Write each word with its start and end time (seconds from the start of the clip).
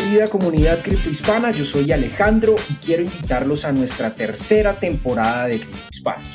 querida 0.00 0.28
comunidad 0.28 0.78
criptohispana, 0.80 1.50
yo 1.50 1.64
soy 1.64 1.90
Alejandro 1.90 2.54
y 2.70 2.74
quiero 2.74 3.02
invitarlos 3.02 3.64
a 3.64 3.72
nuestra 3.72 4.10
tercera 4.14 4.74
temporada 4.74 5.46
de 5.46 5.58
Criptohispanos. 5.58 6.28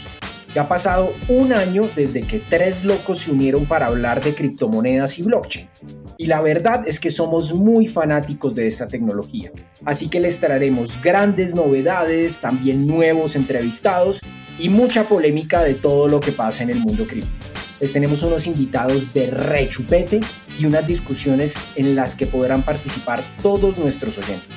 Ya 0.53 0.63
ha 0.63 0.67
pasado 0.67 1.13
un 1.29 1.53
año 1.53 1.87
desde 1.95 2.21
que 2.21 2.39
tres 2.39 2.83
locos 2.83 3.19
se 3.19 3.31
unieron 3.31 3.65
para 3.65 3.85
hablar 3.85 4.21
de 4.21 4.35
criptomonedas 4.35 5.17
y 5.17 5.23
blockchain. 5.23 5.69
Y 6.17 6.25
la 6.25 6.41
verdad 6.41 6.85
es 6.87 6.99
que 6.99 7.09
somos 7.09 7.53
muy 7.53 7.87
fanáticos 7.87 8.53
de 8.53 8.67
esta 8.67 8.87
tecnología. 8.87 9.51
Así 9.85 10.09
que 10.09 10.19
les 10.19 10.39
traeremos 10.41 11.01
grandes 11.01 11.55
novedades, 11.55 12.39
también 12.39 12.85
nuevos 12.85 13.35
entrevistados 13.35 14.19
y 14.59 14.67
mucha 14.67 15.05
polémica 15.05 15.63
de 15.63 15.75
todo 15.75 16.09
lo 16.09 16.19
que 16.19 16.33
pasa 16.33 16.63
en 16.63 16.69
el 16.69 16.79
mundo 16.79 17.05
cripto. 17.05 17.52
Les 17.83 17.91
tenemos 17.91 18.23
unos 18.23 18.47
invitados 18.47 19.13
de 19.13 19.29
rechupete 19.29 20.21
y 20.57 20.65
unas 20.65 20.87
discusiones 20.87 21.53
en 21.75 21.97
las 21.97 22.15
que 22.15 22.25
podrán 22.25 22.61
participar 22.61 23.21
todos 23.41 23.77
nuestros 23.77 24.17
oyentes. 24.17 24.47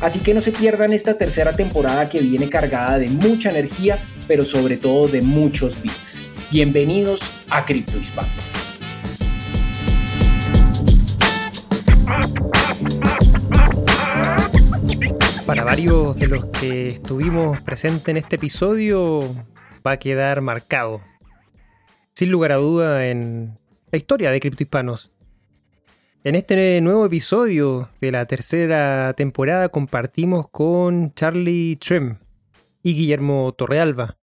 Así 0.00 0.18
que 0.18 0.34
no 0.34 0.40
se 0.40 0.50
pierdan 0.50 0.92
esta 0.92 1.14
tercera 1.14 1.52
temporada 1.52 2.08
que 2.08 2.18
viene 2.18 2.48
cargada 2.48 2.98
de 2.98 3.08
mucha 3.08 3.50
energía, 3.50 4.00
pero 4.26 4.42
sobre 4.42 4.78
todo 4.78 5.06
de 5.06 5.22
muchos 5.22 5.80
bits. 5.80 6.28
Bienvenidos 6.50 7.20
a 7.50 7.64
Cripto 7.64 7.98
Hispano. 7.98 8.28
Para 15.46 15.62
varios 15.62 16.16
de 16.16 16.26
los 16.26 16.46
que 16.46 16.88
estuvimos 16.88 17.60
presentes 17.60 18.08
en 18.08 18.16
este 18.16 18.34
episodio, 18.34 19.20
va 19.86 19.92
a 19.92 19.96
quedar 19.98 20.40
marcado 20.40 21.11
sin 22.22 22.30
lugar 22.30 22.52
a 22.52 22.56
duda, 22.58 23.08
en 23.08 23.58
la 23.90 23.98
historia 23.98 24.30
de 24.30 24.38
Criptohispanos. 24.38 25.10
En 26.22 26.36
este 26.36 26.80
nuevo 26.80 27.04
episodio 27.04 27.88
de 28.00 28.12
la 28.12 28.24
tercera 28.26 29.12
temporada 29.14 29.70
compartimos 29.70 30.48
con 30.48 31.12
Charlie 31.14 31.74
Trem 31.84 32.18
y 32.80 32.94
Guillermo 32.94 33.52
Torrealba. 33.58 34.18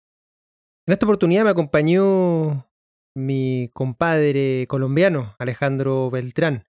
En 0.86 0.92
esta 0.92 1.06
oportunidad 1.06 1.46
me 1.46 1.52
acompañó 1.52 2.68
mi 3.16 3.70
compadre 3.74 4.68
colombiano, 4.68 5.34
Alejandro 5.40 6.12
Beltrán. 6.12 6.66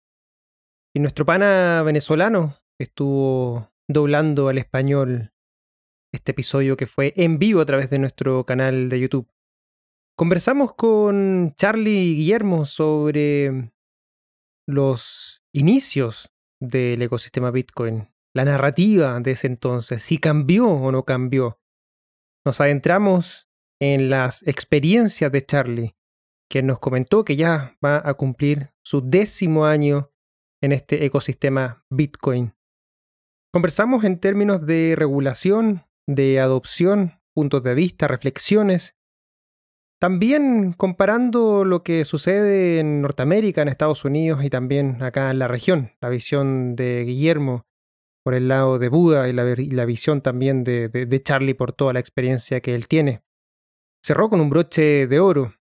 Y 0.94 1.00
nuestro 1.00 1.26
pana 1.26 1.82
venezolano 1.82 2.54
estuvo 2.78 3.72
doblando 3.88 4.48
al 4.48 4.58
español 4.58 5.32
este 6.12 6.30
episodio 6.30 6.76
que 6.76 6.86
fue 6.86 7.14
en 7.16 7.40
vivo 7.40 7.60
a 7.60 7.66
través 7.66 7.90
de 7.90 7.98
nuestro 7.98 8.46
canal 8.46 8.88
de 8.88 9.00
YouTube. 9.00 9.26
Conversamos 10.18 10.72
con 10.74 11.52
Charlie 11.56 12.12
y 12.12 12.16
Guillermo 12.16 12.64
sobre 12.64 13.70
los 14.66 15.42
inicios 15.52 16.32
del 16.58 17.02
ecosistema 17.02 17.50
Bitcoin, 17.50 18.08
la 18.34 18.46
narrativa 18.46 19.20
de 19.20 19.32
ese 19.32 19.46
entonces, 19.46 20.02
si 20.02 20.16
cambió 20.16 20.68
o 20.68 20.90
no 20.90 21.04
cambió. 21.04 21.60
Nos 22.46 22.62
adentramos 22.62 23.50
en 23.78 24.08
las 24.08 24.42
experiencias 24.48 25.30
de 25.30 25.44
Charlie, 25.44 25.96
quien 26.50 26.66
nos 26.66 26.78
comentó 26.78 27.22
que 27.22 27.36
ya 27.36 27.76
va 27.84 28.00
a 28.02 28.14
cumplir 28.14 28.72
su 28.82 29.02
décimo 29.02 29.66
año 29.66 30.12
en 30.62 30.72
este 30.72 31.04
ecosistema 31.04 31.84
Bitcoin. 31.90 32.54
Conversamos 33.52 34.02
en 34.04 34.18
términos 34.18 34.64
de 34.64 34.94
regulación, 34.96 35.84
de 36.08 36.40
adopción, 36.40 37.20
puntos 37.34 37.62
de 37.62 37.74
vista, 37.74 38.08
reflexiones 38.08 38.96
también 39.98 40.72
comparando 40.72 41.64
lo 41.64 41.82
que 41.82 42.04
sucede 42.04 42.80
en 42.80 43.02
Norteamérica, 43.02 43.62
en 43.62 43.68
Estados 43.68 44.04
Unidos 44.04 44.44
y 44.44 44.50
también 44.50 45.02
acá 45.02 45.30
en 45.30 45.38
la 45.38 45.48
región, 45.48 45.92
la 46.00 46.08
visión 46.08 46.76
de 46.76 47.04
Guillermo 47.04 47.66
por 48.26 48.34
el 48.34 48.48
lado 48.48 48.80
de 48.80 48.88
Buda 48.88 49.28
y 49.28 49.32
la, 49.32 49.84
visión 49.84 50.20
también 50.20 50.64
de, 50.64 51.22
Charlie 51.22 51.54
por 51.54 51.72
toda 51.72 51.92
la 51.92 52.00
experiencia 52.00 52.60
que 52.60 52.74
él 52.74 52.88
tiene. 52.88 53.22
Cerró 54.04 54.28
con 54.28 54.40
un 54.40 54.50
broche 54.50 55.06
de 55.06 55.20
oro. 55.20 55.54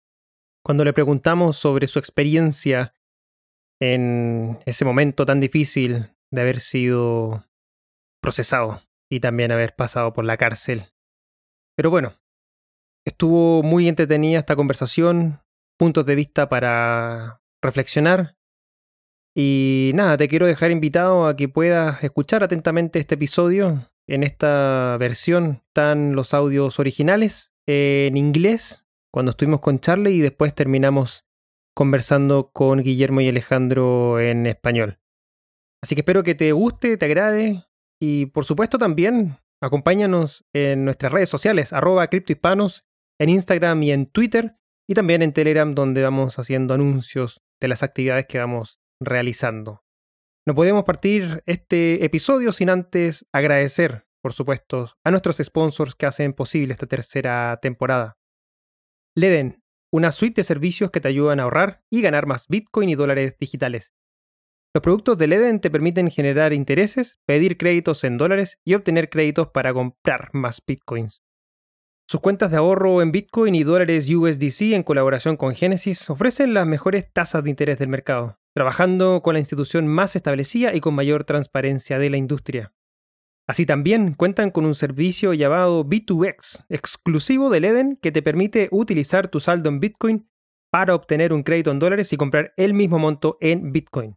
Cuando 0.64 0.84
le 0.84 0.92
preguntamos 0.92 1.58
sobre 1.58 1.86
su 1.86 2.00
experiencia 2.00 2.96
en 3.80 4.58
ese 4.66 4.84
momento 4.84 5.28
tan 5.28 5.40
difícil 5.40 6.16
de 6.32 6.42
haber 6.42 6.60
sido 6.60 7.46
procesado 8.20 8.82
y 9.12 9.20
también 9.20 9.52
haber 9.52 9.76
pasado 9.76 10.14
por 10.14 10.26
la 10.26 10.38
cárcel. 10.38 10.86
Pero 11.76 11.92
bueno, 11.92 12.16
Estuvo 13.06 13.62
muy 13.62 13.88
entretenida 13.88 14.40
esta 14.40 14.56
conversación, 14.56 15.40
puntos 15.78 16.08
de 16.08 16.16
vista 16.16 16.50
para 16.50 17.40
reflexionar. 17.62 18.36
Y 19.36 19.92
nada, 19.94 20.18
te 20.18 20.28
quiero 20.28 20.48
dejar 20.48 20.72
invitado 20.72 21.28
a 21.28 21.36
que 21.36 21.48
puedas 21.48 22.04
escuchar 22.04 22.44
atentamente 22.44 22.98
este 22.98 23.14
episodio. 23.14 23.92
En 24.08 24.24
esta 24.24 24.98
versión 24.98 25.62
están 25.68 26.16
los 26.16 26.34
audios 26.34 26.80
originales 26.80 27.54
en 27.68 28.18
inglés, 28.18 28.88
cuando 29.14 29.32
estuvimos 29.32 29.60
con 29.60 29.80
Charlie, 29.80 30.16
y 30.16 30.22
después 30.22 30.56
terminamos 30.56 31.28
conversando 31.76 32.50
con 32.54 32.82
Guillermo 32.82 33.22
y 33.22 33.28
Alejandro 33.28 34.20
en 34.20 34.48
español. 34.48 35.00
Así 35.84 35.94
que 35.94 36.02
espero 36.02 36.24
que 36.24 36.34
te 36.34 36.52
guste, 36.54 36.98
te 36.98 37.06
agrade 37.06 37.66
y 38.02 38.28
por 38.28 38.46
supuesto 38.46 38.80
también 38.80 39.38
acompáñanos 39.62 40.46
en 40.54 40.86
nuestras 40.86 41.12
redes 41.12 41.30
sociales, 41.30 41.72
arroba 41.72 42.08
criptohispanos 42.08 42.84
en 43.20 43.30
Instagram 43.30 43.82
y 43.84 43.92
en 43.92 44.06
Twitter, 44.08 44.58
y 44.88 44.94
también 44.94 45.22
en 45.22 45.34
Telegram, 45.34 45.74
donde 45.74 46.04
vamos 46.04 46.38
haciendo 46.38 46.74
anuncios 46.74 47.42
de 47.60 47.68
las 47.68 47.84
actividades 47.84 48.26
que 48.28 48.38
vamos 48.38 48.80
realizando. 49.00 49.84
No 50.48 50.54
podemos 50.54 50.84
partir 50.84 51.42
este 51.48 52.06
episodio 52.06 52.52
sin 52.52 52.70
antes 52.70 53.26
agradecer, 53.32 54.06
por 54.22 54.34
supuesto, 54.34 54.92
a 55.04 55.12
nuestros 55.12 55.38
sponsors 55.38 55.96
que 55.96 56.06
hacen 56.06 56.34
posible 56.34 56.74
esta 56.74 56.86
tercera 56.86 57.58
temporada. 57.62 58.18
Leden, 59.16 59.64
una 59.92 60.12
suite 60.12 60.42
de 60.42 60.44
servicios 60.44 60.92
que 60.92 61.00
te 61.00 61.08
ayudan 61.08 61.40
a 61.40 61.44
ahorrar 61.44 61.84
y 61.90 62.02
ganar 62.02 62.28
más 62.28 62.48
Bitcoin 62.48 62.90
y 62.90 62.96
dólares 62.96 63.36
digitales. 63.40 63.94
Los 64.76 64.82
productos 64.82 65.18
de 65.18 65.28
Leden 65.28 65.62
te 65.62 65.72
permiten 65.72 66.12
generar 66.12 66.52
intereses, 66.52 67.18
pedir 67.26 67.58
créditos 67.58 68.04
en 68.04 68.18
dólares 68.18 68.60
y 68.66 68.74
obtener 68.74 69.10
créditos 69.10 69.48
para 69.48 69.74
comprar 69.74 70.32
más 70.34 70.62
Bitcoins. 70.68 71.24
Sus 72.08 72.22
cuentas 72.22 72.52
de 72.52 72.58
ahorro 72.58 73.02
en 73.02 73.12
Bitcoin 73.12 73.56
y 73.56 73.64
dólares 73.64 74.08
USDC 74.08 74.74
en 74.74 74.84
colaboración 74.84 75.38
con 75.38 75.56
Genesis 75.56 76.08
ofrecen 76.12 76.54
las 76.54 76.68
mejores 76.68 77.12
tasas 77.12 77.44
de 77.44 77.50
interés 77.50 77.80
del 77.80 77.88
mercado, 77.88 78.38
trabajando 78.54 79.24
con 79.24 79.34
la 79.34 79.40
institución 79.40 79.88
más 79.88 80.16
establecida 80.16 80.76
y 80.76 80.82
con 80.82 80.94
mayor 80.94 81.24
transparencia 81.24 81.98
de 81.98 82.12
la 82.12 82.18
industria. 82.18 82.76
Así 83.48 83.66
también 83.66 84.14
cuentan 84.14 84.52
con 84.52 84.68
un 84.68 84.76
servicio 84.76 85.34
llamado 85.34 85.84
B2X, 85.84 86.66
exclusivo 86.70 87.50
del 87.50 87.66
Eden, 87.66 87.98
que 88.00 88.12
te 88.12 88.22
permite 88.22 88.70
utilizar 88.72 89.28
tu 89.28 89.40
saldo 89.40 89.70
en 89.70 89.80
Bitcoin 89.80 90.30
para 90.72 90.94
obtener 90.94 91.34
un 91.34 91.42
crédito 91.42 91.72
en 91.72 91.80
dólares 91.80 92.14
y 92.14 92.18
comprar 92.18 92.54
el 92.56 92.76
mismo 92.76 93.00
monto 93.00 93.40
en 93.42 93.72
Bitcoin. 93.72 94.16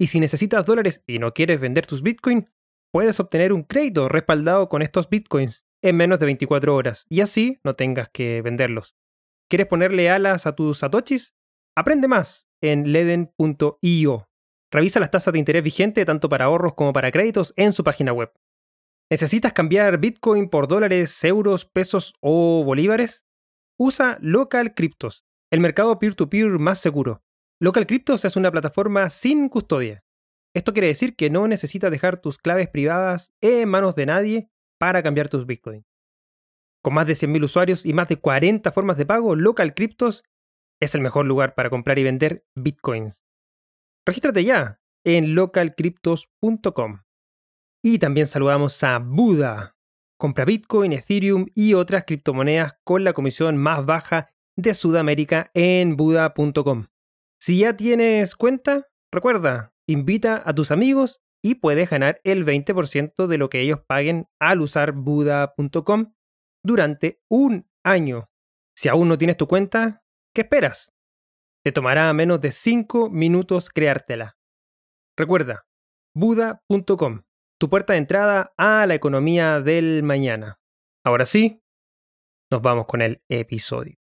Y 0.00 0.06
si 0.06 0.18
necesitas 0.18 0.64
dólares 0.64 1.04
y 1.06 1.18
no 1.18 1.34
quieres 1.34 1.60
vender 1.60 1.86
tus 1.86 2.02
Bitcoin, 2.02 2.48
puedes 2.90 3.20
obtener 3.20 3.52
un 3.52 3.64
crédito 3.64 4.08
respaldado 4.08 4.70
con 4.70 4.80
estos 4.80 5.10
Bitcoins 5.10 5.67
en 5.82 5.96
menos 5.96 6.18
de 6.18 6.26
24 6.26 6.74
horas 6.74 7.06
y 7.08 7.20
así 7.20 7.58
no 7.64 7.74
tengas 7.74 8.08
que 8.10 8.42
venderlos. 8.42 8.96
¿Quieres 9.48 9.66
ponerle 9.66 10.10
alas 10.10 10.46
a 10.46 10.54
tus 10.54 10.78
satoshis? 10.78 11.34
Aprende 11.76 12.08
más 12.08 12.50
en 12.60 12.92
leden.io. 12.92 14.28
Revisa 14.70 15.00
las 15.00 15.10
tasas 15.10 15.32
de 15.32 15.38
interés 15.38 15.62
vigente 15.62 16.04
tanto 16.04 16.28
para 16.28 16.46
ahorros 16.46 16.74
como 16.74 16.92
para 16.92 17.10
créditos 17.10 17.54
en 17.56 17.72
su 17.72 17.84
página 17.84 18.12
web. 18.12 18.32
¿Necesitas 19.10 19.54
cambiar 19.54 19.98
Bitcoin 19.98 20.50
por 20.50 20.68
dólares, 20.68 21.24
euros, 21.24 21.64
pesos 21.64 22.14
o 22.20 22.62
bolívares? 22.64 23.24
Usa 23.78 24.18
Local 24.20 24.74
Cryptos, 24.74 25.24
el 25.50 25.60
mercado 25.60 25.98
peer-to-peer 25.98 26.48
-peer 26.48 26.58
más 26.58 26.78
seguro. 26.78 27.22
Local 27.60 27.86
Cryptos 27.86 28.24
es 28.26 28.36
una 28.36 28.50
plataforma 28.50 29.08
sin 29.08 29.48
custodia. 29.48 30.04
Esto 30.54 30.72
quiere 30.72 30.88
decir 30.88 31.16
que 31.16 31.30
no 31.30 31.48
necesitas 31.48 31.90
dejar 31.90 32.20
tus 32.20 32.36
claves 32.36 32.68
privadas 32.68 33.32
en 33.40 33.68
manos 33.68 33.94
de 33.94 34.06
nadie 34.06 34.50
para 34.78 35.02
cambiar 35.02 35.28
tus 35.28 35.46
Bitcoin. 35.46 35.84
Con 36.82 36.94
más 36.94 37.06
de 37.06 37.14
100.000 37.14 37.44
usuarios 37.44 37.84
y 37.84 37.92
más 37.92 38.08
de 38.08 38.16
40 38.16 38.70
formas 38.72 38.96
de 38.96 39.06
pago, 39.06 39.34
Local 39.34 39.74
Cryptos 39.74 40.24
es 40.80 40.94
el 40.94 41.00
mejor 41.00 41.26
lugar 41.26 41.54
para 41.54 41.70
comprar 41.70 41.98
y 41.98 42.04
vender 42.04 42.46
Bitcoins. 42.54 43.26
Regístrate 44.06 44.44
ya 44.44 44.80
en 45.04 45.34
localcryptos.com. 45.34 47.02
Y 47.82 47.98
también 47.98 48.26
saludamos 48.26 48.82
a 48.82 48.98
Buda. 48.98 49.76
Compra 50.18 50.44
Bitcoin, 50.44 50.92
Ethereum 50.92 51.46
y 51.54 51.74
otras 51.74 52.04
criptomonedas 52.04 52.78
con 52.84 53.04
la 53.04 53.12
comisión 53.12 53.56
más 53.56 53.84
baja 53.86 54.30
de 54.56 54.74
Sudamérica 54.74 55.50
en 55.54 55.96
Buda.com. 55.96 56.86
Si 57.40 57.58
ya 57.58 57.76
tienes 57.76 58.34
cuenta, 58.34 58.88
recuerda, 59.12 59.72
invita 59.86 60.42
a 60.44 60.54
tus 60.54 60.72
amigos 60.72 61.20
y 61.42 61.56
puedes 61.56 61.90
ganar 61.90 62.20
el 62.24 62.44
20% 62.44 63.26
de 63.26 63.38
lo 63.38 63.48
que 63.48 63.60
ellos 63.60 63.80
paguen 63.86 64.28
al 64.40 64.60
usar 64.60 64.92
Buda.com 64.92 66.14
durante 66.64 67.20
un 67.30 67.68
año. 67.84 68.30
Si 68.76 68.88
aún 68.88 69.08
no 69.08 69.18
tienes 69.18 69.36
tu 69.36 69.46
cuenta, 69.46 70.02
¿qué 70.34 70.42
esperas? 70.42 70.92
Te 71.64 71.72
tomará 71.72 72.12
menos 72.12 72.40
de 72.40 72.50
5 72.50 73.10
minutos 73.10 73.70
creártela. 73.70 74.36
Recuerda, 75.16 75.66
Buda.com, 76.14 77.22
tu 77.58 77.68
puerta 77.68 77.92
de 77.92 77.98
entrada 77.98 78.52
a 78.56 78.86
la 78.86 78.94
economía 78.94 79.60
del 79.60 80.02
mañana. 80.02 80.60
Ahora 81.04 81.26
sí, 81.26 81.62
nos 82.50 82.62
vamos 82.62 82.86
con 82.86 83.02
el 83.02 83.22
episodio. 83.28 83.96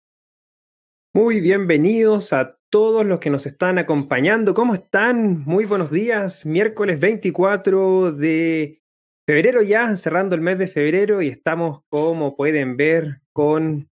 Muy 1.14 1.40
bienvenidos 1.40 2.32
a 2.32 2.58
todos 2.74 3.06
los 3.06 3.20
que 3.20 3.30
nos 3.30 3.46
están 3.46 3.78
acompañando. 3.78 4.52
¿Cómo 4.52 4.74
están? 4.74 5.44
Muy 5.44 5.64
buenos 5.64 5.92
días. 5.92 6.44
Miércoles 6.44 6.98
24 6.98 8.10
de 8.10 8.82
febrero 9.24 9.62
ya, 9.62 9.96
cerrando 9.96 10.34
el 10.34 10.40
mes 10.40 10.58
de 10.58 10.66
febrero 10.66 11.22
y 11.22 11.28
estamos, 11.28 11.82
como 11.88 12.34
pueden 12.34 12.76
ver, 12.76 13.20
con 13.32 13.88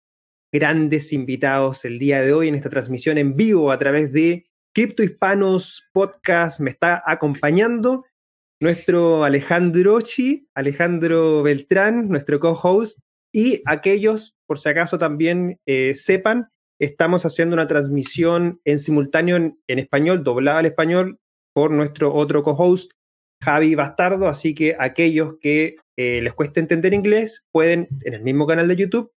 grandes 0.53 1.11
invitados 1.11 1.85
el 1.85 1.97
día 1.97 2.21
de 2.21 2.33
hoy 2.33 2.49
en 2.49 2.53
esta 2.53 2.69
transmisión 2.69 3.17
en 3.17 3.35
vivo 3.35 3.71
a 3.71 3.79
través 3.79 4.13
de 4.13 4.45
Cripto 4.75 5.01
Hispanos 5.01 5.89
Podcast. 5.91 6.59
Me 6.59 6.69
está 6.69 7.01
acompañando 7.03 8.05
nuestro 8.61 9.23
Alejandro 9.23 10.01
Chi, 10.01 10.49
Alejandro 10.53 11.41
Beltrán, 11.41 12.09
nuestro 12.09 12.39
co-host, 12.39 12.99
y 13.33 13.63
aquellos, 13.65 14.37
por 14.45 14.59
si 14.59 14.69
acaso 14.69 14.99
también 14.99 15.59
eh, 15.65 15.95
sepan, 15.95 16.51
estamos 16.79 17.25
haciendo 17.25 17.53
una 17.53 17.67
transmisión 17.67 18.61
en 18.65 18.79
simultáneo 18.79 19.35
en, 19.35 19.79
español, 19.79 20.23
doblada 20.23 20.59
al 20.59 20.65
español, 20.67 21.19
por 21.53 21.71
nuestro 21.71 22.13
otro 22.13 22.43
co-host, 22.43 22.91
Javi 23.43 23.75
Bastardo, 23.75 24.27
así 24.27 24.53
que 24.53 24.75
aquellos 24.79 25.35
que 25.39 25.77
eh, 25.97 26.21
les 26.21 26.33
cueste 26.33 26.59
entender 26.59 26.93
inglés 26.93 27.45
pueden, 27.51 27.87
en 28.01 28.13
el 28.13 28.23
mismo 28.23 28.45
canal 28.45 28.67
de 28.67 28.75
YouTube, 28.75 29.11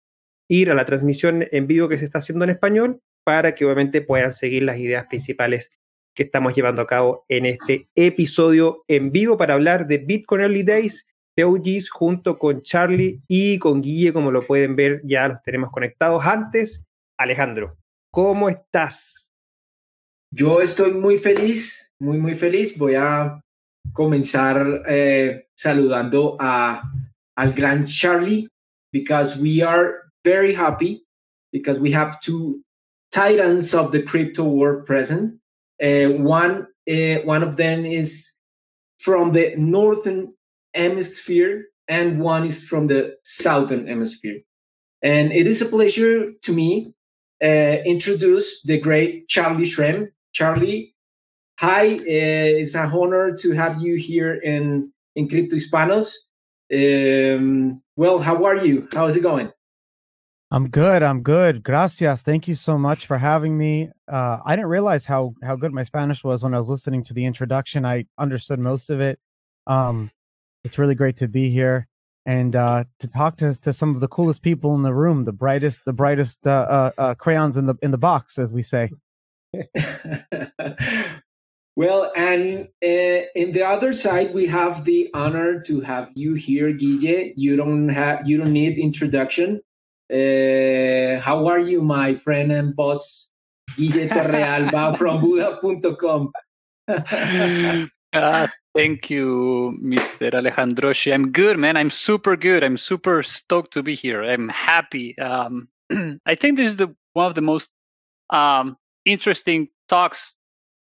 ir 0.49 0.71
a 0.71 0.75
la 0.75 0.87
transmisión 0.87 1.47
en 1.51 1.67
vivo 1.67 1.89
que 1.89 1.99
se 1.99 2.05
está 2.05 2.19
haciendo 2.19 2.45
en 2.45 2.51
español 2.51 3.01
para 3.25 3.55
que 3.55 3.65
obviamente 3.65 4.01
puedan 4.01 4.33
seguir 4.33 4.63
las 4.63 4.79
ideas 4.79 5.07
principales 5.07 5.71
que 6.15 6.25
estamos 6.25 6.55
llevando 6.55 6.83
a 6.83 6.87
cabo 6.87 7.25
en 7.29 7.47
este 7.47 7.89
episodio 7.95 8.85
en 8.89 9.13
vivo 9.13 9.37
para 9.37 9.55
hablar 9.55 9.87
de 9.87 9.99
Bitcoin 9.99 10.43
Early 10.43 10.63
Days, 10.63 11.07
OGs 11.43 11.91
junto 11.91 12.37
con 12.37 12.63
Charlie 12.63 13.23
y 13.29 13.59
con 13.59 13.81
Guille, 13.81 14.13
como 14.13 14.31
lo 14.31 14.41
pueden 14.41 14.77
ver, 14.77 15.01
ya 15.05 15.29
los 15.29 15.43
tenemos 15.43 15.71
conectados. 15.71 16.25
Antes, 16.25 16.85
Alejandro, 17.21 17.77
¿cómo 18.11 18.49
estás? 18.49 19.31
Yo 20.33 20.63
estoy 20.63 20.93
muy 20.93 21.19
feliz, 21.19 21.93
muy, 22.01 22.17
muy 22.17 22.35
feliz. 22.35 22.79
Voy 22.79 22.95
a 22.95 23.43
comenzar 23.93 24.85
eh, 24.89 25.49
saludando 25.55 26.39
a, 26.41 26.83
al 27.37 27.53
gran 27.53 27.85
Charlie, 27.85 28.49
because 28.91 29.37
we 29.37 29.61
are 29.61 30.11
very 30.25 30.55
happy, 30.55 31.05
because 31.53 31.79
we 31.79 31.93
have 31.93 32.19
two 32.23 32.63
titans 33.13 33.75
of 33.75 33.93
the 33.93 34.03
crypto 34.03 34.45
world 34.45 34.87
present. 34.87 35.39
Uh, 35.79 36.09
one, 36.23 36.69
uh, 36.89 37.21
one 37.27 37.43
of 37.43 37.59
them 37.59 37.85
is 37.85 38.33
from 38.99 39.33
the 39.33 39.55
northern 39.59 40.33
hemisphere, 40.73 41.67
and 41.87 42.19
one 42.19 42.47
is 42.47 42.65
from 42.65 42.87
the 42.87 43.19
southern 43.25 43.87
hemisphere. 43.89 44.41
And 45.03 45.33
it 45.33 45.47
is 45.47 45.61
a 45.61 45.67
pleasure 45.67 46.33
to 46.45 46.53
me 46.55 46.95
uh, 47.43 47.77
introduce 47.85 48.63
the 48.63 48.79
great 48.79 49.29
Charlie 49.29 49.65
Shrem. 49.65 50.09
Charlie, 50.33 50.95
hi, 51.59 51.97
uh, 51.97 52.01
it's 52.07 52.75
an 52.75 52.91
honor 52.91 53.37
to 53.37 53.53
have 53.53 53.81
you 53.81 53.97
here 53.97 54.35
in 54.35 54.93
in 55.17 55.29
Crypto 55.29 55.57
Hispanos. 55.57 56.15
Um, 56.73 57.83
well, 57.97 58.19
how 58.19 58.45
are 58.45 58.57
you? 58.57 58.89
How 58.95 59.07
is 59.07 59.17
it 59.17 59.23
going? 59.23 59.51
I'm 60.53 60.69
good. 60.69 61.03
I'm 61.03 61.23
good. 61.23 61.63
Gracias. 61.63 62.23
Thank 62.23 62.49
you 62.49 62.55
so 62.55 62.77
much 62.77 63.07
for 63.07 63.19
having 63.19 63.57
me. 63.57 63.91
Uh, 64.11 64.39
I 64.45 64.57
didn't 64.57 64.71
realize 64.71 65.05
how 65.05 65.35
how 65.43 65.57
good 65.57 65.73
my 65.73 65.83
Spanish 65.83 66.23
was 66.25 66.43
when 66.43 66.55
I 66.55 66.59
was 66.59 66.69
listening 66.69 67.03
to 67.05 67.15
the 67.15 67.25
introduction. 67.25 67.85
I 67.85 68.07
understood 68.19 68.59
most 68.59 68.91
of 68.91 69.01
it. 69.01 69.19
Um, 69.67 70.11
it's 70.65 70.79
really 70.79 70.95
great 70.95 71.17
to 71.17 71.29
be 71.29 71.51
here 71.51 71.89
and 72.27 72.55
uh, 72.55 72.85
to 72.99 73.09
talk 73.09 73.37
to 73.39 73.55
to 73.61 73.73
some 73.73 73.95
of 73.95 74.01
the 74.01 74.09
coolest 74.09 74.43
people 74.43 74.75
in 74.75 74.83
the 74.83 74.95
room, 74.95 75.25
the 75.25 75.33
brightest 75.33 75.81
the 75.85 75.93
brightest 75.93 76.47
uh, 76.47 76.51
uh, 76.69 76.91
uh 76.99 77.15
crayons 77.15 77.57
in 77.57 77.67
the 77.67 77.75
in 77.83 77.91
the 77.91 77.99
box, 77.99 78.39
as 78.39 78.53
we 78.53 78.63
say. 78.63 78.91
well, 81.77 82.13
and 82.15 82.69
uh, 82.83 83.27
in 83.35 83.53
the 83.53 83.65
other 83.67 83.93
side, 83.93 84.33
we 84.35 84.47
have 84.47 84.85
the 84.85 85.11
honor 85.15 85.61
to 85.63 85.81
have 85.81 86.11
you 86.15 86.35
here, 86.35 86.73
Guille. 86.73 87.33
You 87.37 87.57
don't 87.57 87.89
have 87.89 88.29
you 88.29 88.39
don't 88.39 88.53
need 88.53 88.79
introduction 88.79 89.61
uh, 90.11 91.21
how 91.21 91.47
are 91.47 91.61
you, 91.61 91.83
my 91.83 92.15
friend 92.15 92.51
and 92.51 92.75
boss, 92.75 93.29
Guille 93.77 94.09
Torrealba 94.09 94.99
from 94.99 95.21
Buda.com? 95.21 96.33
uh, 98.13 98.49
thank 98.75 99.11
you, 99.11 99.79
Mr. 99.83 100.33
Alejandroshi. 100.33 101.13
I'm 101.13 101.33
good, 101.33 101.59
man. 101.59 101.77
I'm 101.77 101.91
super 101.91 102.37
good. 102.37 102.65
I'm 102.65 102.77
super 102.77 103.23
stoked 103.23 103.73
to 103.75 103.83
be 103.83 103.95
here. 103.95 104.23
I'm 104.23 104.49
happy. 104.49 105.19
Um, 105.19 105.69
I 106.27 106.35
think 106.35 106.57
this 106.57 106.73
is 106.73 106.77
the 106.77 106.95
one 107.15 107.27
of 107.27 107.35
the 107.35 107.41
most 107.41 107.69
um, 108.31 108.77
interesting 109.05 109.69
talks, 109.89 110.35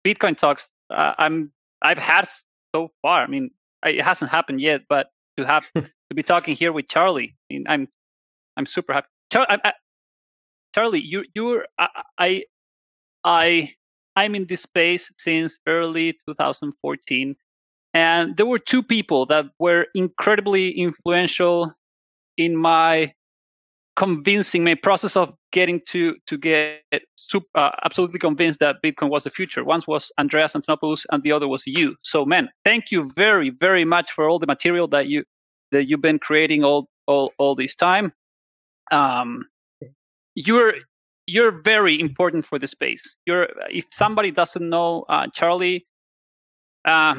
Bitcoin 0.06 0.36
talks. 0.36 0.70
Uh, 0.90 1.14
I'm 1.18 1.52
I've 1.82 1.98
had 1.98 2.28
so 2.74 2.92
far. 3.02 3.22
I 3.22 3.26
mean, 3.26 3.50
it 3.84 4.02
hasn't 4.02 4.30
happened 4.30 4.60
yet, 4.60 4.82
but 4.88 5.08
to 5.36 5.46
have 5.46 5.66
to 5.76 6.14
be 6.14 6.22
talking 6.22 6.56
here 6.56 6.72
with 6.72 6.88
Charlie, 6.88 7.36
I 7.50 7.54
mean, 7.54 7.64
I'm 7.68 7.88
I'm 8.56 8.66
super 8.66 8.92
happy. 8.92 9.08
Char- 9.32 9.46
I, 9.48 9.58
I, 9.64 9.72
Charlie, 10.74 11.00
you 11.00 11.24
you're 11.34 11.66
I, 11.78 11.88
I 12.18 12.44
I 13.24 13.70
I'm 14.16 14.34
in 14.34 14.46
this 14.46 14.62
space 14.62 15.12
since 15.18 15.58
early 15.66 16.14
2014, 16.28 17.36
and 17.96 18.36
there 18.36 18.46
were 18.46 18.58
two 18.58 18.82
people 18.82 19.24
that 19.26 19.46
were 19.58 19.86
incredibly 19.94 20.70
influential 20.72 21.72
in 22.36 22.56
my 22.56 23.12
convincing 23.96 24.64
my 24.64 24.74
process 24.74 25.16
of 25.16 25.32
getting 25.52 25.80
to 25.88 26.16
to 26.26 26.36
get 26.36 26.82
super, 27.16 27.46
uh, 27.54 27.70
absolutely 27.84 28.18
convinced 28.18 28.58
that 28.60 28.76
Bitcoin 28.84 29.08
was 29.08 29.24
the 29.24 29.30
future. 29.30 29.64
One 29.64 29.82
was 29.88 30.12
Andreas 30.18 30.52
Antonopoulos, 30.52 31.06
and 31.10 31.22
the 31.22 31.32
other 31.32 31.48
was 31.48 31.62
you. 31.66 31.96
So, 32.02 32.26
man, 32.26 32.50
thank 32.64 32.90
you 32.90 33.10
very, 33.16 33.50
very 33.50 33.86
much 33.86 34.12
for 34.12 34.28
all 34.28 34.38
the 34.38 34.46
material 34.46 34.88
that 34.88 35.08
you 35.08 35.24
that 35.72 35.88
you've 35.88 36.02
been 36.02 36.18
creating 36.18 36.64
all 36.64 36.88
all 37.06 37.32
all 37.38 37.54
this 37.56 37.74
time 37.74 38.12
um, 38.92 39.46
you're 40.34 40.74
you're 41.26 41.62
very 41.62 41.98
important 42.00 42.46
for 42.46 42.58
the 42.58 42.68
space. 42.68 43.02
You're 43.26 43.48
if 43.70 43.86
somebody 43.90 44.30
doesn't 44.30 44.68
know 44.68 45.04
uh, 45.08 45.28
Charlie, 45.32 45.86
uh, 46.84 47.16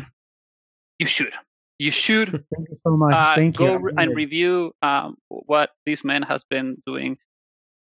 you 1.00 1.06
should. 1.06 1.34
You 1.80 1.92
should. 1.92 2.30
Thank 2.56 2.70
you 2.70 2.76
so 2.76 2.98
much. 2.98 3.14
Uh, 3.14 3.36
Thank 3.36 3.58
go 3.58 3.78
you. 3.78 3.92
and 3.98 4.16
review 4.16 4.74
um, 4.82 5.16
what 5.30 5.72
this 5.86 6.04
man 6.04 6.24
has 6.24 6.44
been 6.50 6.82
doing 6.86 7.18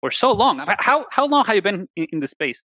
for 0.01 0.11
so 0.11 0.31
long. 0.31 0.61
How 0.79 1.05
how 1.11 1.27
long 1.27 1.45
have 1.45 1.55
you 1.55 1.61
been 1.61 1.87
in, 1.95 2.07
in 2.11 2.19
the 2.19 2.27
space? 2.27 2.61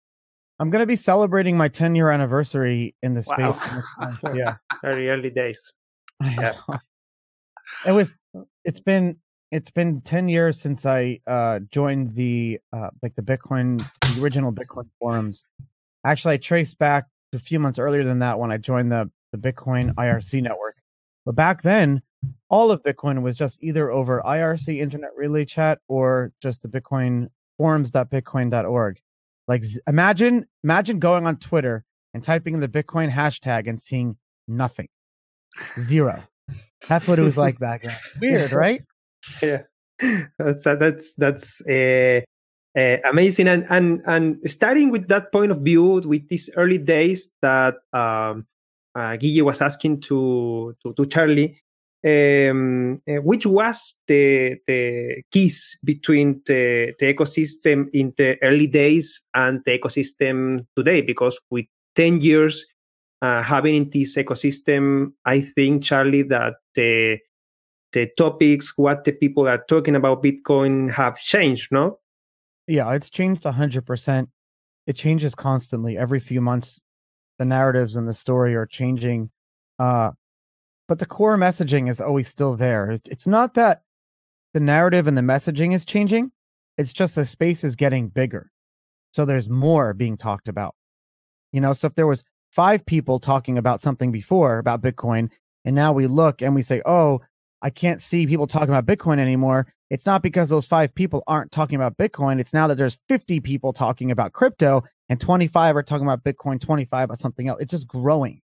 I'm 0.61 0.71
going 0.71 0.81
to 0.81 0.87
be 0.87 0.97
celebrating 0.97 1.57
my 1.57 1.69
10 1.69 1.97
year 1.97 2.11
anniversary 2.11 2.95
in 3.03 3.15
the 3.15 3.25
wow. 3.37 3.51
space. 3.51 3.69
yeah, 4.35 4.57
very 4.83 5.11
early 5.11 5.31
days. 5.31 5.73
Yeah. 6.23 6.55
it 7.87 7.93
was. 7.93 8.15
It's 8.65 8.81
been 8.81 9.17
it's 9.51 9.71
been 9.71 10.01
10 10.01 10.29
years 10.29 10.61
since 10.61 10.85
I 10.85 11.21
uh, 11.27 11.61
joined 11.71 12.15
the 12.15 12.59
uh, 12.73 12.91
like 13.03 13.15
the 13.15 13.23
Bitcoin, 13.23 13.79
the 14.15 14.23
original 14.23 14.53
Bitcoin 14.53 14.89
forums. 15.01 15.47
Actually, 16.05 16.35
I 16.35 16.37
traced 16.39 16.79
back 16.79 17.07
a 17.33 17.39
few 17.39 17.59
months 17.59 17.79
earlier 17.79 18.05
than 18.05 18.19
that 18.21 18.39
when 18.39 18.53
I 18.53 18.59
joined 18.59 18.93
the, 18.93 19.11
the 19.35 19.53
Bitcoin 19.53 19.95
IRC 19.95 20.43
network. 20.43 20.77
But 21.27 21.35
back 21.35 21.63
then, 21.63 22.03
all 22.49 22.71
of 22.71 22.83
Bitcoin 22.83 23.23
was 23.23 23.37
just 23.37 23.63
either 23.63 23.91
over 23.91 24.23
IRC 24.25 24.79
Internet 24.79 25.11
Relay 25.17 25.45
Chat 25.45 25.79
or 25.89 26.33
just 26.41 26.63
the 26.63 26.69
Bitcoin 26.69 27.29
forums.bitcoin.org. 27.59 29.01
Like 29.49 29.65
imagine 29.87 30.47
imagine 30.63 30.99
going 30.99 31.27
on 31.27 31.37
Twitter 31.37 31.85
and 32.15 32.23
typing 32.23 32.55
in 32.55 32.61
the 32.61 32.69
Bitcoin 32.69 33.11
hashtag 33.11 33.69
and 33.69 33.79
seeing 33.81 34.17
nothing. 34.49 34.89
Zero. 35.79 36.23
That's 36.89 37.09
what 37.09 37.19
it 37.19 37.23
was 37.23 37.37
like 37.37 37.59
back 37.59 37.83
then. 37.83 37.97
Weird, 38.21 38.53
right? 38.53 38.83
yeah 39.43 39.63
that's 40.39 40.65
that's 40.65 41.15
that's 41.15 41.61
uh, 41.67 42.21
uh, 42.77 42.97
amazing 43.05 43.49
and 43.49 43.67
and 43.71 44.03
and 44.07 44.39
starting 44.51 44.91
with 44.91 45.09
that 45.09 45.33
point 45.33 45.53
of 45.53 45.61
view 45.61 46.03
with 46.05 46.29
these 46.29 46.51
early 46.57 46.79
days 46.79 47.31
that 47.43 47.77
um 47.93 48.47
uh, 48.95 49.17
Guille 49.17 49.45
was 49.45 49.61
asking 49.61 50.01
to 50.03 50.75
to, 50.83 50.93
to 50.95 51.07
Charlie 51.07 51.61
um, 52.07 53.01
uh, 53.09 53.15
which 53.23 53.47
was 53.47 53.99
the 54.07 54.57
the 54.67 55.23
keys 55.31 55.79
between 55.83 56.43
the, 56.47 56.95
the 56.99 57.15
ecosystem 57.15 57.89
in 57.93 58.13
the 58.17 58.37
early 58.43 58.67
days 58.67 59.23
and 59.35 59.61
the 59.65 59.79
ecosystem 59.79 60.67
today 60.77 61.01
because 61.01 61.39
with 61.51 61.67
10 61.97 62.21
years 62.21 62.67
uh, 63.23 63.41
having 63.43 63.75
in 63.75 63.91
this 63.91 64.17
ecosystem 64.17 65.13
i 65.25 65.41
think 65.41 65.83
charlie 65.83 66.23
that 66.23 66.55
the 66.75 67.19
the 67.95 68.11
topics, 68.19 68.77
what 68.77 69.05
the 69.05 69.13
people 69.13 69.49
are 69.49 69.65
talking 69.69 69.97
about 69.97 70.23
Bitcoin 70.23 70.91
have 70.91 71.17
changed, 71.17 71.69
no? 71.71 72.01
Yeah, 72.67 72.93
it's 72.93 73.09
changed 73.09 73.45
100%. 73.45 74.27
It 74.87 74.97
changes 74.97 75.35
constantly. 75.35 75.97
Every 75.97 76.21
few 76.21 76.41
months, 76.43 76.83
the 77.39 77.45
narratives 77.45 77.97
and 77.97 78.09
the 78.09 78.13
story 78.13 78.55
are 78.55 78.67
changing. 78.67 79.31
Uh, 79.79 80.13
but 80.87 80.99
the 80.99 81.07
core 81.07 81.37
messaging 81.37 81.89
is 81.89 82.01
always 82.01 82.29
still 82.29 82.57
there. 82.57 82.99
It's 83.07 83.27
not 83.27 83.55
that 83.55 83.83
the 84.53 84.61
narrative 84.61 85.07
and 85.07 85.17
the 85.17 85.23
messaging 85.23 85.75
is 85.75 85.85
changing. 85.85 86.31
It's 86.77 86.93
just 86.93 87.15
the 87.15 87.25
space 87.25 87.65
is 87.65 87.77
getting 87.77 88.09
bigger. 88.09 88.51
So 89.13 89.25
there's 89.25 89.49
more 89.49 89.95
being 89.95 90.17
talked 90.17 90.49
about. 90.49 90.75
You 91.53 91.61
know, 91.61 91.73
so 91.73 91.87
if 91.87 91.95
there 91.95 92.07
was 92.07 92.25
five 92.51 92.85
people 92.85 93.19
talking 93.19 93.59
about 93.59 93.81
something 93.81 94.13
before 94.13 94.59
about 94.59 94.83
Bitcoin, 94.83 95.31
and 95.65 95.75
now 95.75 95.93
we 95.93 96.07
look 96.07 96.43
and 96.43 96.55
we 96.55 96.63
say, 96.63 96.83
oh, 96.85 97.21
I 97.63 97.71
can't 97.71 98.01
see 98.03 98.27
people 98.27 98.47
talking 98.47 98.75
about 98.75 98.87
Bitcoin 98.87 99.19
anymore. 99.19 99.73
It's 99.89 100.05
not 100.05 100.23
because 100.23 100.51
those 100.51 100.67
five 100.67 100.95
people 100.95 101.23
aren't 101.27 101.53
talking 101.53 101.77
about 101.77 101.97
Bitcoin. 101.97 102.41
It's 102.41 102.53
now 102.53 102.67
that 102.67 102.77
there's 102.77 103.01
50 103.09 103.41
people 103.41 103.73
talking 103.73 104.11
about 104.11 104.33
crypto 104.33 104.85
and 105.09 105.21
25 105.21 105.77
are 105.77 105.83
talking 105.83 106.07
about 106.07 106.25
Bitcoin, 106.25 106.61
25 106.61 107.05
about 107.05 107.19
something 107.19 107.49
else. 107.49 107.61
It's 107.61 107.73
just 107.73 107.89
growing 107.89 108.41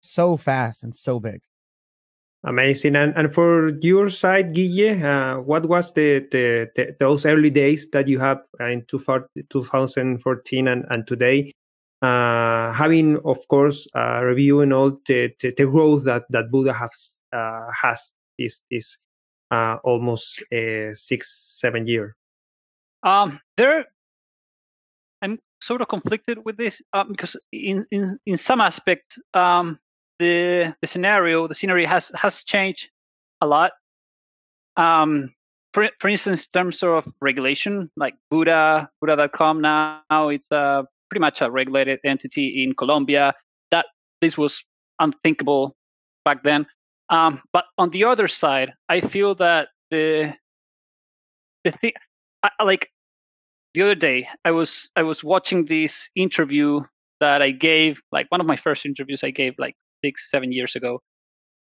so 0.00 0.36
fast 0.36 0.84
and 0.84 0.94
so 0.94 1.18
big. 1.18 1.40
Amazing. 2.46 2.94
And 2.94 3.14
and 3.16 3.32
for 3.32 3.70
your 3.80 4.10
side, 4.10 4.52
Guille, 4.54 5.02
uh, 5.02 5.40
what 5.40 5.66
was 5.66 5.94
the, 5.94 6.26
the, 6.30 6.70
the, 6.76 6.94
those 7.00 7.24
early 7.24 7.48
days 7.48 7.88
that 7.92 8.06
you 8.06 8.18
have 8.18 8.42
in 8.60 8.84
2014 8.88 10.68
and, 10.68 10.84
and 10.90 11.06
today? 11.06 11.52
Uh, 12.02 12.70
having, 12.72 13.16
of 13.24 13.38
course, 13.48 13.88
uh, 13.94 14.20
reviewing 14.22 14.72
all 14.74 14.90
the, 15.06 15.30
the, 15.40 15.54
the, 15.56 15.64
growth 15.64 16.04
that, 16.04 16.24
that 16.28 16.50
Buda 16.50 16.74
has 16.74 17.18
uh, 17.32 17.70
has 17.72 18.12
this 18.38 18.60
this 18.70 18.98
uh, 19.50 19.78
almost 19.82 20.42
uh, 20.52 20.92
six 20.92 21.56
seven 21.58 21.86
year. 21.86 22.14
Um, 23.02 23.40
there, 23.56 23.80
I'm 23.80 23.84
sort 25.64 25.80
of 25.80 25.88
conflicted 25.88 26.38
with 26.44 26.56
this 26.56 26.82
uh, 26.92 27.04
because 27.04 27.36
in 27.52 27.86
in 27.90 28.18
in 28.26 28.36
some 28.36 28.60
aspects, 28.60 29.18
um, 29.34 29.78
the 30.18 30.74
the 30.80 30.86
scenario 30.86 31.48
the 31.48 31.54
scenery 31.54 31.84
has 31.84 32.12
has 32.14 32.42
changed 32.44 32.90
a 33.40 33.46
lot. 33.46 33.72
Um, 34.76 35.32
for 35.72 35.88
for 36.00 36.08
instance, 36.08 36.46
in 36.46 36.52
terms 36.52 36.82
of 36.82 37.04
regulation, 37.20 37.90
like 37.96 38.14
Buda 38.30 38.88
Buda.com 39.00 39.60
now, 39.60 40.28
it's 40.28 40.48
pretty 40.48 41.20
much 41.20 41.40
a 41.40 41.50
regulated 41.50 42.00
entity 42.04 42.62
in 42.62 42.74
Colombia. 42.74 43.34
That 43.70 43.86
this 44.20 44.38
was 44.38 44.62
unthinkable 45.00 45.76
back 46.24 46.42
then. 46.42 46.66
Um, 47.10 47.42
but 47.52 47.64
on 47.78 47.90
the 47.90 48.04
other 48.04 48.28
side, 48.28 48.72
I 48.88 49.00
feel 49.00 49.34
that 49.36 49.68
the 49.90 50.32
the 51.64 51.72
thing, 51.72 51.92
I, 52.42 52.50
like 52.64 52.90
the 53.74 53.82
other 53.82 53.94
day, 53.94 54.28
I 54.44 54.52
was 54.52 54.88
I 54.96 55.02
was 55.02 55.24
watching 55.24 55.64
this 55.64 56.08
interview 56.14 56.80
that 57.20 57.42
I 57.42 57.50
gave, 57.50 58.00
like 58.12 58.26
one 58.30 58.40
of 58.40 58.46
my 58.46 58.56
first 58.56 58.86
interviews 58.86 59.22
I 59.24 59.30
gave, 59.30 59.54
like 59.58 59.74
six, 60.04 60.30
seven 60.30 60.52
years 60.52 60.76
ago, 60.76 61.00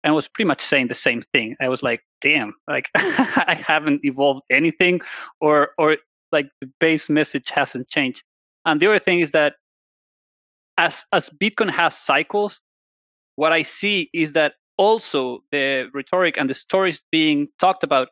and 0.03 0.13
was 0.13 0.27
pretty 0.27 0.48
much 0.48 0.62
saying 0.62 0.88
the 0.88 0.96
same 0.96 1.24
thing. 1.34 1.56
I 1.62 1.70
was 1.70 1.84
like, 1.84 2.01
"Damn, 2.22 2.53
like 2.68 2.89
I 2.96 3.62
haven't 3.65 4.01
evolved 4.03 4.41
anything, 4.50 5.01
or 5.39 5.70
or 5.77 5.98
like 6.32 6.50
the 6.60 6.70
base 6.80 7.10
message 7.10 7.50
hasn't 7.50 7.88
changed." 7.88 8.24
And 8.65 8.82
the 8.82 8.88
other 8.88 9.00
thing 9.00 9.22
is 9.22 9.32
that 9.32 9.53
as 10.77 11.06
as 11.13 11.30
Bitcoin 11.41 11.72
has 11.72 11.96
cycles, 11.98 12.60
what 13.36 13.53
I 13.53 13.63
see 13.63 14.10
is 14.13 14.34
that 14.34 14.53
also 14.77 15.44
the 15.51 15.89
rhetoric 15.94 16.36
and 16.38 16.50
the 16.50 16.53
stories 16.56 17.01
being 17.12 17.48
talked 17.60 17.84
about 17.84 18.10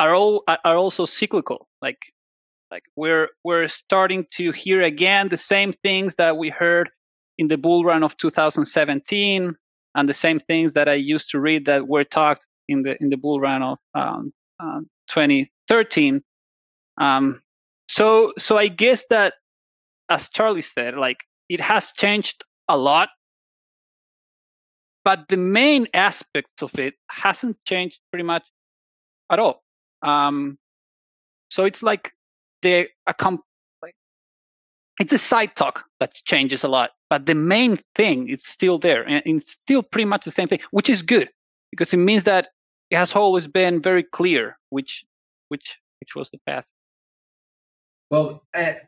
are 0.00 0.14
all 0.14 0.42
are 0.46 0.76
also 0.76 1.06
cyclical. 1.06 1.68
Like 1.80 1.98
like 2.74 2.84
we're 2.96 3.28
we're 3.44 3.68
starting 3.68 4.26
to 4.32 4.50
hear 4.50 4.82
again 4.82 5.28
the 5.28 5.36
same 5.36 5.72
things 5.84 6.16
that 6.16 6.36
we 6.36 6.48
heard 6.50 6.90
in 7.38 7.46
the 7.46 7.56
bull 7.56 7.84
run 7.84 8.02
of 8.02 8.16
2017 8.16 9.54
and 9.94 10.08
the 10.08 10.14
same 10.26 10.40
things 10.40 10.72
that 10.72 10.88
I 10.88 10.94
used 10.94 11.30
to 11.30 11.38
read 11.38 11.66
that 11.66 11.86
were 11.86 12.02
talked 12.02 12.44
in 12.68 12.82
the 12.82 12.96
in 13.00 13.10
the 13.10 13.16
bull 13.16 13.38
run 13.38 13.62
of 13.62 13.78
um, 13.94 14.32
uh, 14.58 14.80
2013. 15.08 16.20
Um, 17.00 17.40
so 17.88 18.32
so 18.38 18.58
I 18.58 18.66
guess 18.66 19.04
that 19.08 19.34
as 20.08 20.28
Charlie 20.28 20.68
said, 20.76 20.96
like 20.96 21.18
it 21.48 21.60
has 21.60 21.92
changed 21.92 22.42
a 22.68 22.76
lot, 22.76 23.08
but 25.04 25.28
the 25.28 25.36
main 25.36 25.86
aspects 25.94 26.60
of 26.60 26.76
it 26.76 26.94
hasn't 27.08 27.56
changed 27.64 28.00
pretty 28.10 28.24
much 28.24 28.42
at 29.30 29.38
all. 29.38 29.62
Um, 30.02 30.58
so 31.50 31.64
it's 31.64 31.84
like 31.84 32.10
the 32.64 32.88
a 33.06 33.14
comp- 33.14 33.44
like 33.82 33.94
it's 34.98 35.12
a 35.12 35.18
side 35.18 35.54
talk 35.54 35.84
that 36.00 36.14
changes 36.24 36.64
a 36.64 36.68
lot 36.68 36.90
but 37.08 37.26
the 37.26 37.34
main 37.34 37.78
thing 37.94 38.28
is 38.28 38.42
still 38.42 38.78
there 38.78 39.04
and 39.04 39.22
it's 39.24 39.52
still 39.52 39.82
pretty 39.82 40.06
much 40.06 40.24
the 40.24 40.30
same 40.32 40.48
thing 40.48 40.58
which 40.72 40.90
is 40.90 41.02
good 41.02 41.28
because 41.70 41.92
it 41.92 41.98
means 41.98 42.24
that 42.24 42.48
it 42.90 42.96
has 42.96 43.12
always 43.12 43.46
been 43.46 43.80
very 43.80 44.02
clear 44.02 44.58
which 44.70 45.04
which 45.48 45.74
which 46.00 46.14
was 46.14 46.30
the 46.30 46.38
path. 46.46 46.64
Well 48.10 48.42
I 48.54 48.80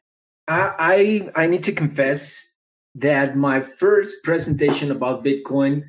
i 0.49 1.29
i 1.35 1.47
need 1.47 1.65
to 1.65 1.73
confess 1.73 2.53
that 2.95 3.37
my 3.37 3.61
first 3.61 4.23
presentation 4.23 4.91
about 4.91 5.25
bitcoin 5.25 5.83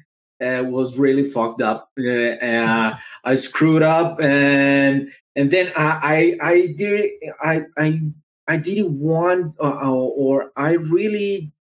uh, 0.44 0.64
was 0.64 0.98
really 0.98 1.24
fucked 1.24 1.62
up. 1.62 1.90
Uh, 2.00 2.36
uh 2.54 2.98
i 3.24 3.36
screwed 3.36 3.84
up 3.84 4.20
and 4.22 5.12
and 5.38 5.52
then 5.52 5.72
i 5.78 6.38
i, 6.42 6.52
I 6.52 6.68
did 6.76 7.12
i 7.42 7.64
i 8.48 8.58
didn't 8.58 8.98
want, 9.00 9.56
uh, 9.60 9.92
or 9.92 10.52
I 10.56 10.72
really 10.74 11.52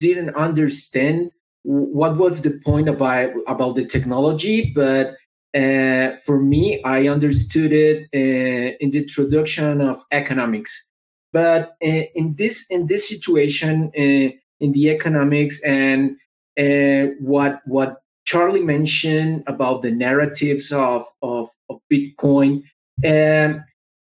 didn't 0.00 0.34
understand 0.34 1.30
what 1.62 2.16
was 2.16 2.42
the 2.42 2.60
point 2.64 2.88
about 2.88 3.30
about 3.46 3.74
the 3.74 3.86
technology. 3.86 4.72
But 4.74 5.16
uh, 5.56 6.16
for 6.24 6.38
me 6.40 6.82
i 6.84 7.08
understood 7.08 7.72
it 7.72 8.08
uh, 8.14 8.76
in 8.80 8.90
the 8.90 8.98
introduction 8.98 9.80
of 9.80 10.04
economics. 10.12 10.86
But 11.32 11.76
uh, 11.82 12.04
in 12.14 12.34
this 12.36 12.66
in 12.70 12.86
this 12.86 13.08
situation 13.08 13.90
uh, 13.98 14.30
in 14.60 14.72
the 14.72 14.90
economics 14.90 15.62
and 15.62 16.16
uh, 16.58 17.12
what 17.20 17.60
what 17.66 18.02
charlie 18.24 18.62
mentioned 18.62 19.44
about 19.46 19.82
the 19.82 19.90
narratives 19.90 20.72
of 20.72 21.04
of, 21.22 21.48
of 21.68 21.80
bitcoin 21.92 22.62
um, 23.04 23.64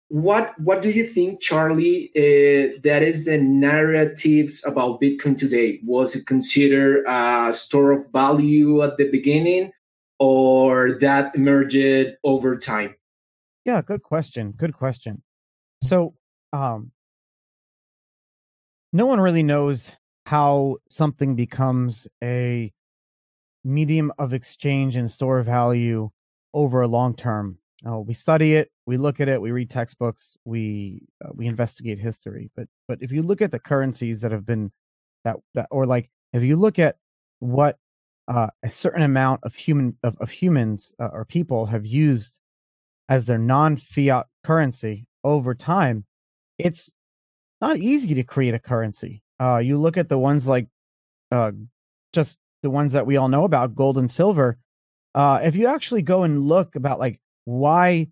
what 0.08 0.58
what 0.58 0.80
do 0.80 0.90
you 0.90 1.06
think 1.06 1.38
charlie 1.38 2.10
uh, 2.16 2.80
that 2.82 3.02
is 3.02 3.26
the 3.26 3.36
narratives 3.36 4.64
about 4.64 5.00
bitcoin 5.00 5.36
today? 5.36 5.80
Was 5.84 6.16
it 6.16 6.26
considered 6.26 7.04
a 7.06 7.52
store 7.52 7.92
of 7.92 8.10
value 8.10 8.82
at 8.82 8.96
the 8.96 9.10
beginning 9.10 9.70
or 10.18 10.98
that 11.00 11.34
emerged 11.36 12.16
over 12.24 12.56
time? 12.56 12.94
Yeah 13.66 13.82
good 13.82 14.02
question 14.02 14.52
good 14.52 14.72
question. 14.72 15.22
So 15.82 16.14
um 16.54 16.92
no 18.94 19.04
one 19.04 19.20
really 19.20 19.42
knows 19.42 19.92
how 20.24 20.76
something 20.88 21.36
becomes 21.36 22.08
a 22.24 22.72
medium 23.64 24.12
of 24.18 24.32
exchange 24.32 24.96
and 24.96 25.10
store 25.10 25.38
of 25.38 25.46
value 25.46 26.10
over 26.54 26.80
a 26.80 26.88
long 26.88 27.14
term. 27.14 27.58
Oh, 27.84 28.00
we 28.00 28.14
study 28.14 28.54
it, 28.54 28.70
we 28.88 28.96
look 28.96 29.20
at 29.20 29.28
it, 29.28 29.38
we 29.38 29.50
read 29.50 29.68
textbooks, 29.68 30.34
we 30.46 31.02
uh, 31.22 31.28
we 31.34 31.46
investigate 31.46 31.98
history. 31.98 32.50
But 32.56 32.68
but 32.88 32.96
if 33.02 33.12
you 33.12 33.22
look 33.22 33.42
at 33.42 33.52
the 33.52 33.58
currencies 33.58 34.22
that 34.22 34.32
have 34.32 34.46
been 34.46 34.72
that 35.24 35.36
that 35.52 35.68
or 35.70 35.84
like 35.84 36.08
if 36.32 36.42
you 36.42 36.56
look 36.56 36.78
at 36.78 36.96
what 37.38 37.76
uh, 38.28 38.48
a 38.62 38.70
certain 38.70 39.02
amount 39.02 39.40
of 39.44 39.54
human 39.54 39.94
of, 40.02 40.16
of 40.20 40.30
humans 40.30 40.94
uh, 40.98 41.10
or 41.12 41.26
people 41.26 41.66
have 41.66 41.84
used 41.84 42.40
as 43.10 43.26
their 43.26 43.36
non-fiat 43.36 44.26
currency 44.42 45.06
over 45.22 45.54
time, 45.54 46.06
it's 46.58 46.94
not 47.60 47.76
easy 47.76 48.14
to 48.14 48.22
create 48.22 48.54
a 48.54 48.58
currency. 48.58 49.22
Uh, 49.38 49.58
you 49.58 49.76
look 49.76 49.98
at 49.98 50.08
the 50.08 50.18
ones 50.18 50.48
like 50.48 50.66
uh, 51.30 51.52
just 52.14 52.38
the 52.62 52.70
ones 52.70 52.94
that 52.94 53.06
we 53.06 53.18
all 53.18 53.28
know 53.28 53.44
about, 53.44 53.74
gold 53.74 53.98
and 53.98 54.10
silver. 54.10 54.56
Uh, 55.14 55.40
if 55.42 55.54
you 55.54 55.66
actually 55.66 56.00
go 56.00 56.22
and 56.22 56.40
look 56.40 56.74
about 56.74 56.98
like 56.98 57.20
why 57.44 58.06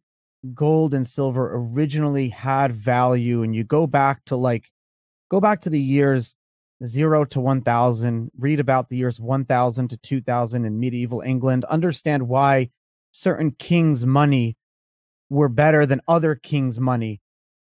gold 0.55 0.95
and 0.95 1.07
silver 1.07 1.55
originally 1.55 2.29
had 2.29 2.75
value 2.75 3.43
and 3.43 3.55
you 3.55 3.65
go 3.65 3.87
back 3.87 4.25
to 4.25 4.37
like 4.37 4.71
go 5.31 5.41
back 5.41 5.61
to 5.61 5.71
the 5.71 5.81
years 5.81 6.37
0 6.85 7.25
to 7.25 7.41
1000 7.41 8.31
read 8.39 8.61
about 8.61 8.89
the 8.89 8.97
years 8.97 9.19
1000 9.19 9.89
to 9.89 9.97
2000 9.97 10.65
in 10.65 10.79
medieval 10.79 11.21
england 11.23 11.65
understand 11.67 12.29
why 12.29 12.69
certain 13.13 13.51
kings 13.51 14.05
money 14.05 14.57
were 15.31 15.49
better 15.49 15.87
than 15.87 16.01
other 16.07 16.35
kings 16.35 16.79
money 16.79 17.21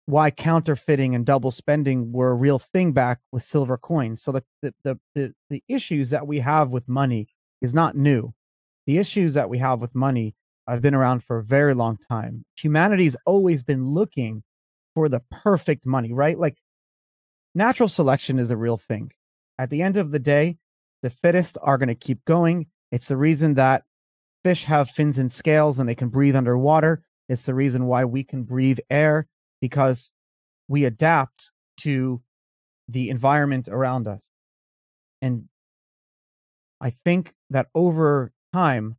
why 0.06 0.30
counterfeiting 0.30 1.14
and 1.14 1.24
double 1.24 1.50
spending 1.50 2.12
were 2.12 2.30
a 2.30 2.34
real 2.34 2.58
thing 2.58 2.92
back 2.92 3.20
with 3.30 3.42
silver 3.42 3.78
coins. 3.78 4.22
So 4.22 4.32
the 4.32 4.44
the 4.60 4.74
the, 4.82 4.98
the, 5.14 5.34
the 5.48 5.64
issues 5.68 6.10
that 6.10 6.26
we 6.26 6.40
have 6.40 6.70
with 6.70 6.88
money 6.88 7.28
is 7.60 7.72
not 7.72 7.96
new. 7.96 8.34
The 8.86 8.98
issues 8.98 9.34
that 9.34 9.48
we 9.48 9.58
have 9.58 9.80
with 9.80 9.94
money 9.94 10.34
I've 10.72 10.80
been 10.80 10.94
around 10.94 11.22
for 11.22 11.36
a 11.36 11.44
very 11.44 11.74
long 11.74 11.98
time. 11.98 12.46
Humanity's 12.56 13.14
always 13.26 13.62
been 13.62 13.84
looking 13.84 14.42
for 14.94 15.10
the 15.10 15.20
perfect 15.30 15.84
money, 15.84 16.14
right? 16.14 16.38
Like 16.38 16.56
natural 17.54 17.90
selection 17.90 18.38
is 18.38 18.50
a 18.50 18.56
real 18.56 18.78
thing. 18.78 19.12
At 19.58 19.68
the 19.68 19.82
end 19.82 19.98
of 19.98 20.12
the 20.12 20.18
day, 20.18 20.56
the 21.02 21.10
fittest 21.10 21.58
are 21.62 21.76
going 21.76 21.90
to 21.90 21.94
keep 21.94 22.24
going 22.24 22.68
It's 22.90 23.08
the 23.08 23.18
reason 23.18 23.52
that 23.54 23.82
fish 24.44 24.64
have 24.64 24.88
fins 24.88 25.18
and 25.18 25.30
scales 25.30 25.78
and 25.78 25.86
they 25.86 25.94
can 25.94 26.08
breathe 26.08 26.36
underwater. 26.36 27.02
It's 27.28 27.44
the 27.44 27.54
reason 27.54 27.84
why 27.84 28.06
we 28.06 28.24
can 28.24 28.42
breathe 28.42 28.78
air 28.88 29.26
because 29.60 30.10
we 30.68 30.86
adapt 30.86 31.52
to 31.80 32.22
the 32.88 33.10
environment 33.10 33.68
around 33.68 34.08
us. 34.08 34.30
And 35.20 35.50
I 36.80 36.88
think 36.88 37.34
that 37.50 37.66
over 37.74 38.32
time, 38.54 38.96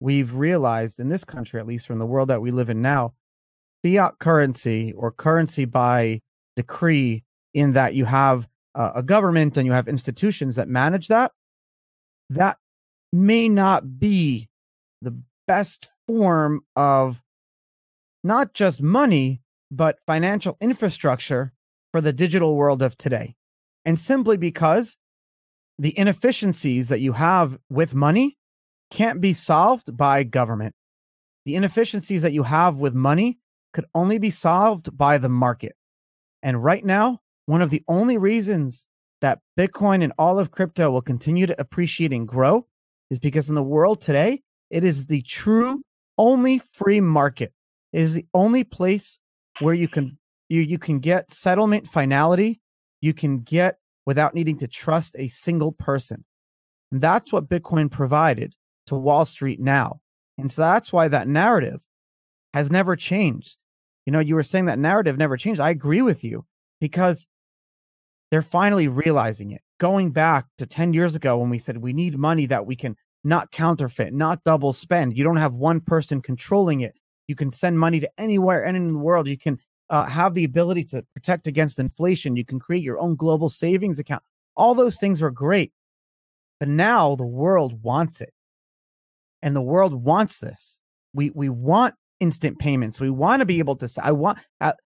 we've 0.00 0.34
realized 0.34 0.98
in 0.98 1.08
this 1.08 1.24
country, 1.24 1.60
at 1.60 1.66
least 1.66 1.86
from 1.86 1.98
the 1.98 2.06
world 2.06 2.28
that 2.28 2.40
we 2.40 2.50
live 2.50 2.70
in 2.70 2.82
now, 2.82 3.14
fiat 3.84 4.18
currency 4.18 4.92
or 4.96 5.12
currency 5.12 5.64
by 5.64 6.20
decree, 6.56 7.22
in 7.54 7.72
that 7.72 7.94
you 7.94 8.04
have 8.04 8.48
uh, 8.74 8.92
a 8.94 9.02
government 9.02 9.56
and 9.56 9.66
you 9.66 9.72
have 9.72 9.88
institutions 9.88 10.56
that 10.56 10.68
manage 10.68 11.08
that, 11.08 11.32
that 12.28 12.58
may 13.12 13.48
not 13.48 13.98
be 13.98 14.48
the 15.02 15.16
best 15.46 15.88
form 16.06 16.60
of 16.76 17.22
not 18.22 18.54
just 18.54 18.80
money, 18.82 19.40
but 19.70 19.98
financial 20.06 20.56
infrastructure 20.60 21.52
for 21.90 22.00
the 22.00 22.12
digital 22.12 22.54
world 22.54 22.82
of 22.82 22.96
today. 22.96 23.34
And 23.84 23.98
simply 23.98 24.36
because 24.36 24.96
the 25.78 25.98
inefficiencies 25.98 26.88
that 26.88 27.00
you 27.00 27.14
have 27.14 27.58
with 27.68 27.94
money 27.94 28.36
can't 28.90 29.20
be 29.20 29.32
solved 29.32 29.96
by 29.96 30.22
government. 30.24 30.74
The 31.44 31.54
inefficiencies 31.56 32.22
that 32.22 32.32
you 32.32 32.42
have 32.42 32.76
with 32.76 32.94
money 32.94 33.38
could 33.72 33.86
only 33.94 34.18
be 34.18 34.30
solved 34.30 34.96
by 34.96 35.18
the 35.18 35.28
market. 35.28 35.76
And 36.42 36.62
right 36.62 36.84
now, 36.84 37.20
one 37.46 37.62
of 37.62 37.70
the 37.70 37.82
only 37.88 38.18
reasons 38.18 38.88
that 39.20 39.40
Bitcoin 39.58 40.02
and 40.02 40.12
all 40.18 40.38
of 40.38 40.50
crypto 40.50 40.90
will 40.90 41.02
continue 41.02 41.46
to 41.46 41.60
appreciate 41.60 42.12
and 42.12 42.26
grow 42.26 42.66
is 43.10 43.18
because 43.18 43.48
in 43.48 43.54
the 43.54 43.62
world 43.62 44.00
today, 44.00 44.42
it 44.70 44.84
is 44.84 45.06
the 45.06 45.22
true 45.22 45.82
only 46.16 46.58
free 46.58 47.00
market. 47.00 47.52
It 47.92 48.02
is 48.02 48.14
the 48.14 48.26
only 48.34 48.64
place 48.64 49.20
where 49.60 49.74
you 49.74 49.88
can 49.88 50.18
you 50.48 50.62
you 50.62 50.78
can 50.78 51.00
get 51.00 51.30
settlement 51.30 51.86
finality, 51.86 52.60
you 53.00 53.14
can 53.14 53.40
get 53.40 53.78
without 54.06 54.34
needing 54.34 54.58
to 54.58 54.68
trust 54.68 55.14
a 55.18 55.28
single 55.28 55.72
person. 55.72 56.24
And 56.92 57.00
that's 57.00 57.32
what 57.32 57.48
Bitcoin 57.48 57.90
provided 57.90 58.54
to 58.90 58.96
Wall 58.96 59.24
Street 59.24 59.60
now. 59.60 60.00
And 60.36 60.50
so 60.50 60.62
that's 60.62 60.92
why 60.92 61.08
that 61.08 61.28
narrative 61.28 61.80
has 62.54 62.70
never 62.70 62.96
changed. 62.96 63.64
You 64.04 64.12
know, 64.12 64.20
you 64.20 64.34
were 64.34 64.42
saying 64.42 64.66
that 64.66 64.78
narrative 64.78 65.16
never 65.16 65.36
changed. 65.36 65.60
I 65.60 65.70
agree 65.70 66.02
with 66.02 66.24
you 66.24 66.44
because 66.80 67.28
they're 68.30 68.42
finally 68.42 68.88
realizing 68.88 69.52
it. 69.52 69.62
Going 69.78 70.10
back 70.10 70.46
to 70.58 70.66
10 70.66 70.92
years 70.92 71.14
ago 71.14 71.38
when 71.38 71.50
we 71.50 71.58
said 71.58 71.78
we 71.78 71.92
need 71.92 72.18
money 72.18 72.46
that 72.46 72.66
we 72.66 72.76
can 72.76 72.96
not 73.22 73.50
counterfeit, 73.50 74.12
not 74.12 74.44
double 74.44 74.72
spend. 74.72 75.16
You 75.16 75.24
don't 75.24 75.36
have 75.36 75.54
one 75.54 75.80
person 75.80 76.22
controlling 76.22 76.80
it. 76.80 76.94
You 77.28 77.36
can 77.36 77.52
send 77.52 77.78
money 77.78 78.00
to 78.00 78.10
anywhere 78.18 78.64
and 78.64 78.76
in 78.76 78.92
the 78.92 78.98
world. 78.98 79.28
You 79.28 79.38
can 79.38 79.58
uh, 79.88 80.06
have 80.06 80.34
the 80.34 80.44
ability 80.44 80.84
to 80.84 81.04
protect 81.14 81.46
against 81.46 81.78
inflation. 81.78 82.36
You 82.36 82.44
can 82.44 82.58
create 82.58 82.82
your 82.82 82.98
own 82.98 83.14
global 83.14 83.48
savings 83.48 83.98
account. 83.98 84.22
All 84.56 84.74
those 84.74 84.98
things 84.98 85.22
are 85.22 85.30
great. 85.30 85.72
But 86.58 86.68
now 86.68 87.14
the 87.16 87.26
world 87.26 87.82
wants 87.82 88.20
it. 88.20 88.32
And 89.42 89.56
the 89.56 89.62
world 89.62 89.94
wants 89.94 90.38
this. 90.38 90.82
We 91.14 91.30
we 91.34 91.48
want 91.48 91.94
instant 92.20 92.58
payments. 92.58 93.00
We 93.00 93.10
want 93.10 93.40
to 93.40 93.46
be 93.46 93.58
able 93.58 93.76
to 93.76 93.88
I 94.02 94.12
want 94.12 94.38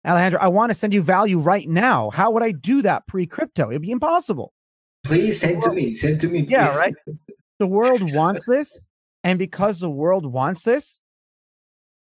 Alejandro, 0.06 0.39
I 0.39 0.48
want 0.48 0.70
to 0.70 0.74
send 0.74 0.94
you 0.94 1.01
value 1.01 1.38
right 1.38 1.67
now. 1.67 2.10
How 2.12 2.32
would 2.32 2.43
I 2.43 2.52
do 2.52 2.82
that 2.84 3.06
pre-crypto? 3.08 3.69
It'd 3.69 3.82
be 3.82 3.91
impossible. 3.91 4.54
Please 5.06 5.39
send 5.39 5.62
to 5.63 5.71
me. 5.71 5.93
Send 5.93 6.21
to 6.21 6.28
me. 6.28 6.43
Please. 6.43 6.52
Yeah, 6.52 6.76
right. 6.78 6.93
The 7.60 7.67
world 7.67 8.13
wants 8.13 8.45
this, 8.45 8.88
and 9.24 9.38
because 9.38 9.80
the 9.80 9.89
world 9.89 10.26
wants 10.26 10.63
this, 10.63 11.00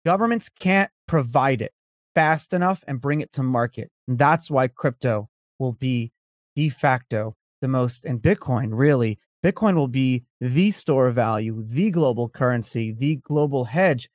governments 0.06 0.50
can't 0.50 0.92
provide 1.08 1.62
it 1.62 1.74
fast 2.16 2.54
enough 2.54 2.84
and 2.88 3.02
bring 3.02 3.22
it 3.22 3.32
to 3.34 3.44
market. 3.44 3.90
And 4.08 4.18
that's 4.18 4.50
why 4.50 4.68
crypto 4.68 5.30
will 5.60 5.74
be 5.74 6.12
de 6.56 6.70
facto 6.70 7.36
the 7.62 7.68
most, 7.68 8.06
and 8.06 8.22
Bitcoin 8.22 8.70
really, 8.72 9.20
Bitcoin 9.44 9.76
will 9.76 9.88
be 9.88 10.24
the 10.40 10.72
store 10.72 11.08
of 11.08 11.16
value, 11.16 11.64
the 11.66 11.90
global 11.90 12.30
currency, 12.30 12.92
the 12.92 13.16
global 13.18 13.66
hedge 13.66 14.10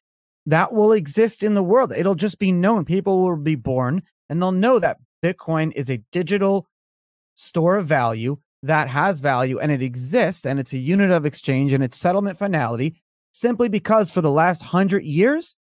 that 0.46 0.72
will 0.72 0.92
exist 0.92 1.42
in 1.42 1.54
the 1.54 1.62
world. 1.62 1.92
It'll 1.94 2.14
just 2.14 2.38
be 2.38 2.52
known. 2.52 2.84
People 2.84 3.24
will 3.24 3.36
be 3.36 3.56
born 3.56 4.02
and 4.28 4.40
they'll 4.40 4.52
know 4.52 4.78
that 4.78 4.98
Bitcoin 5.22 5.72
is 5.74 5.90
a 5.90 6.02
digital 6.12 6.68
store 7.34 7.76
of 7.76 7.86
value 7.86 8.36
that 8.62 8.88
has 8.88 9.20
value 9.20 9.58
and 9.58 9.70
it 9.70 9.82
exists 9.82 10.46
and 10.46 10.58
it's 10.58 10.72
a 10.72 10.78
unit 10.78 11.10
of 11.10 11.26
exchange 11.26 11.72
and 11.72 11.82
its 11.84 11.96
settlement 11.96 12.38
finality 12.38 13.00
simply 13.32 13.68
because 13.68 14.10
for 14.10 14.22
the 14.22 14.30
last 14.30 14.62
hundred 14.62 15.04
years, 15.04 15.56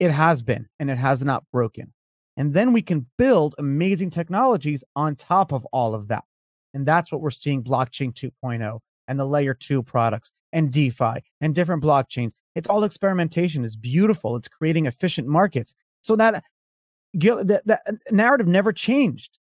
it 0.00 0.10
has 0.10 0.42
been 0.42 0.66
and 0.78 0.90
it 0.90 0.98
has 0.98 1.24
not 1.24 1.44
broken. 1.52 1.92
And 2.36 2.54
then 2.54 2.72
we 2.72 2.82
can 2.82 3.06
build 3.18 3.54
amazing 3.58 4.10
technologies 4.10 4.82
on 4.96 5.14
top 5.14 5.52
of 5.52 5.64
all 5.66 5.94
of 5.94 6.08
that. 6.08 6.24
And 6.74 6.84
that's 6.84 7.10
what 7.10 7.20
we're 7.20 7.30
seeing 7.30 7.62
blockchain 7.62 8.12
2.0 8.12 8.80
and 9.08 9.20
the 9.20 9.24
layer 9.24 9.54
two 9.54 9.82
products 9.82 10.32
and 10.52 10.70
DeFi 10.70 11.22
and 11.40 11.54
different 11.54 11.82
blockchains. 11.82 12.32
It's 12.54 12.68
all 12.68 12.84
experimentation. 12.84 13.64
It's 13.64 13.76
beautiful. 13.76 14.36
It's 14.36 14.48
creating 14.48 14.86
efficient 14.86 15.28
markets. 15.28 15.74
So 16.02 16.16
that, 16.16 16.42
that, 17.14 17.62
that 17.66 17.82
narrative 18.10 18.46
never 18.46 18.72
changed. 18.72 19.38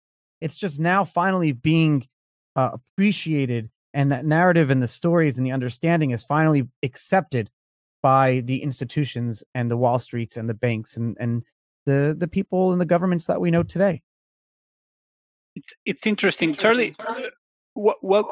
It's 0.41 0.57
just 0.57 0.81
now 0.81 1.05
finally 1.05 1.53
being 1.53 2.07
uh, 2.55 2.71
appreciated. 2.75 3.71
And 3.95 4.13
that 4.13 4.27
narrative 4.27 4.71
and 4.71 4.83
the 4.83 4.89
stories 4.89 5.37
and 5.37 5.47
the 5.47 5.53
understanding 5.53 6.11
is 6.11 6.25
finally 6.25 6.69
accepted 6.83 7.51
by 8.03 8.41
the 8.45 8.63
institutions 8.63 9.43
and 9.55 9.71
the 9.71 9.77
Wall 9.77 9.99
Streets 9.99 10.37
and 10.37 10.49
the 10.49 10.55
banks 10.55 10.97
and, 10.97 11.17
and 11.19 11.43
the, 11.87 12.15
the 12.17 12.29
people 12.29 12.73
and 12.73 12.81
the 12.81 12.87
governments 12.87 13.27
that 13.27 13.41
we 13.41 13.51
know 13.51 13.63
today. 13.63 14.03
It's, 15.57 15.75
it's 15.87 16.07
interesting. 16.07 16.55
Charlie, 16.55 16.95
what, 17.75 17.97
what, 18.03 18.27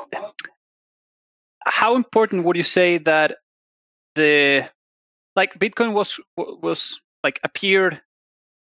how 1.66 1.96
important 1.96 2.44
would 2.44 2.56
you 2.56 2.62
say 2.62 2.98
that 2.98 3.36
the, 4.14 4.68
like 5.34 5.58
Bitcoin 5.58 5.94
was, 5.94 6.20
was 6.36 7.00
like 7.24 7.40
appeared 7.42 7.94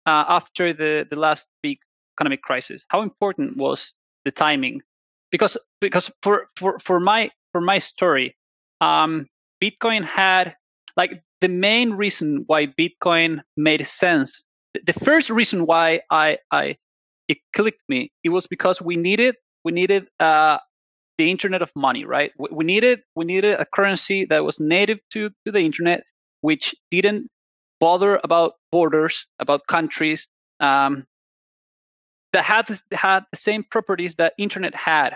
uh, 0.05 0.23
after 0.29 0.73
the, 0.73 1.05
the 1.09 1.17
last 1.17 1.47
big 1.61 1.77
economic 2.17 2.41
crisis? 2.41 2.85
How 2.87 3.01
important 3.01 3.57
was 3.57 3.93
the 4.23 4.31
timing? 4.31 4.81
Because, 5.31 5.57
because 5.81 6.09
for, 6.23 6.47
for, 6.55 6.79
for 6.79 6.99
my, 6.99 7.29
for 7.51 7.59
my 7.59 7.77
story, 7.77 8.37
um, 8.79 9.27
Bitcoin 9.61 10.05
had 10.05 10.55
like 10.95 11.21
the 11.41 11.49
main 11.49 11.91
reason 11.91 12.45
why 12.47 12.67
Bitcoin 12.67 13.41
made 13.57 13.85
sense, 13.85 14.43
the 14.85 14.93
first 14.93 15.29
reason 15.29 15.65
why 15.65 15.99
I, 16.09 16.37
I 16.51 16.77
it 17.27 17.37
clicked 17.55 17.81
me, 17.89 18.11
it 18.23 18.29
was 18.29 18.47
because 18.47 18.81
we 18.81 18.95
needed 18.95 19.35
we 19.63 19.71
needed 19.71 20.07
uh, 20.19 20.59
the 21.17 21.31
internet 21.31 21.61
of 21.61 21.71
money, 21.75 22.05
right? 22.05 22.31
We, 22.37 22.49
we 22.51 22.65
needed 22.65 23.01
we 23.15 23.25
needed 23.25 23.59
a 23.59 23.65
currency 23.65 24.25
that 24.25 24.43
was 24.43 24.59
native 24.59 24.99
to, 25.13 25.29
to 25.45 25.51
the 25.51 25.59
internet, 25.59 26.03
which 26.41 26.73
didn't 26.91 27.29
bother 27.79 28.19
about 28.23 28.53
borders, 28.71 29.25
about 29.39 29.67
countries, 29.67 30.27
um, 30.59 31.05
that 32.33 32.43
had 32.43 32.67
this, 32.67 32.83
had 32.91 33.23
the 33.31 33.37
same 33.37 33.63
properties 33.63 34.15
that 34.15 34.33
internet 34.37 34.75
had. 34.75 35.15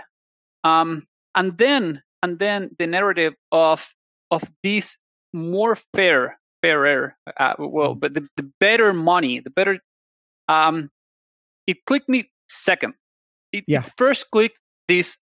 Um, 0.64 1.08
and 1.36 1.58
then 1.58 2.02
and 2.24 2.40
then 2.40 2.72
the 2.80 2.88
narrative 2.88 3.34
of 3.52 3.86
of 4.32 4.44
this 4.64 4.98
more 5.34 5.78
fair, 5.96 6.40
fairer. 6.62 7.16
Uh, 7.38 7.54
well, 7.60 7.96
mm. 7.96 8.00
but 8.00 8.14
the, 8.14 8.28
the 8.38 8.50
better 8.60 8.94
money, 8.94 9.40
the 9.40 9.50
better. 9.50 9.80
Um, 10.48 10.90
it 11.70 11.86
clicked 11.86 12.10
me 12.10 12.30
second. 12.48 12.94
It, 13.52 13.64
yeah. 13.68 13.82
It 13.86 13.92
first 13.98 14.30
clicked 14.32 14.58
this. 14.88 15.18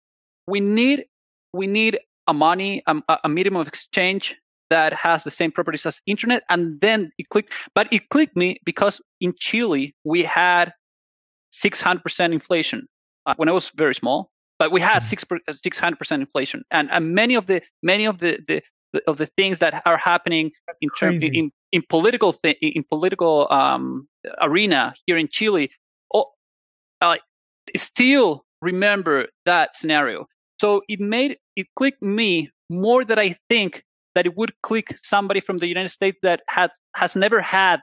We 0.47 0.59
need 0.59 1.05
we 1.53 1.67
need 1.67 1.99
a 2.27 2.33
money, 2.33 2.83
um, 2.87 3.03
a, 3.07 3.17
a 3.23 3.29
medium 3.29 3.55
of 3.55 3.67
exchange 3.67 4.35
that 4.69 4.93
has 4.93 5.23
the 5.23 5.31
same 5.31 5.51
properties 5.51 5.85
as 5.85 6.01
internet, 6.05 6.43
and 6.49 6.79
then 6.81 7.11
it 7.17 7.29
clicked. 7.29 7.53
But 7.75 7.91
it 7.91 8.09
clicked 8.09 8.35
me 8.35 8.59
because 8.65 9.01
in 9.21 9.33
Chile 9.37 9.95
we 10.03 10.23
had 10.23 10.73
600% 11.53 12.33
inflation 12.33 12.87
uh, 13.25 13.35
when 13.37 13.47
I 13.47 13.51
was 13.51 13.71
very 13.75 13.93
small 13.93 14.31
but 14.59 14.71
we 14.71 14.79
had 14.79 15.01
mm-hmm. 15.01 15.07
six 15.07 15.25
six 15.61 15.79
hundred 15.79 15.97
percent 15.97 16.21
inflation, 16.21 16.63
and, 16.71 16.89
and 16.91 17.13
many 17.13 17.35
of 17.35 17.47
the 17.47 17.61
many 17.81 18.05
of 18.05 18.19
the, 18.19 18.39
the 18.47 18.61
of 19.07 19.17
the 19.17 19.25
things 19.25 19.59
that 19.59 19.81
are 19.85 19.97
happening 19.97 20.51
That's 20.67 20.79
in 20.81 20.89
terms 20.99 21.23
in, 21.23 21.51
in 21.71 21.83
political 21.89 22.31
th- 22.31 22.57
in 22.61 22.83
political 22.89 23.47
um, 23.51 24.07
arena 24.41 24.93
here 25.05 25.17
in 25.17 25.27
Chile. 25.27 25.71
Uh, 27.03 27.17
still 27.75 28.45
remember 28.61 29.27
that 29.45 29.75
scenario. 29.75 30.25
So 30.59 30.81
it 30.87 30.99
made 30.99 31.37
it 31.55 31.67
clicked 31.75 32.01
me 32.01 32.49
more 32.69 33.03
that 33.03 33.19
I 33.19 33.37
think 33.49 33.83
that 34.15 34.25
it 34.25 34.37
would 34.37 34.53
click 34.63 34.97
somebody 35.03 35.41
from 35.41 35.57
the 35.57 35.67
United 35.67 35.89
States 35.89 36.17
that 36.23 36.41
has 36.47 36.69
has 36.95 37.15
never 37.15 37.41
had 37.41 37.81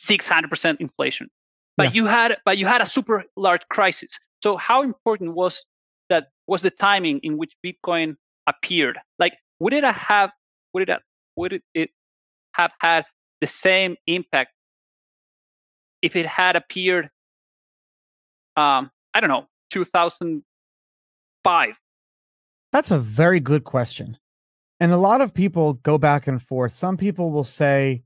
600% 0.00 0.76
inflation. 0.80 1.28
But 1.76 1.84
yeah. 1.84 1.90
you 1.92 2.06
had 2.06 2.36
but 2.44 2.58
you 2.58 2.66
had 2.66 2.80
a 2.80 2.86
super 2.86 3.24
large 3.36 3.62
crisis. 3.70 4.10
So 4.42 4.56
how 4.56 4.82
important 4.82 5.34
was 5.34 5.62
that 6.08 6.28
was 6.46 6.62
the 6.62 6.70
timing 6.70 7.20
in 7.22 7.36
which 7.36 7.52
Bitcoin 7.64 8.16
appeared? 8.46 8.98
Like 9.18 9.34
would 9.60 9.74
it 9.74 9.84
have 9.84 10.30
would 10.72 10.88
it 10.88 11.02
would 11.36 11.60
it 11.74 11.90
have 12.54 12.72
had 12.80 13.04
the 13.40 13.46
same 13.46 13.96
impact 14.06 14.52
if 16.02 16.16
it 16.16 16.26
had 16.26 16.56
appeared 16.56 17.10
um 18.58 18.90
i 19.14 19.20
don't 19.20 19.30
know 19.30 19.46
2005 19.70 21.80
that's 22.72 22.90
a 22.90 22.98
very 22.98 23.40
good 23.40 23.64
question 23.64 24.18
and 24.80 24.92
a 24.92 24.96
lot 24.96 25.20
of 25.20 25.32
people 25.32 25.74
go 25.74 25.98
back 25.98 26.26
and 26.26 26.42
forth 26.42 26.74
some 26.74 26.96
people 26.96 27.30
will 27.30 27.44
say 27.44 28.02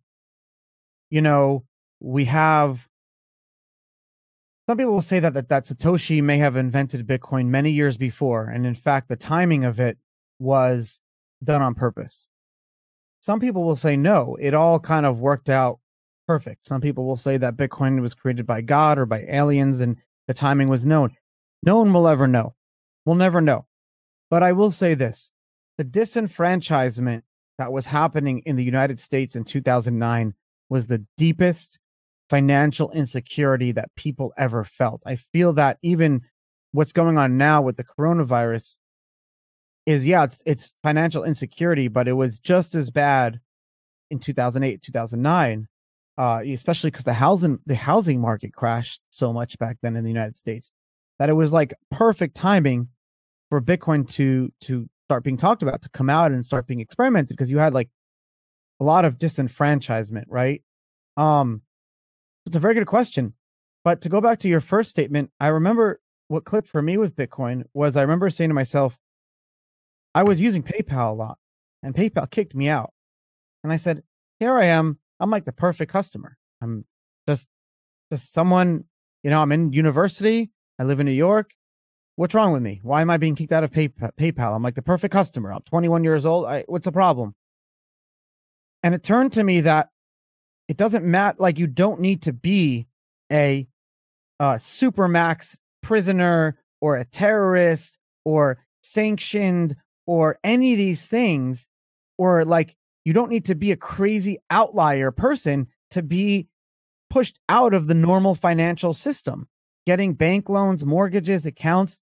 you 1.10 1.20
know 1.20 1.64
we 2.00 2.24
have 2.24 2.88
some 4.68 4.78
people 4.78 4.92
will 4.92 5.02
say 5.02 5.20
that, 5.20 5.34
that 5.34 5.48
that 5.48 5.64
Satoshi 5.64 6.22
may 6.22 6.38
have 6.38 6.56
invented 6.56 7.06
Bitcoin 7.06 7.48
many 7.48 7.70
years 7.70 7.96
before, 7.96 8.46
and 8.46 8.64
in 8.64 8.76
fact, 8.76 9.08
the 9.08 9.16
timing 9.16 9.64
of 9.64 9.80
it 9.80 9.98
was 10.38 11.00
done 11.42 11.60
on 11.60 11.74
purpose. 11.74 12.28
Some 13.20 13.40
people 13.40 13.64
will 13.64 13.76
say 13.76 13.96
no, 13.96 14.36
it 14.40 14.54
all 14.54 14.78
kind 14.78 15.04
of 15.04 15.20
worked 15.20 15.50
out 15.50 15.80
perfect. 16.26 16.66
Some 16.66 16.80
people 16.80 17.04
will 17.04 17.16
say 17.16 17.36
that 17.36 17.56
Bitcoin 17.56 18.00
was 18.00 18.14
created 18.14 18.46
by 18.46 18.60
God 18.60 18.98
or 18.98 19.06
by 19.06 19.24
aliens, 19.28 19.80
and 19.80 19.96
the 20.32 20.38
timing 20.38 20.70
was 20.70 20.86
known. 20.86 21.14
No 21.62 21.76
one 21.76 21.92
will 21.92 22.08
ever 22.08 22.26
know. 22.26 22.54
We'll 23.04 23.16
never 23.16 23.42
know. 23.42 23.66
But 24.30 24.42
I 24.42 24.52
will 24.52 24.70
say 24.70 24.94
this: 24.94 25.30
the 25.76 25.84
disenfranchisement 25.84 27.22
that 27.58 27.70
was 27.70 27.84
happening 27.84 28.38
in 28.46 28.56
the 28.56 28.64
United 28.64 28.98
States 28.98 29.36
in 29.36 29.44
2009 29.44 30.32
was 30.70 30.86
the 30.86 31.04
deepest 31.18 31.78
financial 32.30 32.90
insecurity 32.92 33.72
that 33.72 33.94
people 33.94 34.32
ever 34.38 34.64
felt. 34.64 35.02
I 35.04 35.16
feel 35.16 35.52
that 35.54 35.76
even 35.82 36.22
what's 36.70 36.94
going 36.94 37.18
on 37.18 37.36
now 37.36 37.60
with 37.60 37.76
the 37.76 37.84
coronavirus 37.84 38.78
is 39.84 40.06
yeah, 40.06 40.24
it's 40.24 40.38
it's 40.46 40.72
financial 40.82 41.24
insecurity, 41.24 41.88
but 41.88 42.08
it 42.08 42.14
was 42.14 42.38
just 42.38 42.74
as 42.74 42.88
bad 42.88 43.38
in 44.10 44.18
2008, 44.18 44.80
2009, 44.80 45.68
uh, 46.18 46.42
especially 46.46 46.90
because 46.90 47.04
the 47.04 47.14
housing 47.14 47.58
the 47.66 47.74
housing 47.74 48.20
market 48.20 48.52
crashed 48.52 49.00
so 49.10 49.32
much 49.32 49.58
back 49.58 49.78
then 49.82 49.96
in 49.96 50.04
the 50.04 50.10
United 50.10 50.36
States 50.36 50.72
that 51.18 51.28
it 51.28 51.34
was 51.34 51.52
like 51.52 51.74
perfect 51.90 52.34
timing 52.36 52.88
for 53.48 53.60
Bitcoin 53.60 54.08
to 54.12 54.52
to 54.60 54.88
start 55.06 55.24
being 55.24 55.36
talked 55.36 55.62
about, 55.62 55.82
to 55.82 55.88
come 55.90 56.08
out 56.08 56.32
and 56.32 56.44
start 56.44 56.66
being 56.66 56.80
experimented 56.80 57.36
because 57.36 57.50
you 57.50 57.58
had 57.58 57.74
like 57.74 57.90
a 58.80 58.84
lot 58.84 59.04
of 59.04 59.18
disenfranchisement, 59.18 60.24
right? 60.28 60.62
Um, 61.16 61.62
it's 62.46 62.56
a 62.56 62.60
very 62.60 62.74
good 62.74 62.86
question. 62.86 63.34
But 63.84 64.00
to 64.02 64.08
go 64.08 64.20
back 64.20 64.38
to 64.40 64.48
your 64.48 64.60
first 64.60 64.90
statement, 64.90 65.30
I 65.38 65.48
remember 65.48 66.00
what 66.28 66.44
clicked 66.44 66.68
for 66.68 66.80
me 66.80 66.96
with 66.96 67.14
Bitcoin 67.14 67.64
was 67.74 67.96
I 67.96 68.02
remember 68.02 68.30
saying 68.30 68.50
to 68.50 68.54
myself, 68.54 68.96
I 70.14 70.22
was 70.22 70.40
using 70.40 70.62
PayPal 70.62 71.10
a 71.10 71.14
lot 71.14 71.38
and 71.82 71.94
PayPal 71.94 72.30
kicked 72.30 72.54
me 72.54 72.68
out. 72.68 72.92
And 73.62 73.72
I 73.72 73.76
said, 73.76 74.02
here 74.38 74.56
I 74.56 74.64
am. 74.64 74.98
I'm 75.22 75.30
like 75.30 75.44
the 75.44 75.52
perfect 75.52 75.92
customer. 75.92 76.36
I'm 76.60 76.84
just 77.28 77.46
just 78.10 78.32
someone, 78.32 78.84
you 79.22 79.30
know, 79.30 79.40
I'm 79.40 79.52
in 79.52 79.72
university. 79.72 80.50
I 80.78 80.82
live 80.82 80.98
in 80.98 81.06
New 81.06 81.12
York. 81.12 81.52
What's 82.16 82.34
wrong 82.34 82.52
with 82.52 82.62
me? 82.62 82.80
Why 82.82 83.00
am 83.00 83.08
I 83.08 83.16
being 83.16 83.36
kicked 83.36 83.52
out 83.52 83.62
of 83.62 83.70
PayPal? 83.70 84.54
I'm 84.54 84.62
like 84.62 84.74
the 84.74 84.82
perfect 84.82 85.12
customer. 85.12 85.52
I'm 85.52 85.62
21 85.62 86.02
years 86.02 86.26
old. 86.26 86.44
I, 86.44 86.64
what's 86.66 86.84
the 86.84 86.92
problem? 86.92 87.34
And 88.82 88.94
it 88.94 89.04
turned 89.04 89.32
to 89.34 89.44
me 89.44 89.60
that 89.60 89.90
it 90.68 90.76
doesn't 90.76 91.04
matter. 91.04 91.36
Like 91.40 91.58
you 91.58 91.68
don't 91.68 92.00
need 92.00 92.22
to 92.22 92.32
be 92.32 92.88
a, 93.30 93.68
a 94.40 94.44
supermax 94.56 95.58
prisoner 95.82 96.58
or 96.80 96.96
a 96.96 97.04
terrorist 97.04 97.96
or 98.24 98.58
sanctioned 98.82 99.76
or 100.04 100.38
any 100.42 100.72
of 100.72 100.78
these 100.78 101.06
things, 101.06 101.68
or 102.18 102.44
like 102.44 102.76
you 103.04 103.12
don't 103.12 103.30
need 103.30 103.44
to 103.46 103.54
be 103.54 103.72
a 103.72 103.76
crazy 103.76 104.38
outlier 104.50 105.10
person 105.10 105.68
to 105.90 106.02
be 106.02 106.48
pushed 107.10 107.38
out 107.48 107.74
of 107.74 107.86
the 107.86 107.94
normal 107.94 108.34
financial 108.34 108.94
system. 108.94 109.48
Getting 109.86 110.14
bank 110.14 110.48
loans, 110.48 110.84
mortgages, 110.84 111.44
accounts. 111.44 112.00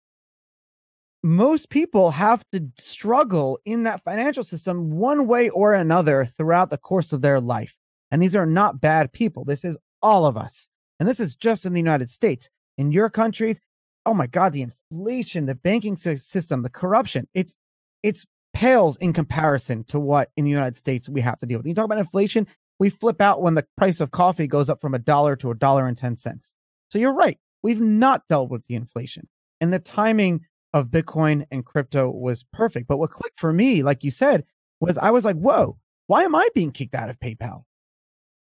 Most 1.23 1.71
people 1.71 2.13
have 2.13 2.45
to 2.53 2.71
struggle 2.79 3.59
in 3.65 3.83
that 3.83 4.03
financial 4.05 4.45
system 4.45 4.93
one 4.93 5.27
way 5.27 5.51
or 5.51 5.75
another 5.75 6.25
throughout 6.25 6.71
the 6.71 6.79
course 6.79 7.13
of 7.13 7.23
their 7.23 7.41
life. 7.41 7.77
And 8.11 8.23
these 8.23 8.37
are 8.37 8.47
not 8.47 8.81
bad 8.81 9.13
people. 9.13 9.45
This 9.45 9.65
is 9.65 9.79
all 10.03 10.27
of 10.27 10.37
us. 10.37 10.69
And 10.99 11.09
this 11.09 11.21
is 11.21 11.35
just 11.35 11.65
in 11.65 11.73
the 11.73 11.81
United 11.81 12.11
States. 12.11 12.51
In 12.79 12.93
your 12.93 13.11
countries, 13.11 13.61
oh 14.07 14.15
my 14.15 14.27
God, 14.27 14.53
the 14.53 14.63
inflation, 14.63 15.47
the 15.47 15.55
banking 15.55 15.97
system, 15.97 16.63
the 16.63 16.71
corruption, 16.71 17.29
it's 17.35 17.57
it's 18.03 18.27
pales 18.53 18.97
in 18.99 19.13
comparison 19.13 19.85
to 19.85 20.01
what 20.01 20.31
in 20.37 20.45
the 20.45 20.51
United 20.51 20.77
States 20.77 21.09
we 21.09 21.21
have 21.21 21.39
to 21.39 21.47
deal 21.47 21.59
with. 21.59 21.67
You 21.67 21.75
talk 21.75 21.85
about 21.85 21.99
inflation, 21.99 22.47
we 22.79 22.91
flip 22.91 23.21
out 23.21 23.43
when 23.43 23.55
the 23.55 23.67
price 23.77 24.01
of 24.01 24.11
coffee 24.11 24.47
goes 24.47 24.69
up 24.69 24.81
from 24.81 24.95
a 24.95 24.99
dollar 24.99 25.37
to 25.37 25.51
a 25.51 25.55
dollar 25.55 25.87
and 25.87 25.97
10 25.97 26.17
cents. 26.17 26.57
So 26.91 26.99
you're 26.99 27.15
right. 27.15 27.39
We've 27.63 27.81
not 27.81 28.27
dealt 28.29 28.51
with 28.51 28.67
the 28.67 28.75
inflation. 28.75 29.29
And 29.61 29.73
the 29.73 29.79
timing 29.79 30.47
of 30.73 30.89
Bitcoin 30.89 31.45
and 31.51 31.65
crypto 31.65 32.11
was 32.11 32.45
perfect. 32.53 32.89
But 32.89 32.99
what 32.99 33.11
clicked 33.11 33.39
for 33.39 33.53
me, 33.53 33.83
like 33.83 34.03
you 34.03 34.11
said, 34.11 34.45
was 34.81 34.97
I 34.97 35.11
was 35.11 35.25
like, 35.25 35.37
whoa, 35.37 35.79
why 36.07 36.23
am 36.23 36.35
I 36.35 36.49
being 36.55 36.71
kicked 36.71 36.95
out 36.95 37.11
of 37.11 37.21
PayPal? 37.21 37.65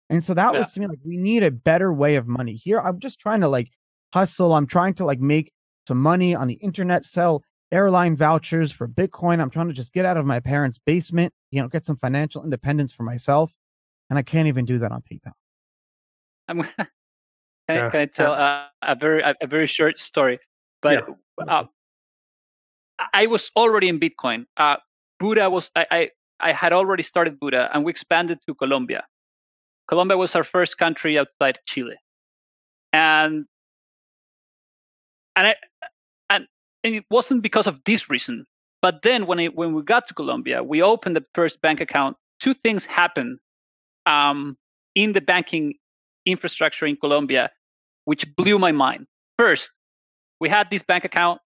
And 0.09 0.25
so 0.25 0.35
that 0.35 0.53
yeah. 0.53 0.59
was 0.61 0.73
to 0.73 0.81
me 0.81 0.87
like 0.87 0.99
we 1.05 1.17
need 1.17 1.43
a 1.43 1.51
better 1.51 1.93
way 1.93 2.17
of 2.17 2.27
money. 2.27 2.55
Here 2.55 2.79
I'm 2.79 2.99
just 2.99 3.21
trying 3.21 3.41
to 3.41 3.49
like 3.49 3.71
hustle. 4.13 4.55
I'm 4.55 4.67
trying 4.67 4.95
to 4.95 5.05
like 5.05 5.21
make 5.21 5.53
some 5.87 6.01
money 6.01 6.35
on 6.35 6.47
the 6.47 6.55
internet, 6.55 7.05
sell 7.05 7.43
airline 7.73 8.17
vouchers 8.17 8.73
for 8.73 8.89
Bitcoin. 8.89 9.41
I'm 9.41 9.51
trying 9.51 9.69
to 9.69 9.75
just 9.75 9.93
get 9.93 10.05
out 10.05 10.17
of 10.17 10.27
my 10.27 10.41
parents' 10.41 10.79
basement, 10.79 11.33
you 11.51 11.63
know, 11.63 11.69
get 11.69 11.87
some 11.87 11.97
financial 11.97 12.43
independence 12.45 12.93
for 12.93 13.03
myself. 13.03 13.55
And 14.09 14.19
I 14.19 14.23
can't 14.23 14.49
even 14.49 14.65
do 14.65 14.79
that 14.79 14.91
on 14.91 15.03
PayPal. 15.03 15.33
I'm 16.49 16.63
can, 16.63 16.87
yeah. 17.69 17.87
I, 17.87 17.91
can 17.91 18.01
I 18.01 18.07
tell 18.07 18.33
uh, 18.33 18.65
a 18.83 18.95
very 18.95 19.23
a, 19.23 19.35
a, 19.41 19.47
very 19.47 19.67
short 19.67 20.01
story? 20.01 20.41
But 20.83 21.07
yeah. 21.39 21.45
uh, 21.47 21.65
I 23.15 23.27
was 23.27 23.51
already 23.57 23.89
in 23.89 24.01
Bitcoin. 24.01 24.47
Uh, 24.57 24.77
Buda 25.21 25.49
was 25.49 25.71
I, 25.77 25.87
I 25.91 26.11
I 26.41 26.53
had 26.53 26.73
already 26.73 27.03
started 27.03 27.39
Buda, 27.39 27.71
and 27.73 27.85
we 27.85 27.91
expanded 27.91 28.39
to 28.47 28.55
Colombia. 28.55 29.05
Colombia 29.89 30.17
was 30.17 30.35
our 30.35 30.45
first 30.45 30.79
country 30.79 31.19
outside 31.19 31.61
Chile, 31.67 31.97
and 32.93 33.45
and 35.37 35.47
I, 35.47 35.55
and, 36.85 36.95
it 36.95 37.05
wasn't 37.11 37.43
because 37.43 37.67
of 37.67 37.79
this 37.85 38.11
reason. 38.11 38.47
But 38.83 39.03
then 39.03 39.27
when 39.27 39.45
when 39.55 39.75
we 39.75 39.83
got 39.83 40.09
to 40.09 40.15
Colombia, 40.15 40.63
we 40.63 40.83
opened 40.83 41.17
the 41.17 41.25
first 41.35 41.61
bank 41.61 41.81
account. 41.81 42.17
Two 42.41 42.55
things 42.55 42.87
happened 42.87 43.39
um, 44.07 44.57
in 44.95 45.13
the 45.13 45.21
banking 45.21 45.75
infrastructure 46.27 46.87
in 46.87 46.97
Colombia, 46.97 47.51
which 48.05 48.25
blew 48.37 48.59
my 48.59 48.73
mind. 48.73 49.07
First, 49.39 49.71
we 50.41 50.49
had 50.49 50.69
this 50.71 50.83
bank 50.83 51.05
account 51.05 51.41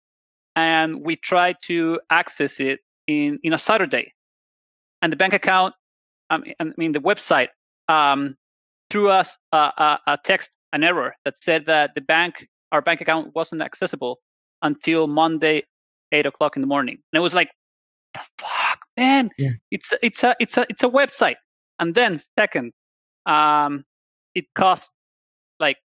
and 0.55 1.03
we 1.05 1.17
tried 1.17 1.57
to 1.65 2.01
access 2.11 2.61
it 2.61 2.81
in, 3.07 3.39
in 3.43 3.53
a 3.53 3.59
Saturday. 3.59 4.13
And 5.01 5.13
the 5.13 5.17
bank 5.17 5.33
account, 5.33 5.75
I 6.31 6.39
mean, 6.39 6.55
I 6.61 6.65
mean 6.77 6.93
the 6.93 7.01
website 7.01 7.49
um, 7.89 8.37
threw 8.91 9.09
us 9.09 9.37
a, 9.53 9.57
a, 9.57 9.99
a, 10.07 10.19
text, 10.25 10.51
an 10.73 10.85
error 10.85 11.15
that 11.25 11.43
said 11.43 11.67
that 11.67 11.93
the 11.95 12.01
bank, 12.01 12.47
our 12.71 12.83
bank 12.83 13.01
account 13.01 13.35
wasn't 13.35 13.63
accessible 13.63 14.21
until 14.63 15.07
Monday, 15.07 15.65
eight 16.13 16.27
o'clock 16.27 16.57
in 16.57 16.63
the 16.63 16.69
morning. 16.69 16.99
And 17.13 17.19
it 17.19 17.23
was 17.23 17.35
like, 17.35 17.51
the 18.15 18.21
fuck, 18.39 18.79
man! 18.97 19.31
Yeah. 19.39 19.51
It's 19.71 19.93
it's 20.03 20.23
a 20.23 20.37
it's 20.39 20.57
a 20.57 20.67
it's 20.69 20.83
a 20.83 20.89
website. 20.89 21.37
And 21.79 21.95
then 21.95 22.21
second, 22.39 22.73
um, 23.27 23.85
it 24.35 24.45
cost 24.55 24.91
like 25.59 25.79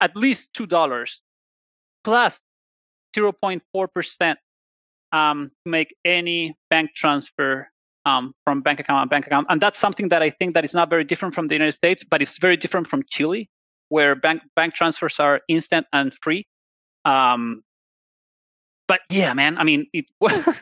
at 0.00 0.14
least 0.16 0.52
two 0.54 0.66
dollars 0.66 1.20
plus 2.04 2.40
zero 3.14 3.32
point 3.32 3.62
four 3.72 3.88
percent 3.88 4.38
um 5.12 5.50
to 5.64 5.70
make 5.70 5.94
any 6.04 6.54
bank 6.68 6.90
transfer 6.94 7.68
um, 8.04 8.34
from 8.44 8.60
bank 8.60 8.80
account 8.80 9.08
to 9.08 9.08
bank 9.08 9.26
account. 9.26 9.46
And 9.48 9.60
that's 9.60 9.78
something 9.78 10.08
that 10.08 10.22
I 10.22 10.30
think 10.30 10.54
that 10.54 10.64
is 10.64 10.74
not 10.74 10.90
very 10.90 11.04
different 11.04 11.34
from 11.34 11.48
the 11.48 11.54
United 11.54 11.72
States, 11.72 12.04
but 12.04 12.20
it's 12.20 12.38
very 12.38 12.56
different 12.56 12.86
from 12.86 13.02
Chile, 13.08 13.48
where 13.88 14.14
bank 14.14 14.42
bank 14.54 14.74
transfers 14.74 15.18
are 15.18 15.40
instant 15.48 15.86
and 15.92 16.12
free. 16.22 16.46
Um, 17.04 17.62
but 18.88 19.00
yeah, 19.10 19.32
man, 19.34 19.58
I 19.58 19.64
mean, 19.64 19.86
it, 19.92 20.06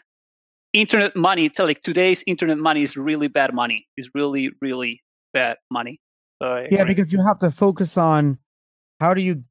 internet 0.73 1.15
money. 1.17 1.51
Like 1.59 1.83
today's 1.83 2.23
internet 2.27 2.59
money 2.59 2.83
is 2.83 2.97
really 2.97 3.29
bad 3.29 3.55
money. 3.55 3.87
Is 3.97 4.09
really 4.15 4.51
really 4.61 5.03
bad 5.33 5.57
money. 5.71 6.01
So 6.43 6.67
yeah, 6.71 6.85
because 6.85 7.13
you 7.13 7.23
have 7.25 7.39
to 7.41 7.51
focus 7.51 7.97
on 7.97 8.39
how 9.01 9.15
do 9.15 9.21
you 9.21 9.45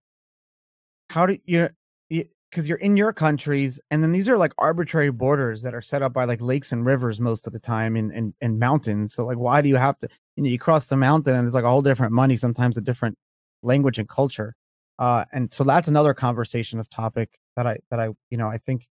how 1.09 1.25
do 1.25 1.37
you 1.45 1.69
because 2.09 2.67
you're 2.67 2.77
in 2.77 2.97
your 2.97 3.13
countries 3.13 3.79
and 3.89 4.03
then 4.03 4.11
these 4.11 4.27
are 4.27 4.37
like 4.37 4.53
arbitrary 4.57 5.09
borders 5.09 5.61
that 5.61 5.73
are 5.73 5.81
set 5.81 6.01
up 6.01 6.11
by 6.11 6.25
like 6.25 6.41
lakes 6.41 6.71
and 6.73 6.85
rivers 6.85 7.19
most 7.19 7.47
of 7.47 7.53
the 7.53 7.59
time 7.59 7.95
and 7.95 8.11
and, 8.11 8.33
and 8.41 8.59
mountains 8.59 9.13
so 9.13 9.25
like 9.25 9.37
why 9.37 9.61
do 9.61 9.69
you 9.69 9.77
have 9.77 9.97
to 9.97 10.07
you 10.35 10.43
know 10.43 10.49
you 10.49 10.59
cross 10.59 10.87
the 10.87 10.97
mountain 10.97 11.33
and 11.33 11.47
it's 11.47 11.55
like 11.55 11.63
a 11.63 11.69
whole 11.69 11.81
different 11.81 12.11
money 12.11 12.35
sometimes 12.35 12.77
a 12.77 12.81
different 12.81 13.17
language 13.63 13.97
and 13.97 14.09
culture 14.09 14.53
uh 14.99 15.23
and 15.31 15.53
so 15.53 15.63
that's 15.63 15.87
another 15.87 16.13
conversation 16.13 16.77
of 16.79 16.89
topic 16.89 17.39
that 17.55 17.67
i 17.67 17.77
that 17.89 17.99
i 17.99 18.09
you 18.29 18.37
know 18.37 18.47
i 18.47 18.57
think 18.57 18.87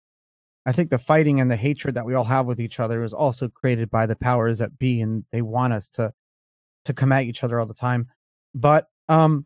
I 0.65 0.72
think 0.72 0.89
the 0.89 0.98
fighting 0.98 1.39
and 1.39 1.50
the 1.52 1.56
hatred 1.56 1.96
that 1.96 2.06
we 2.06 2.15
all 2.15 2.24
have 2.24 2.48
with 2.48 2.60
each 2.60 2.80
other 2.80 3.04
is 3.04 3.13
also 3.13 3.48
created 3.48 3.89
by 3.91 4.08
the 4.08 4.15
powers 4.15 4.58
that 4.58 4.80
be, 4.80 5.00
and 5.00 5.24
they 5.32 5.41
want 5.41 5.74
us 5.74 5.89
to 5.91 6.12
to 6.86 6.94
come 6.94 7.12
at 7.12 7.24
each 7.24 7.44
other 7.44 7.60
all 7.60 7.65
the 7.65 7.74
time. 7.74 8.08
But 8.54 8.88
um, 9.10 9.46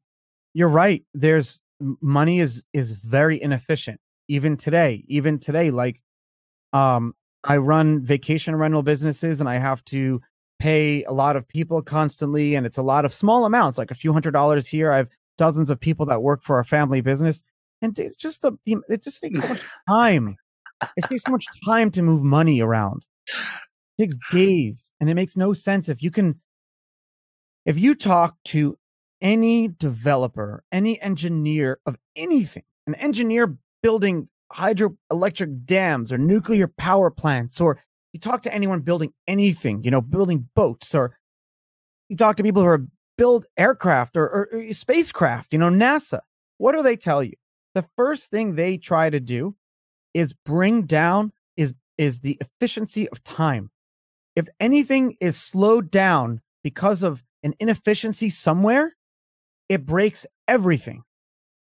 you're 0.54 0.70
right. 0.70 1.04
There's 1.14 1.62
money 2.02 2.40
is 2.40 2.66
is 2.74 2.94
very 2.94 3.42
inefficient 3.42 4.00
even 4.30 4.56
today. 4.56 5.04
Even 5.08 5.40
today, 5.40 5.72
like 5.72 6.02
um, 6.72 7.14
I 7.44 7.58
run 7.58 8.02
vacation 8.02 8.56
rental 8.56 8.84
businesses, 8.84 9.42
and 9.42 9.50
I 9.50 9.56
have 9.56 9.84
to 9.86 10.22
pay 10.60 11.04
a 11.04 11.12
lot 11.12 11.36
of 11.36 11.48
people 11.48 11.82
constantly, 11.82 12.56
and 12.56 12.66
it's 12.66 12.78
a 12.78 12.84
lot 12.84 13.04
of 13.04 13.14
small 13.14 13.46
amounts, 13.46 13.78
like 13.78 13.92
a 13.92 13.96
few 13.96 14.14
hundred 14.14 14.32
dollars 14.32 14.68
here. 14.68 14.92
I 14.92 14.98
have 14.98 15.10
dozens 15.38 15.70
of 15.70 15.82
people 15.82 16.06
that 16.06 16.22
work 16.22 16.44
for 16.44 16.56
our 16.56 16.64
family 16.64 17.02
business, 17.02 17.44
and 17.82 17.98
it's 17.98 18.16
just 18.16 18.44
a, 18.44 18.54
it 18.66 19.04
just 19.04 19.22
takes 19.22 19.42
so 19.42 19.48
much 19.48 19.62
time. 19.90 20.36
It 20.96 21.06
takes 21.10 21.24
so 21.24 21.32
much 21.32 21.46
time 21.66 21.92
to 21.92 22.02
move 22.02 22.24
money 22.24 22.62
around. 22.62 23.06
It 23.98 24.04
takes 24.04 24.18
days, 24.32 24.94
and 25.00 25.10
it 25.10 25.16
makes 25.16 25.36
no 25.36 25.54
sense 25.54 25.90
if 25.90 26.02
you 26.02 26.12
can. 26.12 26.40
If 27.66 27.78
you 27.78 27.96
talk 27.96 28.36
to 28.46 28.78
any 29.22 29.68
developer, 29.68 30.64
any 30.72 31.00
engineer 31.02 31.80
of 31.86 31.98
anything, 32.16 32.64
an 32.88 32.96
engineer 32.96 33.58
building 33.84 34.30
hydroelectric 34.52 35.66
dams 35.66 36.12
or 36.12 36.18
nuclear 36.18 36.68
power 36.68 37.12
plants, 37.12 37.60
or 37.62 37.80
you 38.14 38.20
talk 38.20 38.42
to 38.44 38.54
anyone 38.54 38.80
building 38.82 39.14
anything, 39.28 39.84
you 39.84 39.92
know, 39.92 40.02
building 40.02 40.48
boats, 40.56 40.96
or 40.96 41.18
you 42.08 42.16
talk 42.16 42.38
to 42.38 42.44
people 42.44 42.62
who 42.62 42.68
are 42.68 42.86
build 43.18 43.46
aircraft 43.58 44.16
or, 44.16 44.24
or, 44.24 44.50
or 44.54 44.74
spacecraft, 44.74 45.52
you 45.54 45.60
know, 45.60 45.70
NASA. 45.70 46.22
What 46.58 46.72
do 46.74 46.82
they 46.82 46.96
tell 46.96 47.22
you? 47.22 47.34
The 47.80 47.88
first 47.96 48.30
thing 48.30 48.56
they 48.56 48.76
try 48.76 49.10
to 49.10 49.22
do 49.22 49.56
is 50.14 50.34
bring 50.34 50.82
down 50.82 51.32
is 51.56 51.74
is 51.98 52.20
the 52.20 52.38
efficiency 52.42 53.08
of 53.08 53.24
time. 53.24 53.72
If 54.36 54.50
anything 54.60 55.16
is 55.22 55.38
slowed 55.38 55.90
down 55.90 56.42
because 56.62 57.04
of 57.04 57.24
an 57.42 57.54
inefficiency 57.58 58.32
somewhere, 58.32 58.98
it 59.70 59.86
breaks 59.86 60.28
everything. 60.46 61.04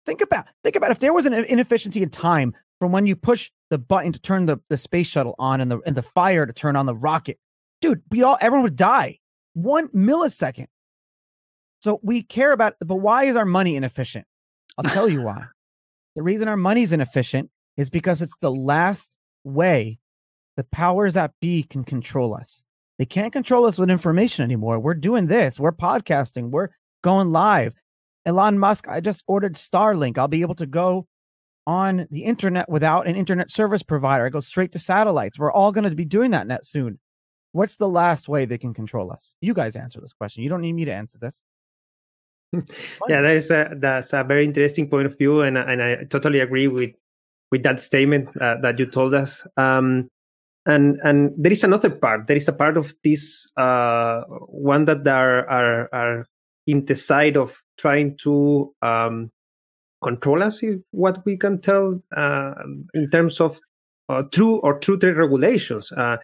Think 0.06 0.22
about 0.22 0.46
think 0.64 0.76
about 0.76 0.92
if 0.92 0.98
there 0.98 1.12
was 1.12 1.26
an 1.26 1.34
inefficiency 1.34 2.02
in 2.02 2.08
time 2.08 2.56
from 2.80 2.90
when 2.90 3.06
you 3.06 3.14
push 3.14 3.50
the 3.68 3.76
button 3.76 4.14
to 4.14 4.18
turn 4.18 4.46
the, 4.46 4.56
the 4.70 4.78
space 4.78 5.08
shuttle 5.08 5.34
on 5.38 5.60
and 5.60 5.70
the 5.70 5.78
and 5.84 5.94
the 5.94 6.00
fire 6.00 6.46
to 6.46 6.54
turn 6.54 6.74
on 6.74 6.86
the 6.86 6.96
rocket. 6.96 7.38
Dude, 7.82 8.00
we 8.10 8.22
all 8.22 8.38
everyone 8.40 8.62
would 8.62 8.76
die. 8.76 9.18
One 9.52 9.88
millisecond. 9.88 10.68
So 11.82 12.00
we 12.02 12.22
care 12.22 12.52
about 12.52 12.76
but 12.80 12.96
why 12.96 13.24
is 13.24 13.36
our 13.36 13.44
money 13.44 13.76
inefficient? 13.76 14.26
I'll 14.78 14.90
tell 14.90 15.06
you 15.06 15.20
why. 15.20 15.48
The 16.18 16.24
reason 16.24 16.48
our 16.48 16.57
money's 16.57 16.92
inefficient 16.92 17.48
is 17.76 17.90
because 17.90 18.22
it's 18.22 18.37
the 18.38 18.50
last 18.50 19.16
way 19.44 20.00
the 20.57 20.64
powers 20.64 21.14
that 21.14 21.31
be 21.40 21.62
can 21.62 21.85
control 21.85 22.35
us. 22.35 22.64
They 22.98 23.04
can't 23.04 23.33
control 23.33 23.66
us 23.66 23.78
with 23.78 23.88
information 23.88 24.42
anymore. 24.42 24.81
We're 24.81 24.94
doing 24.94 25.28
this. 25.28 25.61
We're 25.61 25.70
podcasting. 25.70 26.50
We're 26.50 26.70
going 27.04 27.28
live. 27.28 27.72
Elon 28.26 28.59
Musk, 28.59 28.88
I 28.88 29.00
just 29.00 29.22
ordered 29.28 29.54
Starlink. 29.54 30.18
I'll 30.18 30.26
be 30.26 30.40
able 30.40 30.57
to 30.57 30.66
go 30.66 31.07
on 31.68 32.09
the 32.11 32.24
internet 32.24 32.68
without 32.68 33.07
an 33.07 33.14
internet 33.14 33.48
service 33.48 33.85
provider. 33.85 34.26
I 34.26 34.31
go 34.31 34.40
straight 34.40 34.72
to 34.72 34.81
satellites. 34.81 35.38
We're 35.38 35.52
all 35.52 35.70
going 35.70 35.88
to 35.88 35.94
be 35.94 36.04
doing 36.04 36.33
that 36.33 36.48
net 36.48 36.64
soon. 36.64 36.98
What's 37.52 37.76
the 37.76 37.88
last 37.88 38.28
way 38.28 38.44
they 38.44 38.59
can 38.59 38.74
control 38.74 39.12
us? 39.12 39.37
You 39.40 39.54
guys 39.54 39.76
answer 39.76 40.00
this 40.00 40.14
question. 40.14 40.42
You 40.42 40.48
don't 40.48 40.62
need 40.62 40.72
me 40.72 40.85
to 40.85 40.92
answer 40.92 41.20
this. 41.20 41.44
Yeah, 42.52 43.20
that 43.22 43.37
is 43.37 43.50
a 43.50 43.70
that's 43.76 44.12
a 44.12 44.24
very 44.24 44.44
interesting 44.44 44.88
point 44.88 45.06
of 45.06 45.18
view, 45.18 45.42
and 45.42 45.58
and 45.58 45.82
I 45.82 46.04
totally 46.08 46.40
agree 46.40 46.68
with 46.68 46.90
with 47.50 47.62
that 47.62 47.80
statement 47.80 48.28
uh, 48.40 48.56
that 48.62 48.78
you 48.78 48.87
told 48.87 49.14
us. 49.14 49.46
Um, 49.56 50.08
and 50.66 50.98
and 51.02 51.32
there 51.37 51.52
is 51.52 51.64
another 51.64 51.90
part. 51.90 52.26
There 52.26 52.37
is 52.37 52.48
a 52.48 52.52
part 52.52 52.76
of 52.76 52.94
this 53.02 53.48
uh, 53.56 54.22
one 54.48 54.84
that 54.87 55.06
are 55.06 55.48
are 55.48 55.88
are 55.92 56.26
in 56.66 56.84
the 56.84 56.94
side 56.94 57.37
of 57.37 57.61
trying 57.78 58.16
to 58.22 58.74
um, 58.82 59.30
control 60.02 60.42
us, 60.42 60.62
if 60.62 60.80
what 60.90 61.24
we 61.24 61.37
can 61.37 61.61
tell 61.61 62.00
uh, 62.16 62.54
in 62.94 63.11
terms 63.11 63.40
of 63.40 63.58
uh, 64.08 64.22
true 64.32 64.56
or 64.56 64.78
true 64.78 64.98
trade 64.98 65.16
regulations. 65.16 65.90
Uh, 65.92 66.18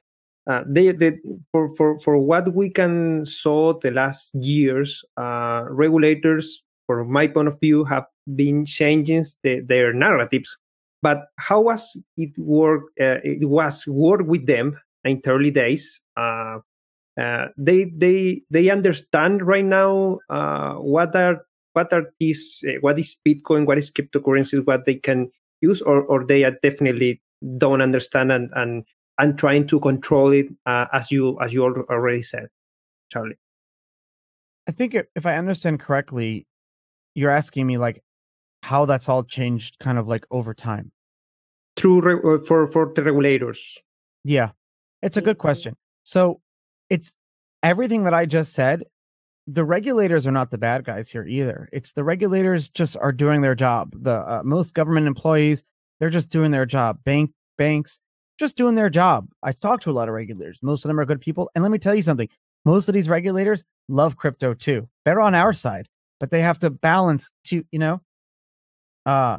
uh, 0.47 0.63
they, 0.67 0.93
they 0.93 1.19
for, 1.53 1.75
for 1.77 1.99
for 2.01 2.19
what 2.19 2.55
we 2.55 2.71
can 2.71 3.25
saw 3.25 3.79
the 3.81 3.91
last 3.91 4.35
years, 4.35 5.05
uh, 5.17 5.65
regulators, 5.69 6.63
from 6.87 7.11
my 7.11 7.27
point 7.27 7.49
of 7.49 7.59
view, 7.61 7.85
have 7.85 8.07
been 8.35 8.65
changing 8.65 9.25
the, 9.43 9.61
their 9.61 9.93
narratives 9.93 10.57
but 11.05 11.29
how 11.37 11.61
was 11.61 12.01
it 12.17 12.33
work? 12.39 12.85
Uh, 12.99 13.21
it 13.23 13.47
was 13.47 13.87
work 13.87 14.23
with 14.25 14.47
them 14.47 14.81
in 15.05 15.21
the 15.23 15.31
early 15.31 15.51
days. 15.51 16.01
Uh, 16.17 16.61
uh, 17.21 17.49
they 17.59 17.93
they 17.95 18.41
they 18.49 18.71
understand 18.71 19.47
right 19.47 19.67
now 19.67 20.19
uh, 20.31 20.73
what 20.81 21.15
are 21.15 21.45
what 21.75 21.93
are 21.93 22.09
these 22.19 22.65
what 22.81 22.99
is 22.99 23.21
Bitcoin, 23.21 23.67
what 23.67 23.77
is 23.77 23.93
cryptocurrencies, 23.93 24.67
what 24.67 24.87
they 24.87 24.95
can 24.95 25.31
use, 25.61 25.83
or 25.83 26.01
or 26.09 26.25
they 26.25 26.43
are 26.43 26.57
definitely 26.63 27.21
don't 27.59 27.83
understand 27.83 28.33
and 28.33 28.49
and 28.57 28.85
and 29.19 29.39
trying 29.39 29.67
to 29.69 29.81
control 29.81 30.33
it 30.33 30.47
uh, 30.67 30.87
as 30.93 31.11
you 31.11 31.39
as 31.41 31.53
you 31.53 31.65
already 31.65 32.23
said, 32.23 32.49
Charlie. 33.11 33.39
I 34.67 34.73
think 34.73 34.97
if 35.15 35.27
I 35.27 35.37
understand 35.37 35.81
correctly, 35.81 36.47
you're 37.15 37.31
asking 37.31 37.67
me 37.67 37.79
like 37.79 38.03
how 38.63 38.87
that's 38.87 39.09
all 39.09 39.25
changed 39.25 39.79
kind 39.79 39.99
of 39.99 40.09
like 40.09 40.27
over 40.31 40.55
time. 40.55 40.91
Through 41.77 42.01
re- 42.01 42.35
uh, 42.35 42.39
for 42.45 42.67
for 42.67 42.93
the 42.95 43.03
regulators. 43.03 43.79
Yeah. 44.25 44.51
It's 45.03 45.17
a 45.17 45.23
good 45.23 45.39
question. 45.39 45.77
So 46.05 46.41
it's 46.89 47.17
everything 47.63 48.05
that 48.05 48.13
i 48.13 48.27
just 48.27 48.53
said 48.53 48.85
the 49.47 49.65
regulators 49.65 50.27
are 50.27 50.31
not 50.33 50.51
the 50.51 50.59
bad 50.59 50.85
guys 50.85 51.11
here 51.11 51.27
either. 51.27 51.69
It's 51.73 51.93
the 51.93 52.05
regulators 52.05 52.71
just 52.71 52.97
are 52.97 53.13
doing 53.13 53.43
their 53.43 53.55
job. 53.55 53.93
The 53.95 54.15
uh, 54.15 54.43
most 54.43 54.73
government 54.73 55.07
employees 55.07 55.63
they're 56.01 56.11
just 56.11 56.31
doing 56.31 56.51
their 56.51 56.67
job. 56.67 57.05
Bank 57.05 57.33
banks 57.57 58.01
just 58.39 58.57
doing 58.57 58.75
their 58.75 58.91
job 58.91 59.29
i 59.43 59.53
talk 59.53 59.81
to 59.81 59.91
a 59.91 59.93
lot 59.93 60.09
of 60.09 60.15
regulators 60.15 60.59
most 60.63 60.85
of 60.85 60.89
them 60.89 60.99
are 60.99 61.05
good 61.05 61.21
people 61.21 61.51
and 61.55 61.63
let 61.63 61.71
me 61.71 61.79
tell 61.79 61.95
you 61.95 62.03
something 62.03 62.29
most 62.65 62.89
of 62.89 62.95
these 62.95 63.09
regulators 63.09 63.63
love 63.89 64.17
crypto 64.17 64.55
too 64.55 64.89
they're 65.05 65.21
on 65.21 65.35
our 65.35 65.53
side 65.53 65.89
but 66.21 66.31
they 66.31 66.41
have 66.41 66.59
to 66.59 66.71
balance 66.71 67.31
to 67.45 67.65
you 67.71 67.79
know 67.79 68.01
uh 69.07 69.39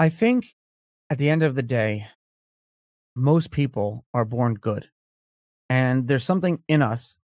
I 0.00 0.08
think 0.08 0.54
at 1.10 1.18
the 1.18 1.28
end 1.28 1.42
of 1.42 1.54
the 1.54 1.62
day, 1.62 2.06
most 3.14 3.50
people 3.50 4.06
are 4.14 4.24
born 4.24 4.54
good. 4.54 4.88
And 5.68 6.08
there's 6.08 6.24
something 6.24 6.62
in 6.68 6.80
us 6.80 7.18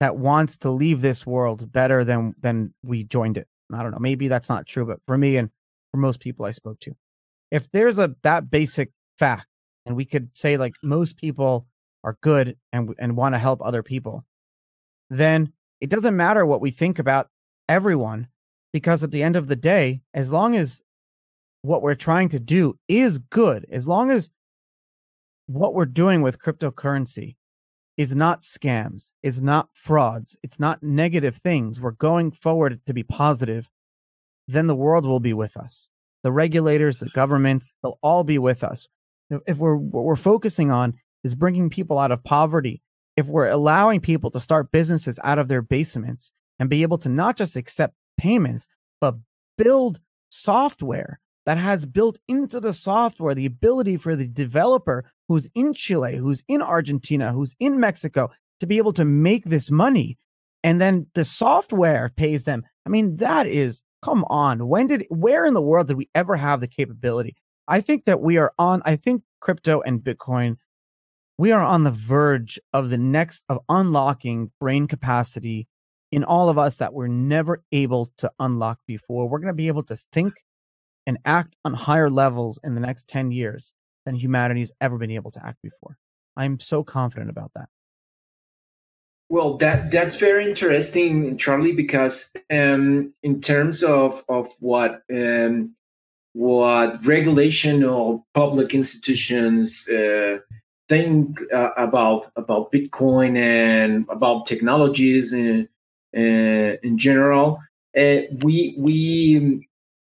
that 0.00 0.16
wants 0.16 0.56
to 0.58 0.70
leave 0.70 1.00
this 1.00 1.24
world 1.24 1.70
better 1.70 2.02
than 2.02 2.34
than 2.40 2.74
we 2.82 3.04
joined 3.04 3.36
it. 3.36 3.46
I 3.72 3.84
don't 3.84 3.92
know. 3.92 4.00
Maybe 4.00 4.26
that's 4.26 4.48
not 4.48 4.66
true, 4.66 4.84
but 4.84 4.98
for 5.06 5.16
me 5.16 5.36
and 5.36 5.50
for 5.92 5.98
most 5.98 6.18
people 6.18 6.44
I 6.44 6.50
spoke 6.50 6.80
to, 6.80 6.96
if 7.52 7.70
there's 7.70 8.00
a 8.00 8.16
that 8.22 8.50
basic 8.50 8.90
fact, 9.18 9.46
and 9.86 9.96
we 9.96 10.04
could 10.04 10.30
say 10.36 10.56
like 10.56 10.74
most 10.82 11.16
people 11.16 11.66
are 12.04 12.16
good 12.22 12.56
and 12.72 12.94
and 12.98 13.16
want 13.16 13.34
to 13.34 13.38
help 13.38 13.60
other 13.62 13.82
people, 13.82 14.24
then 15.10 15.52
it 15.80 15.90
doesn't 15.90 16.16
matter 16.16 16.44
what 16.46 16.60
we 16.60 16.70
think 16.70 16.98
about 16.98 17.28
everyone, 17.68 18.28
because 18.72 19.02
at 19.02 19.10
the 19.10 19.22
end 19.22 19.36
of 19.36 19.46
the 19.46 19.56
day, 19.56 20.00
as 20.14 20.32
long 20.32 20.56
as 20.56 20.82
what 21.62 21.82
we're 21.82 21.94
trying 21.94 22.28
to 22.28 22.38
do 22.38 22.78
is 22.88 23.18
good 23.18 23.66
as 23.70 23.88
long 23.88 24.10
as 24.10 24.30
what 25.46 25.74
we're 25.74 25.86
doing 25.86 26.22
with 26.22 26.38
cryptocurrency 26.38 27.34
is 27.96 28.14
not 28.14 28.42
scams, 28.42 29.12
is 29.22 29.42
not 29.42 29.68
frauds, 29.72 30.36
it's 30.42 30.60
not 30.60 30.82
negative 30.82 31.36
things. 31.36 31.80
We're 31.80 31.90
going 31.90 32.30
forward 32.30 32.80
to 32.86 32.94
be 32.94 33.02
positive, 33.02 33.68
then 34.46 34.68
the 34.68 34.76
world 34.76 35.04
will 35.04 35.20
be 35.20 35.32
with 35.32 35.56
us. 35.56 35.90
The 36.22 36.30
regulators, 36.30 37.00
the 37.00 37.08
governments, 37.10 37.76
they'll 37.82 37.98
all 38.02 38.24
be 38.24 38.38
with 38.38 38.62
us. 38.62 38.86
If 39.30 39.58
we're 39.58 39.76
what 39.76 40.04
we're 40.04 40.16
focusing 40.16 40.70
on 40.70 40.94
is 41.24 41.34
bringing 41.34 41.70
people 41.70 41.98
out 41.98 42.12
of 42.12 42.24
poverty, 42.24 42.82
if 43.16 43.26
we're 43.26 43.48
allowing 43.48 44.00
people 44.00 44.30
to 44.30 44.40
start 44.40 44.72
businesses 44.72 45.18
out 45.24 45.38
of 45.38 45.48
their 45.48 45.62
basements 45.62 46.32
and 46.58 46.70
be 46.70 46.82
able 46.82 46.98
to 46.98 47.08
not 47.08 47.36
just 47.36 47.56
accept 47.56 47.94
payments, 48.16 48.68
but 49.00 49.16
build 49.56 50.00
software 50.30 51.20
that 51.46 51.58
has 51.58 51.86
built 51.86 52.18
into 52.28 52.60
the 52.60 52.72
software 52.72 53.34
the 53.34 53.46
ability 53.46 53.96
for 53.96 54.14
the 54.14 54.26
developer 54.26 55.10
who's 55.28 55.48
in 55.54 55.72
Chile, 55.72 56.16
who's 56.16 56.42
in 56.48 56.60
Argentina, 56.62 57.32
who's 57.32 57.54
in 57.58 57.80
Mexico 57.80 58.30
to 58.60 58.66
be 58.66 58.78
able 58.78 58.92
to 58.92 59.04
make 59.04 59.44
this 59.44 59.70
money. 59.70 60.18
And 60.62 60.80
then 60.80 61.06
the 61.14 61.24
software 61.24 62.12
pays 62.16 62.44
them. 62.44 62.64
I 62.84 62.90
mean, 62.90 63.16
that 63.16 63.46
is, 63.46 63.82
come 64.02 64.24
on. 64.28 64.68
When 64.68 64.88
did, 64.88 65.06
where 65.08 65.46
in 65.46 65.54
the 65.54 65.62
world 65.62 65.86
did 65.86 65.96
we 65.96 66.08
ever 66.14 66.36
have 66.36 66.60
the 66.60 66.68
capability? 66.68 67.36
I 67.68 67.82
think 67.82 68.06
that 68.06 68.22
we 68.22 68.38
are 68.38 68.52
on, 68.58 68.80
I 68.86 68.96
think 68.96 69.22
crypto 69.40 69.82
and 69.82 70.00
Bitcoin, 70.00 70.56
we 71.36 71.52
are 71.52 71.62
on 71.62 71.84
the 71.84 71.90
verge 71.90 72.58
of 72.72 72.88
the 72.88 72.96
next, 72.96 73.44
of 73.48 73.58
unlocking 73.68 74.50
brain 74.58 74.88
capacity 74.88 75.68
in 76.10 76.24
all 76.24 76.48
of 76.48 76.56
us 76.56 76.78
that 76.78 76.94
we're 76.94 77.06
never 77.06 77.62
able 77.70 78.10
to 78.16 78.32
unlock 78.40 78.78
before. 78.86 79.28
We're 79.28 79.38
going 79.38 79.52
to 79.52 79.54
be 79.54 79.68
able 79.68 79.82
to 79.84 79.98
think 80.10 80.32
and 81.06 81.18
act 81.26 81.56
on 81.64 81.74
higher 81.74 82.08
levels 82.08 82.58
in 82.64 82.74
the 82.74 82.80
next 82.80 83.06
10 83.06 83.30
years 83.30 83.74
than 84.06 84.14
humanity's 84.14 84.72
ever 84.80 84.96
been 84.96 85.10
able 85.10 85.30
to 85.32 85.46
act 85.46 85.58
before. 85.62 85.98
I'm 86.36 86.60
so 86.60 86.82
confident 86.82 87.30
about 87.30 87.52
that. 87.54 87.68
Well, 89.30 89.58
that 89.58 89.90
that's 89.90 90.16
very 90.16 90.48
interesting, 90.48 91.36
Charlie, 91.36 91.74
because 91.74 92.30
um, 92.50 93.12
in 93.22 93.42
terms 93.42 93.82
of 93.82 94.24
of 94.30 94.54
what 94.58 95.02
um, 95.12 95.74
what 96.38 97.04
regulation 97.04 97.82
or 97.82 98.22
public 98.32 98.72
institutions 98.72 99.88
uh, 99.88 100.38
think 100.88 101.40
uh, 101.52 101.70
about 101.76 102.30
about 102.36 102.70
Bitcoin 102.70 103.36
and 103.36 104.06
about 104.08 104.46
technologies 104.46 105.32
in 105.32 105.68
uh, 106.16 106.76
in 106.84 106.96
general, 106.96 107.58
uh, 107.96 108.18
we 108.44 108.76
we 108.78 109.66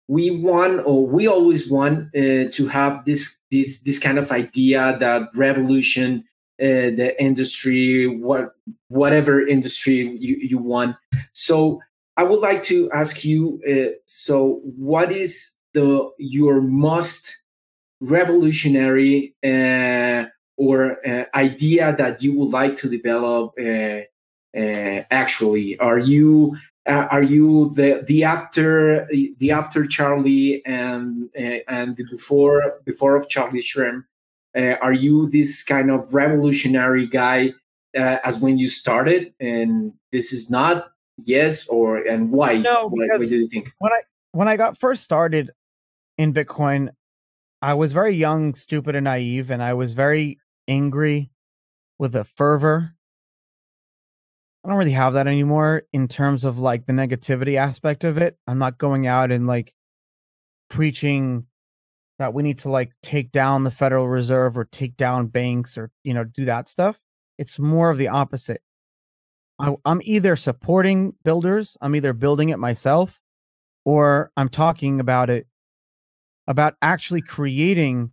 we 0.08 0.30
want 0.30 0.82
or 0.86 1.06
we 1.06 1.26
always 1.26 1.70
want 1.70 2.08
uh, 2.16 2.48
to 2.50 2.68
have 2.70 3.04
this 3.04 3.36
this 3.50 3.80
this 3.80 3.98
kind 3.98 4.18
of 4.18 4.32
idea 4.32 4.96
that 5.00 5.28
revolution 5.34 6.24
uh, 6.58 6.88
the 6.96 7.14
industry, 7.20 8.06
what 8.06 8.54
whatever 8.88 9.46
industry 9.46 10.16
you, 10.18 10.36
you 10.36 10.56
want. 10.56 10.96
So 11.34 11.82
I 12.16 12.22
would 12.22 12.40
like 12.40 12.62
to 12.64 12.90
ask 12.92 13.26
you. 13.26 13.60
Uh, 13.68 13.98
so 14.06 14.62
what 14.64 15.12
is 15.12 15.53
the 15.74 16.10
your 16.18 16.60
most 16.60 17.42
revolutionary 18.00 19.34
uh, 19.44 20.24
or 20.56 21.06
uh, 21.06 21.24
idea 21.34 21.94
that 21.96 22.22
you 22.22 22.38
would 22.38 22.50
like 22.50 22.76
to 22.76 22.88
develop? 22.88 23.54
Uh, 23.60 24.00
uh, 24.56 25.02
actually, 25.10 25.78
are 25.78 25.98
you 25.98 26.56
are 26.86 27.22
you 27.22 27.72
the 27.74 28.04
the 28.06 28.24
after 28.24 29.06
the 29.38 29.50
after 29.50 29.86
Charlie 29.86 30.64
and 30.64 31.28
and 31.34 31.96
the 31.96 32.04
before 32.10 32.80
before 32.84 33.16
of 33.16 33.28
Charlie 33.28 33.60
Shrem? 33.60 34.04
Uh, 34.56 34.76
are 34.80 34.92
you 34.92 35.28
this 35.30 35.64
kind 35.64 35.90
of 35.90 36.14
revolutionary 36.14 37.08
guy 37.08 37.52
uh, 37.96 38.18
as 38.22 38.38
when 38.38 38.58
you 38.58 38.68
started? 38.68 39.34
And 39.40 39.94
this 40.12 40.32
is 40.32 40.48
not 40.48 40.86
yes 41.24 41.66
or 41.66 41.96
and 41.96 42.30
why? 42.30 42.58
No, 42.58 42.88
because 42.88 43.08
what, 43.08 43.18
what 43.18 43.28
do 43.28 43.40
you 43.40 43.48
think? 43.48 43.72
When 43.78 43.92
I 43.92 44.00
when 44.30 44.48
I 44.48 44.56
got 44.56 44.78
first 44.78 45.02
started 45.02 45.50
in 46.18 46.32
Bitcoin, 46.32 46.90
I 47.62 47.74
was 47.74 47.92
very 47.92 48.14
young, 48.14 48.54
stupid, 48.54 48.94
and 48.94 49.04
naive, 49.04 49.50
and 49.50 49.62
I 49.62 49.74
was 49.74 49.92
very 49.92 50.38
angry 50.68 51.30
with 51.98 52.14
a 52.14 52.24
fervor. 52.24 52.94
I 54.64 54.68
don't 54.68 54.78
really 54.78 54.92
have 54.92 55.14
that 55.14 55.26
anymore 55.26 55.82
in 55.92 56.08
terms 56.08 56.44
of 56.44 56.58
like 56.58 56.86
the 56.86 56.92
negativity 56.92 57.56
aspect 57.56 58.04
of 58.04 58.18
it. 58.18 58.36
I'm 58.46 58.58
not 58.58 58.78
going 58.78 59.06
out 59.06 59.30
and 59.30 59.46
like 59.46 59.74
preaching 60.70 61.46
that 62.18 62.32
we 62.32 62.42
need 62.42 62.58
to 62.60 62.70
like 62.70 62.92
take 63.02 63.32
down 63.32 63.64
the 63.64 63.70
Federal 63.70 64.08
Reserve 64.08 64.56
or 64.56 64.64
take 64.64 64.96
down 64.96 65.26
banks 65.26 65.76
or 65.76 65.90
you 66.02 66.14
know 66.14 66.24
do 66.24 66.44
that 66.46 66.68
stuff. 66.68 66.98
It's 67.38 67.58
more 67.58 67.90
of 67.90 67.98
the 67.98 68.08
opposite. 68.08 68.62
I, 69.58 69.74
I'm 69.84 70.00
either 70.04 70.36
supporting 70.36 71.14
builders, 71.24 71.76
I'm 71.80 71.94
either 71.94 72.12
building 72.12 72.48
it 72.48 72.58
myself, 72.58 73.20
or 73.84 74.30
I'm 74.36 74.48
talking 74.48 75.00
about 75.00 75.30
it 75.30 75.46
about 76.46 76.74
actually 76.82 77.22
creating 77.22 78.10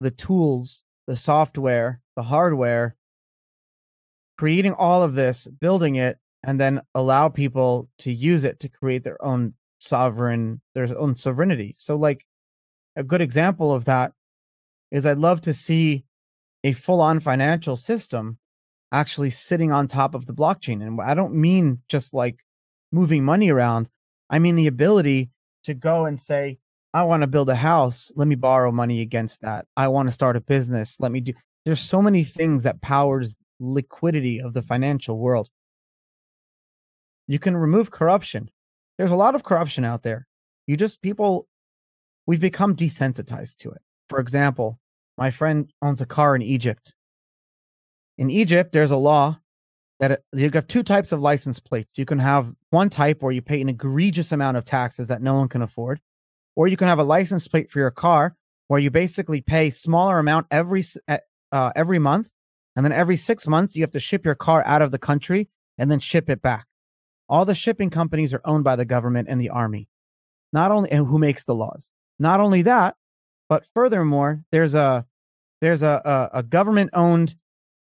the 0.00 0.10
tools, 0.10 0.82
the 1.06 1.16
software, 1.16 2.00
the 2.16 2.22
hardware, 2.22 2.96
creating 4.38 4.72
all 4.72 5.02
of 5.02 5.14
this, 5.14 5.46
building 5.46 5.96
it, 5.96 6.18
and 6.42 6.58
then 6.58 6.80
allow 6.94 7.28
people 7.28 7.88
to 7.98 8.12
use 8.12 8.44
it 8.44 8.58
to 8.60 8.68
create 8.68 9.04
their 9.04 9.22
own 9.22 9.54
sovereign, 9.78 10.60
their 10.74 10.88
own 10.98 11.14
sovereignty. 11.14 11.74
So, 11.76 11.96
like, 11.96 12.24
a 12.96 13.02
good 13.02 13.20
example 13.20 13.72
of 13.72 13.84
that 13.84 14.12
is 14.90 15.06
I'd 15.06 15.18
love 15.18 15.42
to 15.42 15.54
see 15.54 16.04
a 16.64 16.72
full 16.72 17.00
on 17.00 17.20
financial 17.20 17.76
system 17.76 18.38
actually 18.92 19.30
sitting 19.30 19.70
on 19.70 19.86
top 19.86 20.14
of 20.14 20.26
the 20.26 20.34
blockchain. 20.34 20.84
And 20.84 21.00
I 21.00 21.14
don't 21.14 21.34
mean 21.34 21.80
just 21.88 22.12
like 22.12 22.44
moving 22.92 23.24
money 23.24 23.50
around, 23.50 23.88
I 24.28 24.38
mean 24.38 24.56
the 24.56 24.66
ability 24.66 25.30
to 25.64 25.74
go 25.74 26.06
and 26.06 26.20
say, 26.20 26.58
I 26.92 27.02
want 27.04 27.22
to 27.22 27.26
build 27.26 27.48
a 27.48 27.54
house. 27.54 28.12
Let 28.16 28.26
me 28.26 28.34
borrow 28.34 28.72
money 28.72 29.00
against 29.00 29.42
that. 29.42 29.66
I 29.76 29.88
want 29.88 30.08
to 30.08 30.12
start 30.12 30.36
a 30.36 30.40
business. 30.40 30.96
Let 30.98 31.12
me 31.12 31.20
do. 31.20 31.32
There's 31.64 31.80
so 31.80 32.02
many 32.02 32.24
things 32.24 32.64
that 32.64 32.80
powers 32.80 33.36
liquidity 33.60 34.40
of 34.40 34.54
the 34.54 34.62
financial 34.62 35.18
world. 35.18 35.48
You 37.28 37.38
can 37.38 37.56
remove 37.56 37.90
corruption. 37.90 38.50
There's 38.98 39.10
a 39.12 39.16
lot 39.16 39.34
of 39.34 39.44
corruption 39.44 39.84
out 39.84 40.02
there. 40.02 40.26
You 40.66 40.76
just 40.76 41.00
people 41.00 41.46
we've 42.26 42.40
become 42.40 42.74
desensitized 42.74 43.56
to 43.58 43.70
it. 43.70 43.82
For 44.08 44.18
example, 44.18 44.78
my 45.16 45.30
friend 45.30 45.70
owns 45.82 46.00
a 46.00 46.06
car 46.06 46.34
in 46.34 46.42
Egypt. 46.42 46.94
In 48.18 48.30
Egypt, 48.30 48.72
there's 48.72 48.90
a 48.90 48.96
law 48.96 49.38
that 50.00 50.12
uh, 50.12 50.16
you 50.32 50.50
have 50.52 50.66
two 50.66 50.82
types 50.82 51.12
of 51.12 51.20
license 51.20 51.60
plates. 51.60 51.98
You 51.98 52.04
can 52.04 52.18
have 52.18 52.52
one 52.70 52.90
type 52.90 53.22
where 53.22 53.32
you 53.32 53.42
pay 53.42 53.60
an 53.60 53.68
egregious 53.68 54.32
amount 54.32 54.56
of 54.56 54.64
taxes 54.64 55.08
that 55.08 55.22
no 55.22 55.34
one 55.34 55.48
can 55.48 55.62
afford, 55.62 56.00
or 56.60 56.68
you 56.68 56.76
can 56.76 56.88
have 56.88 56.98
a 56.98 57.04
license 57.04 57.48
plate 57.48 57.70
for 57.70 57.78
your 57.78 57.90
car 57.90 58.36
where 58.68 58.78
you 58.78 58.90
basically 58.90 59.40
pay 59.40 59.70
smaller 59.70 60.18
amount 60.18 60.46
every 60.50 60.84
uh, 61.08 61.72
every 61.74 61.98
month, 61.98 62.28
and 62.76 62.84
then 62.84 62.92
every 62.92 63.16
six 63.16 63.46
months 63.46 63.74
you 63.74 63.82
have 63.82 63.92
to 63.92 63.98
ship 63.98 64.26
your 64.26 64.34
car 64.34 64.62
out 64.66 64.82
of 64.82 64.90
the 64.90 64.98
country 64.98 65.48
and 65.78 65.90
then 65.90 66.00
ship 66.00 66.28
it 66.28 66.42
back. 66.42 66.66
All 67.30 67.46
the 67.46 67.54
shipping 67.54 67.88
companies 67.88 68.34
are 68.34 68.42
owned 68.44 68.62
by 68.62 68.76
the 68.76 68.84
government 68.84 69.28
and 69.30 69.40
the 69.40 69.48
army, 69.48 69.88
not 70.52 70.70
only 70.70 70.90
and 70.90 71.06
who 71.06 71.18
makes 71.18 71.44
the 71.44 71.54
laws. 71.54 71.90
Not 72.18 72.40
only 72.40 72.60
that, 72.60 72.94
but 73.48 73.64
furthermore, 73.72 74.44
there's 74.52 74.74
a 74.74 75.06
there's 75.62 75.82
a, 75.82 76.28
a, 76.34 76.40
a 76.40 76.42
government 76.42 76.90
owned 76.92 77.36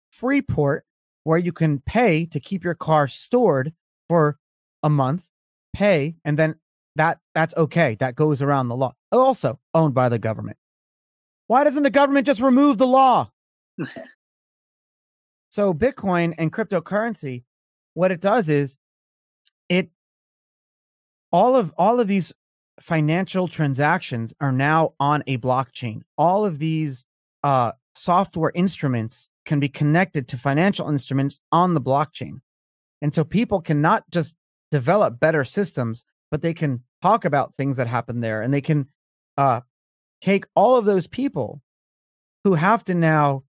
free 0.10 0.42
port 0.42 0.86
where 1.26 1.38
you 1.38 1.52
can 1.52 1.80
pay 1.80 2.26
to 2.28 2.40
keep 2.40 2.64
your 2.64 2.76
car 2.76 3.10
stored 3.10 3.74
for 4.08 4.40
a 4.82 4.90
month, 4.90 5.28
pay, 5.74 6.16
and 6.24 6.40
then 6.40 6.56
that 6.96 7.20
that's 7.34 7.54
okay. 7.56 7.96
That 8.00 8.16
goes 8.16 8.42
around 8.42 8.68
the 8.68 8.76
law. 8.76 8.94
Also 9.12 9.60
owned 9.74 9.94
by 9.94 10.10
the 10.10 10.20
government. 10.20 10.58
Why 11.48 11.64
doesn't 11.64 11.84
the 11.84 11.90
government 11.90 12.28
just 12.28 12.42
remove 12.42 12.78
the 12.78 12.88
law? 12.88 13.32
so 15.50 15.74
Bitcoin 15.74 16.36
and 16.38 16.54
cryptocurrency, 16.54 17.44
what 17.94 18.12
it 18.12 18.22
does 18.22 18.50
is 18.50 18.78
it 19.68 19.90
all 21.32 21.56
of 21.56 21.74
all 21.78 22.00
of 22.00 22.08
these 22.08 22.34
financial 22.80 23.48
transactions 23.48 24.34
are 24.40 24.52
now 24.52 24.94
on 25.00 25.24
a 25.28 25.38
blockchain. 25.38 26.02
All 26.18 26.46
of 26.46 26.60
these 26.60 27.06
uh, 27.44 27.74
software 27.94 28.52
instruments 28.56 29.30
can 29.46 29.60
be 29.60 29.70
connected 29.70 30.28
to 30.30 30.38
financial 30.38 30.90
instruments 30.90 31.40
on 31.52 31.74
the 31.74 31.82
blockchain. 31.82 32.40
And 33.02 33.14
so 33.14 33.24
people 33.24 33.62
can 33.62 33.82
not 33.82 34.04
just 34.10 34.36
develop 34.72 35.20
better 35.20 35.44
systems, 35.44 36.06
but 36.32 36.42
they 36.42 36.54
can 36.54 36.84
talk 37.02 37.26
about 37.26 37.56
things 37.56 37.78
that 37.78 37.88
happen 37.88 38.22
there 38.22 38.42
and 38.42 38.54
they 38.54 38.62
can 38.62 38.88
uh, 39.38 39.62
take 40.22 40.46
all 40.56 40.76
of 40.76 40.86
those 40.86 41.08
people 41.08 41.62
who 42.44 42.56
have 42.56 42.84
to 42.86 42.94
now, 42.94 43.44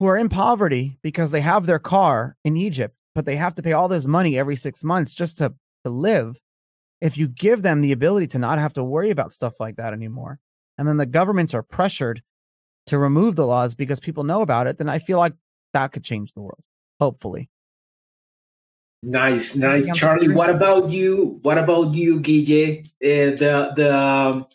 who 0.00 0.06
are 0.06 0.16
in 0.16 0.28
poverty 0.28 0.98
because 1.02 1.30
they 1.30 1.40
have 1.40 1.66
their 1.66 1.78
car 1.78 2.36
in 2.44 2.56
Egypt, 2.56 2.94
but 3.14 3.24
they 3.24 3.36
have 3.36 3.54
to 3.54 3.62
pay 3.62 3.72
all 3.72 3.88
this 3.88 4.04
money 4.04 4.38
every 4.38 4.56
six 4.56 4.82
months 4.82 5.14
just 5.14 5.38
to, 5.38 5.54
to 5.84 5.90
live 5.90 6.40
if 7.00 7.16
you 7.16 7.28
give 7.28 7.62
them 7.62 7.82
the 7.82 7.92
ability 7.92 8.26
to 8.28 8.38
not 8.38 8.58
have 8.58 8.72
to 8.74 8.84
worry 8.84 9.10
about 9.10 9.32
stuff 9.32 9.60
like 9.60 9.76
that 9.76 9.92
anymore, 9.92 10.38
and 10.78 10.88
then 10.88 10.96
the 10.96 11.06
governments 11.06 11.54
are 11.54 11.62
pressured 11.62 12.22
to 12.86 12.98
remove 12.98 13.36
the 13.36 13.46
laws 13.46 13.74
because 13.74 14.00
people 14.00 14.24
know 14.24 14.42
about 14.42 14.66
it, 14.66 14.78
then 14.78 14.88
I 14.88 14.98
feel 14.98 15.18
like 15.18 15.34
that 15.72 15.92
could 15.92 16.04
change 16.04 16.32
the 16.32 16.40
world. 16.40 16.62
Hopefully. 17.00 17.50
Nice, 19.08 19.54
nice, 19.54 19.96
Charlie. 19.96 20.34
What 20.34 20.50
about 20.50 20.90
you? 20.90 21.38
What 21.42 21.58
about 21.58 21.94
you, 21.94 22.18
Guille? 22.18 22.80
Uh, 23.00 23.38
the 23.38 23.72
the 23.76 23.96
um, 23.96 24.46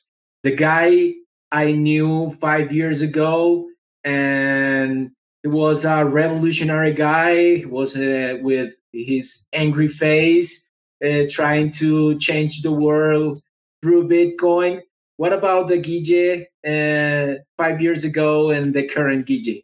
the 0.43 0.53
guy 0.53 1.13
I 1.53 1.71
knew 1.71 2.31
five 2.31 2.73
years 2.73 3.01
ago, 3.01 3.69
and 4.03 5.11
he 5.41 5.47
was 5.47 5.85
a 5.85 6.03
revolutionary 6.03 6.91
guy. 6.91 7.59
He 7.59 7.65
was 7.65 7.95
uh, 7.95 8.39
with 8.41 8.73
his 8.91 9.47
angry 9.53 9.87
face, 9.87 10.67
uh, 11.01 11.23
trying 11.29 11.71
to 11.79 12.19
change 12.19 12.61
the 12.61 12.73
world 12.73 13.39
through 13.81 14.09
Bitcoin. 14.09 14.81
What 15.15 15.31
about 15.31 15.69
the 15.69 15.77
Guille 15.77 16.43
uh, 16.67 17.39
five 17.55 17.79
years 17.79 18.03
ago 18.03 18.49
and 18.49 18.73
the 18.73 18.85
current 18.85 19.25
Guille? 19.25 19.63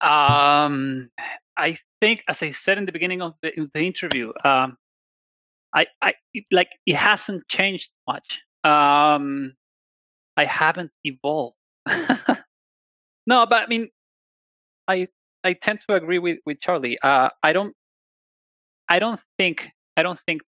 Um, 0.00 1.10
I 1.56 1.78
think, 2.00 2.22
as 2.28 2.42
I 2.42 2.50
said 2.50 2.78
in 2.78 2.86
the 2.86 2.92
beginning 2.92 3.22
of 3.22 3.34
the, 3.42 3.52
the 3.72 3.80
interview, 3.80 4.32
um, 4.44 4.76
I, 5.74 5.86
I 6.02 6.14
like 6.50 6.70
it 6.86 6.96
hasn't 6.96 7.48
changed 7.48 7.90
much. 8.06 8.40
Um, 8.64 9.54
I 10.36 10.44
haven't 10.44 10.90
evolved. 11.04 11.56
no, 13.26 13.46
but 13.46 13.62
I 13.62 13.66
mean, 13.68 13.88
I 14.88 15.08
I 15.44 15.52
tend 15.54 15.80
to 15.88 15.94
agree 15.94 16.18
with 16.18 16.38
with 16.46 16.60
Charlie. 16.60 16.98
Uh, 17.02 17.30
I 17.42 17.52
don't 17.52 17.74
I 18.88 18.98
don't 18.98 19.20
think 19.38 19.70
I 19.96 20.02
don't 20.02 20.18
think 20.26 20.42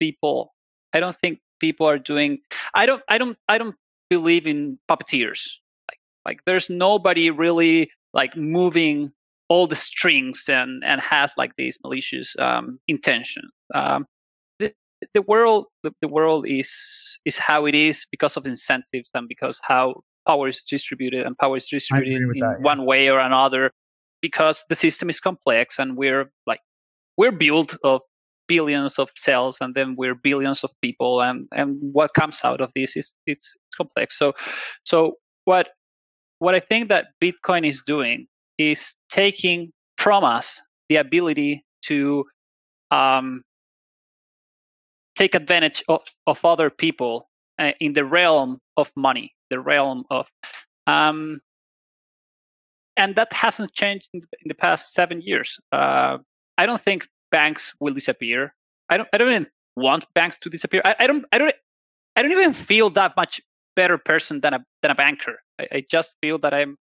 people 0.00 0.54
I 0.92 1.00
don't 1.00 1.16
think 1.16 1.40
people 1.60 1.86
are 1.88 1.98
doing 1.98 2.38
I 2.74 2.86
don't 2.86 3.02
I 3.08 3.18
don't 3.18 3.36
I 3.48 3.58
don't 3.58 3.76
believe 4.10 4.46
in 4.46 4.78
puppeteers. 4.90 5.46
Like 5.90 5.98
Like 6.24 6.40
there's 6.46 6.70
nobody 6.70 7.30
really 7.30 7.90
like 8.14 8.36
moving 8.36 9.12
all 9.48 9.66
the 9.66 9.74
strings 9.76 10.44
and 10.48 10.82
and 10.84 11.00
has 11.00 11.34
like 11.36 11.52
these 11.56 11.78
malicious 11.82 12.34
um, 12.38 12.78
intentions. 12.88 13.50
Um, 13.74 14.06
the, 14.58 14.72
the 15.14 15.22
world 15.22 15.66
the, 15.82 15.92
the 16.00 16.08
world 16.08 16.46
is 16.46 16.70
is 17.24 17.38
how 17.38 17.66
it 17.66 17.74
is 17.74 18.06
because 18.10 18.36
of 18.36 18.46
incentives 18.46 19.10
and 19.14 19.28
because 19.28 19.58
how 19.62 20.02
power 20.26 20.48
is 20.48 20.62
distributed 20.62 21.26
and 21.26 21.36
power 21.38 21.56
is 21.56 21.68
distributed 21.68 22.22
in 22.22 22.28
that, 22.40 22.56
yeah. 22.58 22.62
one 22.62 22.84
way 22.84 23.08
or 23.08 23.18
another 23.18 23.70
because 24.20 24.64
the 24.68 24.76
system 24.76 25.08
is 25.08 25.20
complex 25.20 25.78
and 25.78 25.96
we're 25.96 26.30
like 26.46 26.60
we're 27.16 27.32
built 27.32 27.76
of 27.84 28.02
billions 28.46 28.98
of 28.98 29.10
cells 29.14 29.58
and 29.60 29.74
then 29.74 29.94
we're 29.96 30.14
billions 30.14 30.64
of 30.64 30.70
people 30.82 31.20
and 31.20 31.46
and 31.52 31.78
what 31.80 32.12
comes 32.14 32.40
out 32.44 32.60
of 32.60 32.70
this 32.74 32.96
is 32.96 33.14
it's, 33.26 33.54
it's 33.66 33.76
complex 33.76 34.18
so 34.18 34.32
so 34.84 35.12
what 35.44 35.68
what 36.40 36.54
i 36.54 36.60
think 36.60 36.88
that 36.88 37.06
bitcoin 37.22 37.66
is 37.66 37.82
doing 37.86 38.26
is 38.58 38.94
taking 39.10 39.72
from 39.96 40.24
us 40.24 40.60
the 40.88 40.96
ability 40.96 41.64
to 41.82 42.24
um, 42.90 43.42
take 45.16 45.34
advantage 45.34 45.82
of, 45.88 46.02
of 46.26 46.44
other 46.44 46.70
people 46.70 47.28
uh, 47.58 47.72
in 47.80 47.92
the 47.92 48.04
realm 48.04 48.58
of 48.76 48.90
money 48.96 49.34
the 49.50 49.58
realm 49.58 50.04
of 50.10 50.26
um, 50.86 51.40
and 52.96 53.14
that 53.14 53.32
hasn't 53.32 53.72
changed 53.72 54.08
in 54.12 54.22
the, 54.46 54.54
past 54.54 54.92
seven 54.92 55.20
years 55.20 55.58
uh, 55.72 56.18
i 56.56 56.66
don't 56.66 56.82
think 56.82 57.06
banks 57.30 57.74
will 57.80 57.94
disappear. 57.94 58.54
I 58.88 58.96
don't 58.96 59.08
I 59.12 59.18
don't 59.18 59.30
even 59.30 59.46
want 59.76 60.06
banks 60.14 60.38
to 60.40 60.50
disappear. 60.50 60.82
I, 60.84 60.94
I 61.00 61.06
don't 61.06 61.24
I 61.32 61.38
don't 61.38 61.54
I 62.16 62.22
don't 62.22 62.32
even 62.32 62.52
feel 62.52 62.90
that 62.90 63.14
much 63.16 63.40
better 63.76 63.98
person 63.98 64.40
than 64.40 64.54
a 64.54 64.64
than 64.82 64.90
a 64.90 64.94
banker. 64.94 65.38
I, 65.58 65.68
I 65.72 65.84
just 65.90 66.14
feel 66.20 66.38
that 66.38 66.54
I'm 66.54 66.76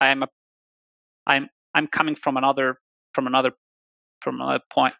I'm 0.00 0.22
a 0.22 0.28
I'm 1.26 1.48
I'm 1.74 1.86
coming 1.86 2.14
from 2.16 2.36
another 2.36 2.78
from 3.14 3.26
another 3.26 3.52
from 4.20 4.40
another 4.40 4.60
point. 4.70 4.94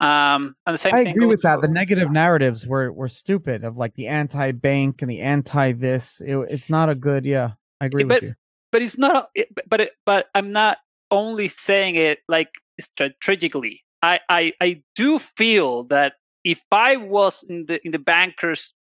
Um, 0.00 0.54
and 0.66 0.74
the 0.74 0.78
same 0.78 0.94
I 0.94 1.04
thing 1.04 1.14
agree 1.14 1.26
with 1.26 1.40
that. 1.42 1.60
The 1.62 1.68
for- 1.68 1.72
negative 1.72 2.10
narratives 2.10 2.66
were 2.66 2.92
were 2.92 3.08
stupid 3.08 3.64
of 3.64 3.76
like 3.76 3.94
the 3.94 4.08
anti 4.08 4.52
bank 4.52 5.00
and 5.02 5.10
the 5.10 5.20
anti 5.20 5.72
this. 5.72 6.20
It, 6.20 6.36
it's 6.50 6.68
not 6.70 6.88
a 6.90 6.94
good. 6.94 7.24
Yeah, 7.24 7.52
I 7.80 7.86
agree 7.86 8.04
but- 8.04 8.16
with 8.22 8.30
you. 8.30 8.34
but 8.72 8.82
it's 8.82 8.98
not 8.98 9.30
it, 9.34 9.48
but 9.70 9.80
it, 9.80 9.92
but 10.04 10.26
i'm 10.34 10.52
not 10.52 10.78
only 11.10 11.48
saying 11.48 11.94
it 11.94 12.18
like 12.28 12.50
strategically 12.80 13.82
I, 14.02 14.20
I 14.28 14.52
i 14.60 14.82
do 14.96 15.18
feel 15.18 15.84
that 15.84 16.14
if 16.44 16.60
i 16.72 16.96
was 16.96 17.44
in 17.48 17.64
the 17.68 17.78
in 17.86 17.92
the 17.92 17.98
banker's 17.98 18.72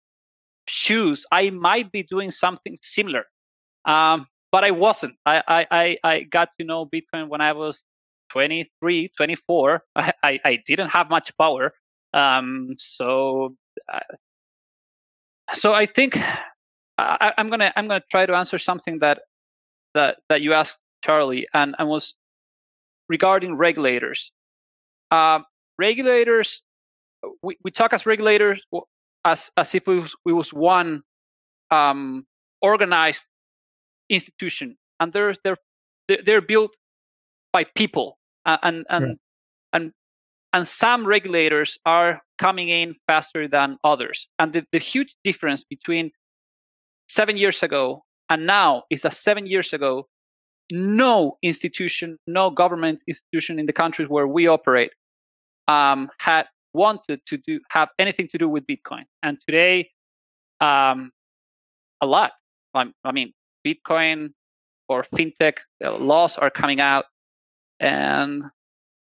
shoes 0.67 1.27
i 1.33 1.51
might 1.51 1.93
be 1.93 2.03
doing 2.03 2.31
something 2.31 2.79
similar 2.83 3.25
um 3.85 4.27
but 4.55 4.65
i 4.65 4.71
wasn't 4.71 5.15
i 5.27 5.67
i 5.73 5.99
i, 6.05 6.21
got 6.21 6.49
to 6.59 6.65
know 6.65 6.87
bitcoin 6.87 7.29
when 7.29 7.41
i 7.41 7.53
was 7.53 7.83
23 8.31 9.11
24 9.17 9.83
i 9.97 10.13
i, 10.23 10.41
I 10.45 10.63
didn't 10.65 10.91
have 10.91 11.11
much 11.11 11.37
power 11.37 11.73
um 12.13 12.75
so 12.79 13.57
uh, 13.93 14.01
so 15.55 15.75
i 15.75 15.87
think 15.87 16.19
I, 16.99 17.33
i'm 17.39 17.51
gonna 17.51 17.73
i'm 17.77 17.89
gonna 17.89 18.03
try 18.11 18.27
to 18.27 18.35
answer 18.35 18.59
something 18.59 19.01
that 19.01 19.23
that 19.95 20.19
that 20.29 20.43
you 20.43 20.53
asked 20.53 20.79
Charlie, 21.05 21.47
and 21.53 21.75
and 21.79 21.89
was 21.89 22.15
regarding 23.09 23.57
regulators. 23.57 24.33
Um, 25.11 25.45
regulators, 25.79 26.63
we, 27.43 27.57
we 27.63 27.71
talk 27.71 27.93
as 27.93 28.07
regulators 28.07 28.63
as 29.25 29.51
as 29.57 29.75
if 29.75 29.87
we 29.87 30.01
was, 30.01 30.17
we 30.25 30.33
was 30.33 30.53
one 30.53 31.03
um, 31.71 32.27
organized 32.63 33.25
institution, 34.09 34.77
and 35.01 35.13
they're 35.13 35.35
they're 35.45 35.59
they're 36.25 36.41
built 36.43 36.77
by 37.53 37.65
people, 37.65 38.19
and 38.45 38.85
and 38.89 39.07
Yeah. 39.07 39.15
and 39.73 39.93
and 40.53 40.67
some 40.69 41.07
regulators 41.07 41.79
are 41.85 42.23
coming 42.39 42.69
in 42.69 42.95
faster 43.07 43.49
than 43.49 43.79
others, 43.85 44.29
and 44.39 44.53
the, 44.53 44.65
the 44.73 44.79
huge 44.79 45.15
difference 45.25 45.65
between 45.65 46.11
seven 47.09 47.37
years 47.37 47.63
ago 47.63 48.03
and 48.31 48.47
now 48.47 48.85
is 48.91 49.03
that 49.03 49.13
seven 49.15 49.47
years 49.47 49.73
ago, 49.73 50.09
no 50.71 51.37
institution, 51.43 52.19
no 52.27 52.51
government 52.51 53.03
institution 53.07 53.59
in 53.59 53.67
the 53.67 53.73
countries 53.73 54.09
where 54.09 54.27
we 54.27 54.47
operate 54.49 54.93
um, 55.69 56.11
had 56.19 56.47
wanted 56.73 57.21
to 57.27 57.37
do 57.37 57.61
have 57.71 57.89
anything 57.99 58.29
to 58.29 58.39
do 58.39 58.49
with 58.49 58.65
Bitcoin. 58.67 59.05
And 59.23 59.39
today, 59.47 59.91
um, 60.61 61.11
a 62.01 62.07
lot. 62.07 62.33
I, 62.75 62.87
I 63.05 63.13
mean, 63.13 63.33
Bitcoin 63.67 64.31
or 64.89 65.05
fintech 65.15 65.59
laws 65.81 66.37
are 66.37 66.51
coming 66.51 66.81
out, 66.81 67.07
and 67.81 68.45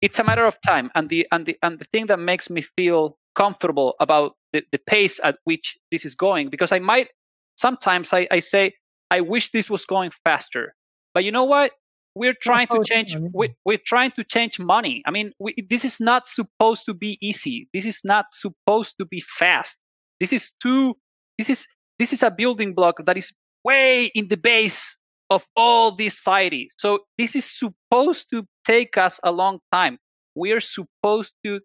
it's 0.02 0.20
a 0.20 0.24
matter 0.24 0.46
of 0.46 0.58
time. 0.62 0.90
And 0.96 1.10
the 1.10 1.28
and 1.32 1.46
the 1.46 1.58
and 1.62 1.80
the 1.80 1.86
thing 1.86 2.08
that 2.08 2.20
makes 2.20 2.50
me 2.50 2.62
feel 2.62 3.18
comfortable 3.36 3.96
about 4.00 4.34
the, 4.54 4.64
the 4.72 4.78
pace 4.78 5.20
at 5.24 5.38
which 5.44 5.78
this 5.92 6.06
is 6.06 6.16
going, 6.16 6.50
because 6.50 6.72
I 6.72 6.80
might 6.80 7.10
sometimes 7.58 8.14
I, 8.14 8.28
I 8.32 8.40
say 8.40 8.74
I 9.12 9.22
wish 9.22 9.52
this 9.52 9.70
was 9.70 9.86
going 9.86 10.12
faster. 10.24 10.76
But 11.14 11.24
you 11.24 11.32
know 11.32 11.44
what? 11.44 11.72
We're 12.16 12.36
trying 12.40 12.68
to 12.68 12.84
change. 12.84 13.18
We, 13.34 13.56
we're 13.66 13.82
trying 13.84 14.12
to 14.12 14.24
change 14.24 14.60
money. 14.60 15.02
I 15.06 15.12
mean, 15.12 15.32
we, 15.40 15.56
this 15.70 15.84
is 15.84 16.00
not 16.00 16.28
supposed 16.28 16.86
to 16.86 16.94
be 16.94 17.18
easy. 17.22 17.68
This 17.74 17.86
is 17.86 18.02
not 18.04 18.26
supposed 18.32 18.96
to 19.00 19.06
be 19.06 19.20
fast. 19.20 19.78
This 20.20 20.32
is 20.32 20.52
too. 20.62 20.96
This 21.38 21.50
is 21.50 21.68
this 21.98 22.14
is 22.14 22.22
a 22.22 22.30
building 22.30 22.74
block 22.76 23.04
that 23.06 23.18
is 23.18 23.32
way 23.64 24.12
in 24.14 24.28
the 24.28 24.38
base 24.38 24.98
of 25.30 25.46
all 25.56 25.96
this 25.96 26.16
society. 26.16 26.70
So 26.78 27.00
this 27.18 27.36
is 27.36 27.46
supposed 27.46 28.28
to 28.32 28.44
take 28.66 28.98
us 28.98 29.20
a 29.24 29.32
long 29.32 29.60
time. 29.72 29.98
We 30.36 30.52
are 30.52 30.62
supposed 30.62 31.34
to 31.46 31.60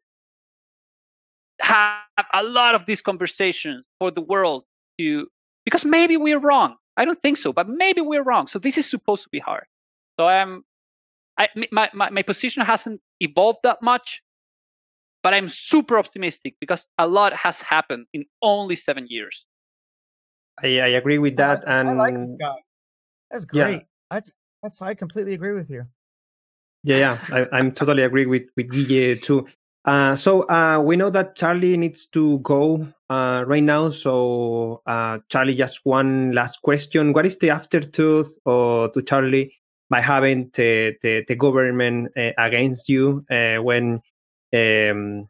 have 1.61 2.03
a 2.33 2.43
lot 2.43 2.75
of 2.75 2.87
these 2.87 3.03
conversations 3.03 3.85
for 3.99 4.11
the 4.11 4.21
world 4.21 4.65
to 4.99 5.27
because 5.65 5.85
maybe 5.85 6.17
we're 6.17 6.39
wrong. 6.39 6.77
I 6.97 7.05
don't 7.05 7.21
think 7.21 7.37
so, 7.37 7.53
but 7.53 7.69
maybe 7.69 8.01
we're 8.01 8.23
wrong. 8.23 8.47
So 8.47 8.59
this 8.59 8.79
is 8.79 8.89
supposed 8.89 9.23
to 9.25 9.29
be 9.31 9.39
hard. 9.39 9.65
So 10.19 10.27
I'm, 10.27 10.63
I 11.39 11.49
my 11.71 11.91
my, 11.93 12.11
my 12.11 12.23
position 12.23 12.65
hasn't 12.65 13.01
evolved 13.21 13.61
that 13.65 13.83
much, 13.83 14.21
but 15.23 15.35
I'm 15.35 15.49
super 15.49 15.99
optimistic 15.99 16.55
because 16.61 16.87
a 16.99 17.07
lot 17.07 17.33
has 17.35 17.61
happened 17.61 18.07
in 18.13 18.25
only 18.43 18.77
seven 18.77 19.07
years. 19.09 19.45
I, 20.63 20.81
I 20.81 20.87
agree 20.89 21.19
with 21.19 21.37
that. 21.37 21.67
I, 21.67 21.81
and 21.81 21.89
I 21.89 21.93
like 21.93 22.39
guy. 22.39 22.55
That's 23.31 23.47
Yeah. 23.53 23.65
great. 23.65 23.83
That's 24.11 24.35
that's 24.63 24.83
I 24.83 24.95
completely 24.95 25.35
agree 25.35 25.53
with 25.53 25.71
you. 25.71 25.87
Yeah, 26.85 26.97
yeah, 26.97 27.19
I, 27.33 27.57
I'm 27.57 27.73
totally 27.73 28.03
agree 28.03 28.27
with 28.27 28.45
with 28.57 28.71
Guille 28.71 29.17
too. 29.21 29.47
Uh, 29.85 30.15
so 30.17 30.43
uh, 30.49 30.81
we 30.81 30.97
know 30.97 31.11
that 31.11 31.35
Charlie 31.35 31.77
needs 31.77 32.07
to 32.09 32.39
go 32.41 32.87
uh, 33.09 33.45
right 33.47 33.63
now. 33.63 33.89
So 33.89 34.83
uh, 34.87 35.19
Charlie, 35.29 35.55
just 35.55 35.81
one 35.85 36.33
last 36.33 36.63
question: 36.63 37.13
What 37.13 37.27
is 37.27 37.39
the 37.39 37.49
aftertooth 37.51 38.37
or 38.45 38.91
to 38.91 39.03
Charlie 39.03 39.55
by 39.91 40.01
having 40.01 40.51
the 40.55 40.95
the, 41.03 41.25
the 41.27 41.35
government 41.35 42.13
uh, 42.17 42.31
against 42.39 42.89
you 42.89 43.25
uh, 43.31 43.57
when 43.63 44.01
um, 44.55 45.23
uh, 45.23 45.25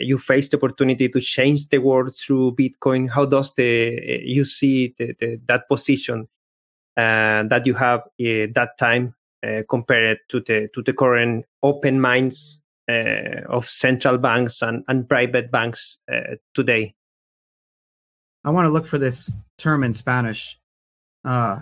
you 0.00 0.18
face 0.18 0.48
the 0.48 0.56
opportunity 0.56 1.08
to 1.08 1.20
change 1.20 1.68
the 1.68 1.78
world 1.78 2.14
through 2.16 2.56
Bitcoin? 2.56 3.08
How 3.10 3.24
does 3.24 3.52
the 3.54 3.98
uh, 3.98 4.22
you 4.24 4.44
see 4.44 4.94
the, 4.98 5.14
the, 5.18 5.40
that 5.46 5.68
position 5.68 6.28
uh, 6.96 7.42
that 7.48 7.66
you 7.66 7.74
have 7.74 8.00
uh, 8.00 8.46
that 8.54 8.70
time 8.78 9.14
uh, 9.46 9.62
compared 9.68 10.18
to 10.28 10.40
the 10.40 10.68
to 10.74 10.82
the 10.82 10.92
current 10.92 11.44
open 11.62 12.00
minds 12.00 12.62
uh, 12.88 13.42
of 13.48 13.68
central 13.68 14.18
banks 14.18 14.62
and, 14.62 14.84
and 14.88 15.08
private 15.08 15.50
banks 15.50 15.98
uh, 16.12 16.36
today. 16.54 16.94
I 18.44 18.50
want 18.50 18.66
to 18.66 18.70
look 18.70 18.86
for 18.86 18.98
this 18.98 19.32
term 19.56 19.82
in 19.84 19.94
Spanish. 19.94 20.58
Uh, 21.24 21.60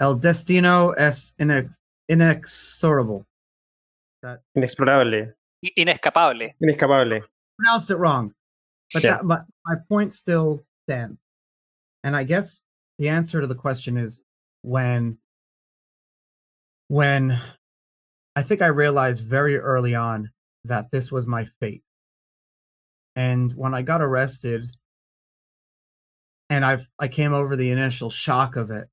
El 0.00 0.16
destino 0.16 0.90
es 0.92 1.32
inex- 1.38 1.78
inexorable. 2.08 3.24
Inexplorable, 4.56 5.32
I- 5.64 5.72
Inescapable. 5.76 6.50
inescapable. 6.60 7.20
Pronounced 7.58 7.90
it 7.90 7.96
wrong, 7.96 8.32
but 8.92 9.02
that, 9.02 9.24
my, 9.24 9.40
my 9.66 9.76
point 9.88 10.12
still 10.12 10.62
stands. 10.86 11.24
And 12.04 12.16
I 12.16 12.24
guess 12.24 12.62
the 12.98 13.08
answer 13.08 13.40
to 13.40 13.46
the 13.46 13.54
question 13.54 13.96
is 13.96 14.22
when 14.62 15.18
when 16.88 17.38
I 18.34 18.42
think 18.42 18.62
I 18.62 18.66
realized 18.66 19.26
very 19.26 19.58
early 19.58 19.94
on 19.94 20.30
that 20.64 20.90
this 20.90 21.12
was 21.12 21.26
my 21.26 21.46
fate. 21.60 21.82
And 23.16 23.52
when 23.54 23.74
I 23.74 23.82
got 23.82 24.00
arrested 24.00 24.70
and 26.48 26.64
I 26.64 26.86
I 26.98 27.08
came 27.08 27.34
over 27.34 27.56
the 27.56 27.70
initial 27.70 28.10
shock 28.10 28.56
of 28.56 28.70
it. 28.70 28.88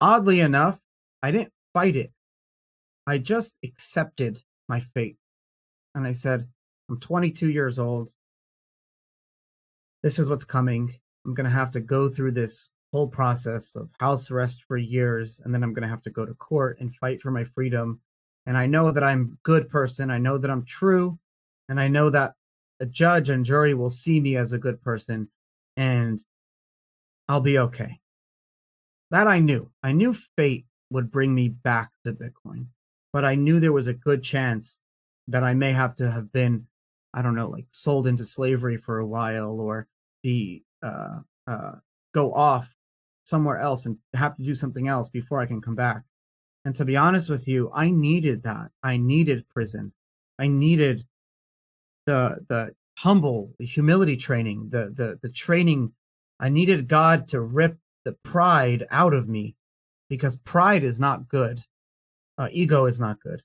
Oddly 0.00 0.40
enough, 0.40 0.78
I 1.22 1.32
didn't 1.32 1.52
fight 1.74 1.96
it. 1.96 2.12
I 3.06 3.18
just 3.18 3.56
accepted 3.64 4.40
my 4.68 4.80
fate. 4.94 5.17
And 5.98 6.06
I 6.06 6.12
said, 6.12 6.46
I'm 6.88 7.00
22 7.00 7.50
years 7.50 7.76
old. 7.80 8.10
This 10.04 10.20
is 10.20 10.30
what's 10.30 10.44
coming. 10.44 10.94
I'm 11.26 11.34
going 11.34 11.44
to 11.44 11.50
have 11.50 11.72
to 11.72 11.80
go 11.80 12.08
through 12.08 12.32
this 12.32 12.70
whole 12.92 13.08
process 13.08 13.74
of 13.74 13.90
house 13.98 14.30
arrest 14.30 14.62
for 14.68 14.76
years, 14.76 15.42
and 15.44 15.52
then 15.52 15.64
I'm 15.64 15.74
going 15.74 15.82
to 15.82 15.88
have 15.88 16.02
to 16.02 16.10
go 16.10 16.24
to 16.24 16.34
court 16.34 16.78
and 16.78 16.94
fight 16.94 17.20
for 17.20 17.32
my 17.32 17.42
freedom. 17.42 17.98
And 18.46 18.56
I 18.56 18.66
know 18.66 18.92
that 18.92 19.02
I'm 19.02 19.22
a 19.32 19.42
good 19.42 19.68
person. 19.68 20.08
I 20.08 20.18
know 20.18 20.38
that 20.38 20.52
I'm 20.52 20.64
true, 20.64 21.18
and 21.68 21.80
I 21.80 21.88
know 21.88 22.10
that 22.10 22.34
a 22.78 22.86
judge 22.86 23.28
and 23.28 23.44
jury 23.44 23.74
will 23.74 23.90
see 23.90 24.20
me 24.20 24.36
as 24.36 24.52
a 24.52 24.58
good 24.58 24.80
person, 24.80 25.28
and 25.76 26.24
I'll 27.26 27.40
be 27.40 27.58
okay. 27.58 27.98
That 29.10 29.26
I 29.26 29.40
knew. 29.40 29.68
I 29.82 29.90
knew 29.90 30.14
fate 30.36 30.66
would 30.90 31.10
bring 31.10 31.34
me 31.34 31.48
back 31.48 31.90
to 32.04 32.12
Bitcoin, 32.12 32.66
but 33.12 33.24
I 33.24 33.34
knew 33.34 33.58
there 33.58 33.72
was 33.72 33.88
a 33.88 33.94
good 33.94 34.22
chance 34.22 34.78
that 35.28 35.44
I 35.44 35.54
may 35.54 35.72
have 35.72 35.94
to 35.96 36.10
have 36.10 36.32
been, 36.32 36.66
I 37.14 37.22
don't 37.22 37.34
know, 37.34 37.48
like 37.48 37.66
sold 37.70 38.06
into 38.06 38.24
slavery 38.24 38.76
for 38.76 38.98
a 38.98 39.06
while 39.06 39.60
or 39.60 39.86
be 40.22 40.64
uh, 40.82 41.20
uh, 41.46 41.72
go 42.12 42.32
off 42.32 42.74
somewhere 43.24 43.58
else 43.58 43.86
and 43.86 43.98
have 44.14 44.36
to 44.36 44.42
do 44.42 44.54
something 44.54 44.88
else 44.88 45.10
before 45.10 45.40
I 45.40 45.46
can 45.46 45.60
come 45.60 45.74
back. 45.74 46.02
And 46.64 46.74
to 46.76 46.84
be 46.84 46.96
honest 46.96 47.30
with 47.30 47.46
you, 47.46 47.70
I 47.74 47.90
needed 47.90 48.42
that. 48.42 48.70
I 48.82 48.96
needed 48.96 49.48
prison. 49.48 49.92
I 50.38 50.48
needed 50.48 51.06
the 52.06 52.38
the 52.48 52.74
humble, 52.98 53.54
the 53.58 53.66
humility 53.66 54.16
training, 54.16 54.68
the 54.70 54.92
the 54.94 55.18
the 55.22 55.28
training. 55.28 55.92
I 56.40 56.48
needed 56.48 56.88
God 56.88 57.28
to 57.28 57.40
rip 57.40 57.76
the 58.04 58.12
pride 58.22 58.86
out 58.90 59.12
of 59.12 59.28
me 59.28 59.56
because 60.08 60.36
pride 60.36 60.84
is 60.84 60.98
not 60.98 61.28
good. 61.28 61.62
Uh, 62.38 62.48
ego 62.52 62.86
is 62.86 63.00
not 63.00 63.20
good. 63.20 63.42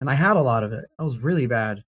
And 0.00 0.10
I 0.10 0.14
had 0.14 0.36
a 0.36 0.42
lot 0.42 0.64
of 0.64 0.72
it. 0.72 0.86
I 0.98 1.02
was 1.02 1.18
really 1.18 1.46
bad. 1.46 1.82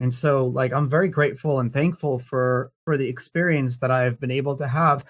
And 0.00 0.12
so 0.12 0.46
like 0.46 0.72
I'm 0.72 0.88
very 0.88 1.08
grateful 1.08 1.60
and 1.60 1.72
thankful 1.72 2.18
for 2.18 2.72
for 2.84 2.96
the 2.96 3.08
experience 3.08 3.78
that 3.78 3.90
I've 3.90 4.18
been 4.18 4.30
able 4.30 4.56
to 4.56 4.66
have. 4.66 5.04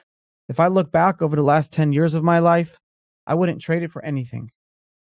If 0.49 0.59
I 0.59 0.67
look 0.67 0.91
back 0.91 1.23
over 1.23 1.37
the 1.37 1.43
last 1.43 1.73
10 1.73 1.93
years 1.93 2.15
of 2.15 2.25
my 2.25 2.41
life, 2.41 2.81
I 3.27 3.35
wouldn't 3.35 3.63
trade 3.63 3.85
it 3.85 3.93
for 3.93 4.05
anything. 4.05 4.51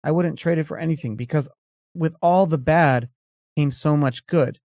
I 0.04 0.12
wouldn't 0.12 0.38
trade 0.38 0.60
it 0.60 0.68
for 0.68 0.78
anything 0.78 1.16
because 1.16 1.50
with 1.96 2.16
all 2.22 2.46
the 2.46 2.60
bad 2.60 3.10
came 3.58 3.72
so 3.72 3.98
much 3.98 4.26
good. 4.28 4.60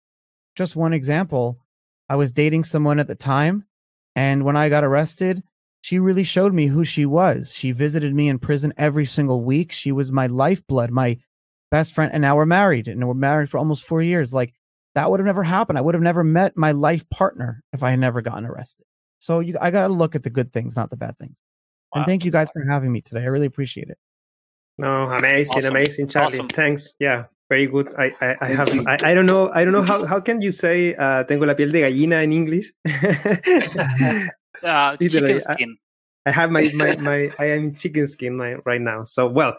Just 0.57 0.75
one 0.77 0.93
example, 0.93 1.59
I 2.09 2.17
was 2.17 2.33
dating 2.33 2.65
someone 2.65 2.99
at 2.99 3.07
the 3.07 3.15
time 3.15 3.65
and 4.17 4.45
when 4.45 4.57
I 4.57 4.69
got 4.69 4.85
arrested, 4.85 5.43
she 5.83 5.99
really 5.99 6.25
showed 6.25 6.53
me 6.53 6.67
who 6.67 6.85
she 6.85 7.07
was. 7.07 7.53
She 7.55 7.73
visited 7.73 8.15
me 8.15 8.29
in 8.29 8.39
prison 8.39 8.73
every 8.77 9.07
single 9.07 9.43
week. 9.43 9.73
She 9.73 9.93
was 9.93 10.13
my 10.13 10.27
lifeblood, 10.27 10.91
my 10.91 11.19
best 11.73 11.95
friend. 11.95 12.13
And 12.13 12.21
now 12.21 12.37
we're 12.37 12.47
married 12.47 12.87
and 12.87 13.05
we're 13.09 13.15
married 13.15 13.51
for 13.51 13.59
almost 13.59 13.85
four 13.85 14.03
years. 14.03 14.33
Like 14.33 14.55
that 14.95 15.11
would 15.11 15.19
have 15.19 15.27
never 15.27 15.43
happened. 15.43 15.79
I 15.79 15.81
would 15.81 15.95
have 15.95 16.03
never 16.03 16.23
met 16.23 16.57
my 16.57 16.71
life 16.71 17.09
partner 17.11 17.65
if 17.73 17.83
I 17.83 17.91
had 17.91 17.99
never 17.99 18.21
gotten 18.21 18.45
arrested. 18.47 18.85
So 19.19 19.41
you, 19.41 19.57
I 19.61 19.71
got 19.71 19.89
to 19.89 19.93
look 19.93 20.15
at 20.15 20.23
the 20.23 20.31
good 20.31 20.53
things, 20.53 20.77
not 20.77 20.91
the 20.91 20.97
bad 20.97 21.19
things. 21.19 21.41
Wow. 21.93 22.03
And 22.03 22.07
thank 22.07 22.25
you 22.25 22.31
guys 22.31 22.51
for 22.53 22.63
having 22.69 22.93
me 22.93 23.01
today. 23.01 23.23
I 23.23 23.27
really 23.27 23.47
appreciate 23.47 23.89
it. 23.89 23.99
No, 24.79 25.05
amazing, 25.05 25.59
awesome. 25.59 25.71
amazing, 25.71 26.09
Charlie. 26.09 26.39
Awesome. 26.39 26.49
Thanks. 26.49 26.95
Yeah, 26.99 27.25
very 27.49 27.67
good. 27.67 27.95
I, 27.97 28.13
I, 28.21 28.37
I 28.41 28.49
have, 28.49 28.69
I, 28.87 28.97
I, 29.03 29.15
don't 29.15 29.27
know, 29.27 29.51
I 29.55 29.65
don't 29.65 29.73
know 29.73 29.83
how, 29.83 30.05
how 30.07 30.21
can 30.21 30.41
you 30.41 30.51
say 30.51 30.95
uh, 30.97 31.25
tengo 31.25 31.47
la 31.47 31.55
piel 31.55 31.71
de 31.71 31.81
gallina 31.81 32.23
in 32.23 32.33
English? 32.33 32.73
uh, 34.63 34.97
chicken 35.01 35.41
skin. 35.41 35.77
I, 36.27 36.31
I, 36.31 36.33
have 36.33 36.51
my, 36.51 36.71
my, 36.75 36.97
my, 37.09 37.31
I 37.39 37.45
am 37.51 37.75
chicken 37.75 38.07
skin 38.07 38.39
right 38.65 38.81
now. 38.81 39.05
So, 39.05 39.27
well, 39.27 39.57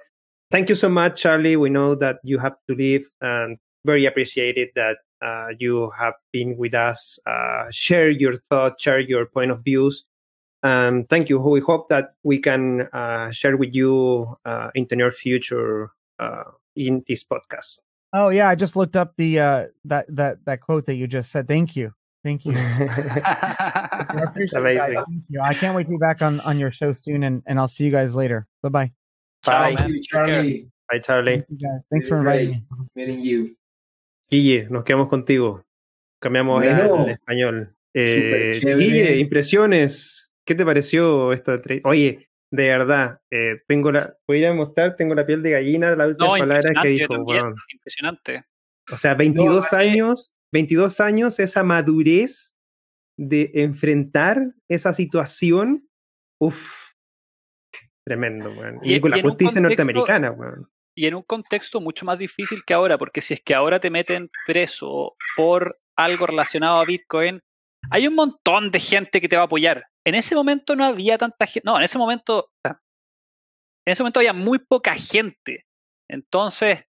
thank 0.54 0.70
you 0.70 0.76
so 0.76 0.88
much, 0.88 1.20
Charlie. 1.20 1.58
We 1.58 1.70
know 1.72 1.96
that 1.96 2.18
you 2.24 2.38
have 2.38 2.54
to 2.70 2.76
leave 2.76 3.10
and 3.20 3.58
very 3.86 4.06
appreciated 4.06 4.70
that 4.76 4.98
uh, 5.22 5.48
you 5.58 5.92
have 5.98 6.14
been 6.32 6.56
with 6.58 6.76
us, 6.76 7.18
uh, 7.26 7.66
share 7.72 8.10
your 8.10 8.38
thoughts, 8.38 8.84
share 8.84 9.00
your 9.00 9.26
point 9.26 9.50
of 9.50 9.64
views. 9.64 10.06
Um, 10.62 11.06
thank 11.10 11.28
you. 11.28 11.40
We 11.40 11.60
hope 11.60 11.90
that 11.90 12.14
we 12.22 12.38
can 12.38 12.82
uh, 12.94 13.32
share 13.32 13.58
with 13.58 13.74
you 13.74 14.38
uh, 14.46 14.70
in 14.76 14.86
the 14.90 14.96
near 14.96 15.12
future 15.12 15.92
uh, 16.20 16.44
in 16.76 17.04
this 17.08 17.24
podcast. 17.24 17.80
Oh 18.14 18.30
yeah, 18.30 18.48
I 18.48 18.56
just 18.56 18.76
looked 18.76 18.96
up 18.96 19.14
the 19.18 19.40
uh, 19.40 19.68
that 19.86 20.06
that 20.16 20.46
that 20.46 20.62
quote 20.62 20.86
that 20.86 20.96
you 20.96 21.08
just 21.08 21.32
said. 21.32 21.48
Thank 21.48 21.76
you, 21.76 21.92
thank 22.24 22.46
you. 22.46 22.54
I 22.56 24.28
Amazing. 24.54 24.96
Thank 24.96 25.24
you. 25.30 25.42
I 25.42 25.56
can't 25.56 25.76
wait 25.76 25.86
to 25.86 25.90
be 25.90 25.98
back 25.98 26.22
on 26.22 26.40
on 26.42 26.60
your 26.60 26.70
show 26.70 26.94
soon, 26.94 27.24
and 27.24 27.42
and 27.48 27.58
I'll 27.58 27.68
see 27.68 27.84
you 27.86 27.92
guys 27.92 28.16
later. 28.16 28.48
Bye-bye. 28.62 28.86
Bye. 28.86 28.94
Bye, 29.46 30.00
Charlie. 30.02 30.70
Bye, 30.90 31.02
Charlie. 31.02 31.46
Guys. 31.50 31.88
Thanks 31.90 32.08
for 32.08 32.18
inviting 32.20 32.50
me. 32.50 32.66
Meeting 32.96 33.22
you. 33.22 33.58
Guille, 34.30 34.68
nos 34.70 34.84
quedamos 34.84 35.10
contigo. 35.10 35.64
Cambiamos 36.20 36.64
bueno, 36.64 37.04
al 37.04 37.10
español. 37.10 37.76
Eh, 37.94 38.60
Guille, 38.64 39.18
impresiones. 39.20 40.34
¿Qué 40.46 40.56
te 40.56 40.66
pareció 40.66 41.32
esta 41.34 41.60
Oye, 41.84 42.30
de 42.52 42.68
verdad, 42.68 43.20
eh, 43.32 43.62
tengo 43.68 43.92
la, 43.92 44.16
voy 44.28 44.44
a 44.46 44.54
mostrar, 44.54 44.96
tengo 44.96 45.16
la 45.16 45.26
piel 45.26 45.42
de 45.42 45.52
gallina, 45.52 45.96
la 45.96 46.08
última 46.08 46.38
palabra 46.38 46.72
que 46.82 46.88
dijo. 46.90 47.16
Impresionante. 47.72 48.46
O 48.92 48.98
sea, 48.98 49.16
22 49.16 49.74
años, 49.74 50.38
22 50.52 51.00
años, 51.00 51.40
esa 51.40 51.64
madurez 51.64 52.56
de 53.18 53.52
enfrentar 53.54 54.54
esa 54.68 54.94
situación, 54.94 55.88
uff, 56.40 56.83
tremendo, 58.06 58.52
man. 58.52 58.80
Y, 58.82 59.00
con 59.00 59.12
la 59.12 59.22
justicia 59.22 59.62
norteamericana, 59.62 60.32
man. 60.32 60.68
Y 60.96 61.08
en 61.08 61.16
un 61.16 61.24
contexto 61.24 61.82
mucho 61.82 62.06
más 62.06 62.20
difícil 62.20 62.64
que 62.66 62.74
ahora, 62.74 62.98
porque 62.98 63.22
si 63.22 63.34
es 63.34 63.42
que 63.42 63.56
ahora 63.56 63.80
te 63.80 63.90
meten 63.90 64.30
preso 64.46 65.16
por 65.36 65.80
algo 65.98 66.28
relacionado 66.28 66.80
a 66.80 66.86
Bitcoin, 66.86 67.42
hay 67.90 68.08
un 68.08 68.16
montón 68.16 68.72
de 68.72 68.80
gente 68.80 69.20
que 69.20 69.28
te 69.28 69.36
va 69.36 69.44
a 69.44 69.46
apoyar. 69.46 69.88
En 70.06 70.16
ese 70.16 70.36
momento 70.36 70.76
no 70.76 70.86
había 70.86 71.18
tanta 71.18 71.46
gente, 71.46 71.66
no, 71.66 71.78
en 71.78 71.84
ese 71.84 71.98
momento, 71.98 72.52
en 72.64 73.92
ese 73.92 74.04
momento 74.04 74.20
había 74.20 74.34
muy 74.34 74.60
poca 74.60 74.94
gente. 74.94 75.66
Entonces, 76.10 76.84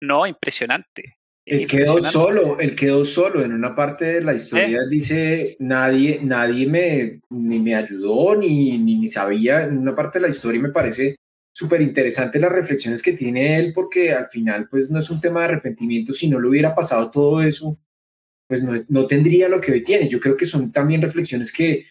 no, 0.00 0.26
impresionante. 0.26 1.17
Él 1.48 1.66
quedó 1.66 2.00
solo, 2.00 2.58
él 2.60 2.74
quedó 2.74 3.04
solo. 3.04 3.42
En 3.42 3.52
una 3.52 3.74
parte 3.74 4.04
de 4.04 4.20
la 4.20 4.34
historia 4.34 4.80
dice, 4.88 5.56
nadie, 5.60 6.20
nadie 6.22 6.66
me, 6.66 7.20
ni 7.30 7.58
me 7.58 7.74
ayudó, 7.74 8.36
ni, 8.36 8.76
ni, 8.78 8.96
ni, 8.96 9.08
sabía. 9.08 9.64
En 9.64 9.78
una 9.78 9.94
parte 9.94 10.18
de 10.18 10.26
la 10.26 10.30
historia 10.30 10.60
me 10.60 10.70
parece 10.70 11.16
súper 11.52 11.80
interesante 11.80 12.38
las 12.38 12.52
reflexiones 12.52 13.02
que 13.02 13.14
tiene 13.14 13.58
él, 13.58 13.72
porque 13.72 14.12
al 14.12 14.26
final, 14.26 14.68
pues 14.68 14.90
no 14.90 14.98
es 14.98 15.10
un 15.10 15.20
tema 15.20 15.40
de 15.40 15.46
arrepentimiento. 15.46 16.12
Si 16.12 16.28
no 16.28 16.38
le 16.38 16.48
hubiera 16.48 16.74
pasado 16.74 17.10
todo 17.10 17.42
eso, 17.42 17.78
pues 18.46 18.62
no, 18.62 18.74
no, 18.88 19.06
tendría 19.06 19.48
lo 19.48 19.60
que 19.60 19.72
hoy 19.72 19.82
tiene. 19.82 20.08
Yo 20.08 20.20
creo 20.20 20.36
que 20.36 20.46
son 20.46 20.70
también 20.70 21.02
reflexiones 21.02 21.52
que 21.52 21.86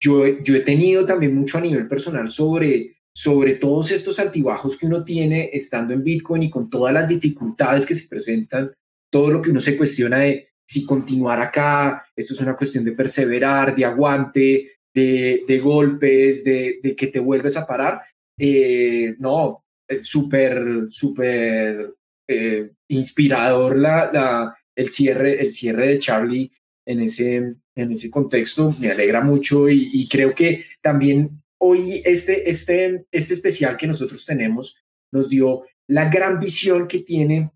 yo, 0.00 0.26
yo 0.42 0.54
he 0.54 0.60
tenido 0.60 1.04
también 1.04 1.34
mucho 1.34 1.58
a 1.58 1.60
nivel 1.60 1.88
personal 1.88 2.30
sobre, 2.30 2.96
sobre 3.12 3.54
todos 3.54 3.90
estos 3.90 4.18
altibajos 4.18 4.76
que 4.76 4.86
uno 4.86 5.04
tiene 5.04 5.50
estando 5.52 5.94
en 5.94 6.04
Bitcoin 6.04 6.44
y 6.44 6.50
con 6.50 6.70
todas 6.70 6.94
las 6.94 7.08
dificultades 7.08 7.86
que 7.86 7.94
se 7.94 8.08
presentan, 8.08 8.72
todo 9.10 9.30
lo 9.30 9.42
que 9.42 9.50
uno 9.50 9.60
se 9.60 9.76
cuestiona 9.76 10.20
de 10.20 10.48
si 10.66 10.84
continuar 10.84 11.40
acá, 11.40 12.06
esto 12.14 12.34
es 12.34 12.40
una 12.40 12.56
cuestión 12.56 12.84
de 12.84 12.92
perseverar, 12.92 13.74
de 13.74 13.84
aguante, 13.86 14.72
de, 14.92 15.42
de 15.48 15.58
golpes, 15.58 16.44
de, 16.44 16.80
de, 16.82 16.94
que 16.94 17.06
te 17.06 17.18
vuelves 17.18 17.56
a 17.56 17.66
parar. 17.66 18.02
Eh, 18.38 19.14
no, 19.18 19.64
súper, 20.00 20.86
súper 20.90 21.90
eh, 22.26 22.70
inspirador 22.88 23.76
la, 23.78 24.54
el 24.76 24.90
cierre, 24.90 25.40
el 25.40 25.52
cierre 25.52 25.88
de 25.88 25.98
Charlie 25.98 26.52
en 26.86 27.00
ese, 27.00 27.36
en 27.74 27.92
ese 27.92 28.10
contexto. 28.10 28.74
Me 28.78 28.90
alegra 28.90 29.22
mucho 29.22 29.68
y, 29.68 30.06
creo 30.08 30.34
que 30.34 30.64
también 30.82 31.42
hoy 31.58 32.02
este, 32.04 32.48
este, 32.48 33.06
este 33.10 33.34
especial 33.34 33.76
que 33.76 33.86
nosotros 33.86 34.24
tenemos 34.24 34.76
nos 35.10 35.28
dio 35.30 35.64
la 35.88 36.10
gran 36.10 36.38
visión 36.38 36.86
que 36.86 36.98
tiene 37.00 37.50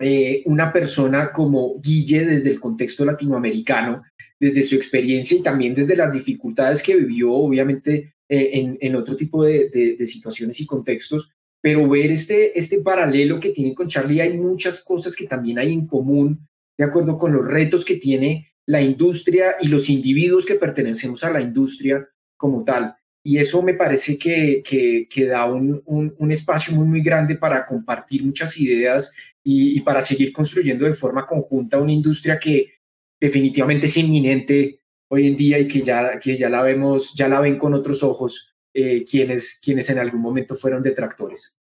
eh, 0.00 0.42
una 0.46 0.72
persona 0.72 1.30
como 1.30 1.80
Guille 1.80 2.24
desde 2.24 2.50
el 2.50 2.60
contexto 2.60 3.04
latinoamericano, 3.04 4.02
desde 4.40 4.62
su 4.62 4.74
experiencia 4.74 5.38
y 5.38 5.42
también 5.42 5.74
desde 5.74 5.96
las 5.96 6.12
dificultades 6.12 6.82
que 6.82 6.96
vivió, 6.96 7.32
obviamente, 7.32 8.14
eh, 8.28 8.76
en, 8.80 8.96
otro 8.96 9.16
tipo 9.16 9.44
de, 9.44 9.96
situaciones 10.06 10.58
y 10.60 10.66
contextos, 10.66 11.30
pero 11.62 11.88
ver 11.88 12.10
este, 12.10 12.58
este 12.58 12.80
paralelo 12.80 13.38
que 13.38 13.50
tiene 13.50 13.74
con 13.74 13.88
Charlie, 13.88 14.20
hay 14.20 14.36
muchas 14.36 14.82
cosas 14.82 15.14
que 15.14 15.26
también 15.26 15.58
hay 15.58 15.72
en 15.72 15.86
común 15.86 16.46
de 16.76 16.84
acuerdo 16.84 17.16
con 17.16 17.32
los 17.32 17.46
retos 17.46 17.84
que 17.84 17.96
tiene 17.96 18.52
la 18.66 18.82
industria 18.82 19.56
y 19.60 19.68
los 19.68 19.88
individuos 19.88 20.46
que 20.46 20.54
pertenecemos 20.54 21.22
a 21.22 21.30
la 21.30 21.40
industria 21.40 22.08
como 22.36 22.64
tal. 22.64 22.96
Y 23.22 23.38
eso 23.38 23.62
me 23.62 23.74
parece 23.74 24.18
que, 24.18 24.62
que, 25.08 25.26
da 25.26 25.46
un, 25.46 25.82
un, 25.86 26.32
espacio 26.32 26.74
muy, 26.74 26.86
muy 26.86 27.00
grande 27.00 27.36
para 27.36 27.66
compartir 27.66 28.22
muchas 28.22 28.58
ideas 28.58 29.14
y, 29.44 29.80
para 29.82 30.00
seguir 30.00 30.32
construyendo 30.32 30.86
de 30.86 30.94
forma 30.94 31.26
conjunta 31.26 31.78
una 31.78 31.92
industria 31.92 32.38
que 32.38 32.78
definitivamente 33.20 33.86
es 33.86 33.96
inminente 33.98 34.80
hoy 35.08 35.26
en 35.26 35.36
día 35.36 35.58
y 35.58 35.68
que 35.68 35.82
ya, 35.82 36.18
que 36.18 36.36
ya 36.36 36.48
la 36.48 36.62
vemos, 36.62 37.14
ya 37.14 37.28
la 37.28 37.40
ven 37.40 37.58
con 37.58 37.74
otros 37.74 38.02
ojos 38.02 38.54
eh, 38.72 39.04
quienes, 39.08 39.60
quienes 39.62 39.90
en 39.90 39.98
algún 39.98 40.22
momento 40.22 40.54
fueron 40.54 40.82
detractores. 40.82 41.60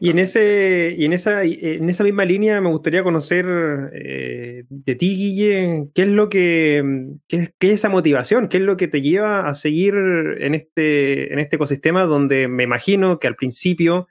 Y 0.00 0.08
en 0.08 0.18
ese, 0.18 0.94
y 0.96 1.04
en 1.04 1.12
esa, 1.12 1.42
en 1.44 1.88
esa 1.90 2.04
misma 2.04 2.24
línea 2.24 2.60
me 2.62 2.70
gustaría 2.70 3.02
conocer 3.02 3.44
eh, 3.92 4.64
de 4.68 4.94
ti, 4.94 5.16
Guille, 5.16 5.88
qué 5.94 6.02
es 6.02 6.08
lo 6.08 6.30
que, 6.30 7.10
qué 7.28 7.36
es, 7.36 7.54
qué 7.58 7.68
es, 7.68 7.74
esa 7.74 7.90
motivación, 7.90 8.48
qué 8.48 8.56
es 8.56 8.62
lo 8.62 8.78
que 8.78 8.88
te 8.88 9.02
lleva 9.02 9.46
a 9.46 9.52
seguir 9.52 9.94
en 9.94 10.54
este, 10.54 11.32
en 11.32 11.38
este 11.40 11.56
ecosistema 11.56 12.06
donde 12.06 12.48
me 12.48 12.64
imagino 12.64 13.18
que 13.18 13.26
al 13.26 13.36
principio 13.36 14.08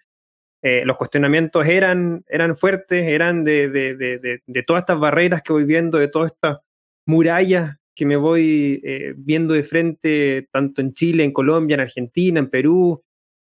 eh, 0.64 0.84
los 0.86 0.97
cuestionamientos 0.97 1.66
eran, 1.66 2.24
eran 2.28 2.55
fuertes, 2.55 3.07
eran 3.07 3.43
de, 3.43 3.68
de, 3.68 3.95
de, 3.95 4.41
de, 4.45 4.64
todas 4.64 4.82
estas 4.82 4.99
barreras 4.99 5.41
que 5.41 5.53
voy 5.53 5.64
viendo, 5.64 5.97
de 5.97 6.07
todas 6.07 6.32
estas 6.32 6.59
murallas 7.07 7.78
que 7.95 8.05
me 8.05 8.16
voy 8.16 8.80
eh, 8.84 9.14
viendo 9.18 9.55
de 9.55 9.64
frente, 9.64 10.47
tanto 10.51 10.82
en 10.82 10.93
Chile, 10.93 11.24
en 11.24 11.34
Colombia, 11.34 11.74
en 11.74 11.80
Argentina, 11.80 12.39
en 12.39 12.49
Perú. 12.49 13.03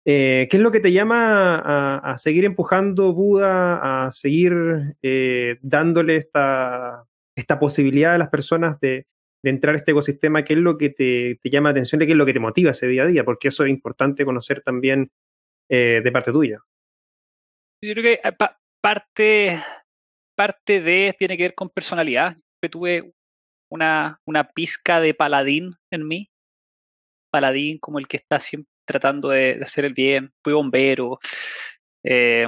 Eh, 0.04 0.48
¿Qué 0.50 0.58
es 0.58 0.64
lo 0.64 0.72
que 0.72 0.80
te 0.80 0.92
llama 0.92 2.00
a, 2.00 2.18
seguir 2.18 2.44
empujando 2.44 3.14
Buda, 3.14 4.06
a 4.06 4.12
seguir 4.12 4.96
dándole 5.62 6.18
esta, 6.18 7.06
esta 7.36 7.60
posibilidad 7.60 8.16
a 8.16 8.18
las 8.18 8.30
personas 8.30 8.80
de, 8.80 9.06
de, 9.44 9.50
entrar 9.50 9.76
a 9.76 9.78
este 9.78 9.92
ecosistema? 9.92 10.44
¿Qué 10.44 10.54
es 10.54 10.60
lo 10.60 10.78
que 10.78 10.90
te, 10.90 11.40
te 11.42 11.50
llama 11.52 11.70
la 11.70 11.74
atención 11.74 12.02
y 12.02 12.08
qué 12.08 12.14
es 12.14 12.18
lo 12.18 12.26
que 12.26 12.34
te 12.34 12.40
motiva 12.40 12.72
ese 12.72 12.88
día 12.88 13.04
a 13.04 13.08
día? 13.08 13.24
Porque 13.24 13.50
eso 13.50 13.64
es 13.64 13.70
importante 13.70 14.26
conocer 14.26 14.62
también 14.62 15.12
de 15.70 16.12
parte 16.12 16.32
tuya. 16.32 16.62
Yo 17.82 17.94
creo 17.94 18.04
que 18.04 18.32
pa 18.34 18.58
parte, 18.82 19.64
parte 20.36 20.82
de 20.82 21.16
tiene 21.18 21.38
que 21.38 21.44
ver 21.44 21.56
con 21.56 21.70
personalidad. 21.70 22.38
Tuve 22.72 23.14
una, 23.70 24.20
una 24.26 24.44
pizca 24.52 25.00
de 25.00 25.14
paladín 25.14 25.76
en 25.92 26.08
mí. 26.08 26.30
Paladín 27.32 27.78
como 27.80 28.00
el 28.00 28.08
que 28.08 28.18
está 28.18 28.40
siempre 28.40 28.72
tratando 28.86 29.30
de, 29.30 29.60
hacer 29.64 29.86
el 29.86 29.94
bien. 29.94 30.34
Fui 30.44 30.54
bombero, 30.54 31.20
eh, 32.04 32.48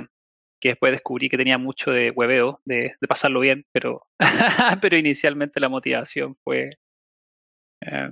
que 0.61 0.69
después 0.69 0.91
descubrí 0.91 1.29
que 1.29 1.37
tenía 1.37 1.57
mucho 1.57 1.91
de 1.91 2.11
hueveo, 2.11 2.61
de, 2.65 2.95
pasarlo 3.07 3.39
bien, 3.41 3.65
pero, 3.71 4.07
pero 4.81 4.97
inicialmente 4.97 5.59
la 5.59 5.69
motivación 5.69 6.35
fue 6.43 6.69
eh, 7.81 8.11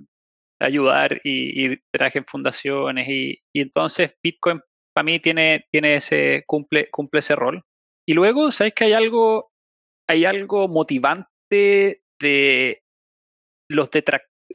ayudar 0.60 1.22
y, 1.24 1.74
y, 1.74 1.78
traje 1.92 2.24
fundaciones 2.24 3.08
y 3.08 3.42
entonces 3.54 4.16
Bitcoin 4.22 4.62
para 4.96 5.04
mí 5.04 5.20
tiene, 5.20 5.68
tiene 5.72 5.96
ese, 5.96 6.46
cumple, 6.48 6.90
cumple 6.90 7.20
ese 7.20 7.36
rol. 7.36 7.64
Y 8.08 8.14
luego, 8.14 8.52
¿sabes 8.52 8.74
que 8.74 8.86
hay 8.86 8.94
algo, 8.94 9.52
hay 10.08 10.24
algo 10.26 10.70
motivante 10.70 12.02
de 12.22 12.82
los 13.70 13.90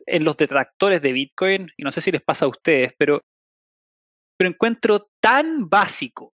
en 0.07 0.25
los 0.25 0.37
detractores 0.37 1.03
de 1.03 1.13
Bitcoin? 1.13 1.71
Y 1.77 1.83
no 1.83 1.93
sé 1.93 2.01
si 2.01 2.11
les 2.11 2.23
pasa 2.23 2.47
a 2.47 2.49
ustedes, 2.49 2.95
pero, 2.99 3.21
pero 4.39 4.51
encuentro 4.51 5.11
tan 5.23 5.69
básico 5.69 6.33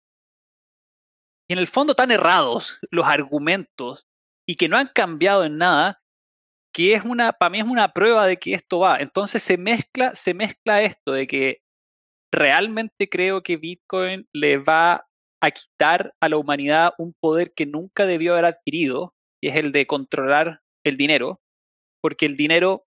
y 1.50 1.54
en 1.54 1.60
el 1.60 1.68
fondo 1.68 1.96
tan 1.96 2.12
errados 2.12 2.80
los 2.92 3.06
argumentos 3.06 4.06
y 4.48 4.56
que 4.56 4.68
no 4.68 4.78
han 4.78 4.90
cambiado 4.94 5.46
en 5.46 5.58
nada, 5.58 6.02
que 6.74 6.94
es 6.94 7.06
una, 7.06 7.34
para 7.34 7.50
mí 7.50 7.60
es 7.60 7.66
una 7.66 7.94
prueba 7.94 8.26
de 8.26 8.38
que 8.38 8.54
esto 8.54 8.80
va. 8.80 8.98
Entonces 8.98 9.44
se 9.44 9.58
mezcla, 9.58 10.16
se 10.16 10.34
mezcla 10.34 10.82
esto 10.82 11.14
de 11.14 11.28
que 11.28 11.63
realmente 12.34 13.08
creo 13.08 13.44
que 13.44 13.58
Bitcoin 13.58 14.28
le 14.34 14.58
va 14.58 15.06
a 15.42 15.52
quitar 15.52 16.14
a 16.20 16.30
la 16.30 16.38
humanidad 16.38 16.94
un 16.98 17.14
poder 17.14 17.54
que 17.54 17.66
nunca 17.66 18.06
debió 18.06 18.34
haber 18.34 18.46
adquirido, 18.46 19.14
y 19.42 19.50
es 19.50 19.56
el 19.56 19.72
de 19.72 19.86
controlar 19.86 20.62
el 20.84 20.98
dinero, 20.98 21.42
porque 22.02 22.26
el 22.26 22.36
dinero 22.36 22.86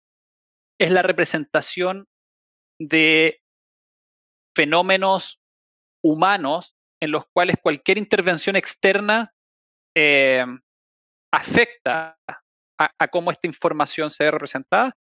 es 0.80 0.92
la 0.92 1.02
representación 1.02 2.06
de 2.80 3.42
fenómenos 4.56 5.40
humanos 6.04 6.76
en 7.02 7.12
los 7.12 7.24
cuales 7.34 7.56
cualquier 7.62 7.98
intervención 7.98 8.56
externa 8.56 9.32
eh, 9.96 10.46
afecta 11.34 12.18
a, 12.28 12.92
a, 13.00 13.08
cómo 13.08 13.32
esta 13.32 13.48
información 13.48 14.12
se 14.12 14.26
ve 14.26 14.32
representada. 14.32 14.94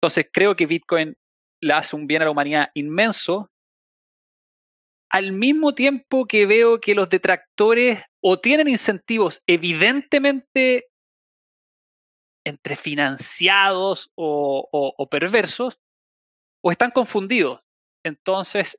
Entonces 0.00 0.28
creo 0.32 0.56
que 0.56 0.66
Bitcoin 0.66 1.14
le 1.62 1.74
hace 1.74 1.96
un 1.96 2.06
bien 2.06 2.22
a 2.22 2.26
la 2.26 2.30
humanidad 2.30 2.68
inmenso 2.74 3.50
al 5.14 5.30
mismo 5.30 5.76
tiempo 5.76 6.26
que 6.26 6.44
veo 6.44 6.80
que 6.80 6.96
los 6.96 7.08
detractores 7.08 8.02
o 8.20 8.40
tienen 8.40 8.66
incentivos 8.66 9.40
evidentemente 9.46 10.88
entre 12.44 12.74
financiados 12.74 14.10
o, 14.16 15.08
perversos, 15.08 15.78
o 16.64 16.72
están 16.72 16.90
confundidos. 16.90 17.60
Entonces, 18.04 18.76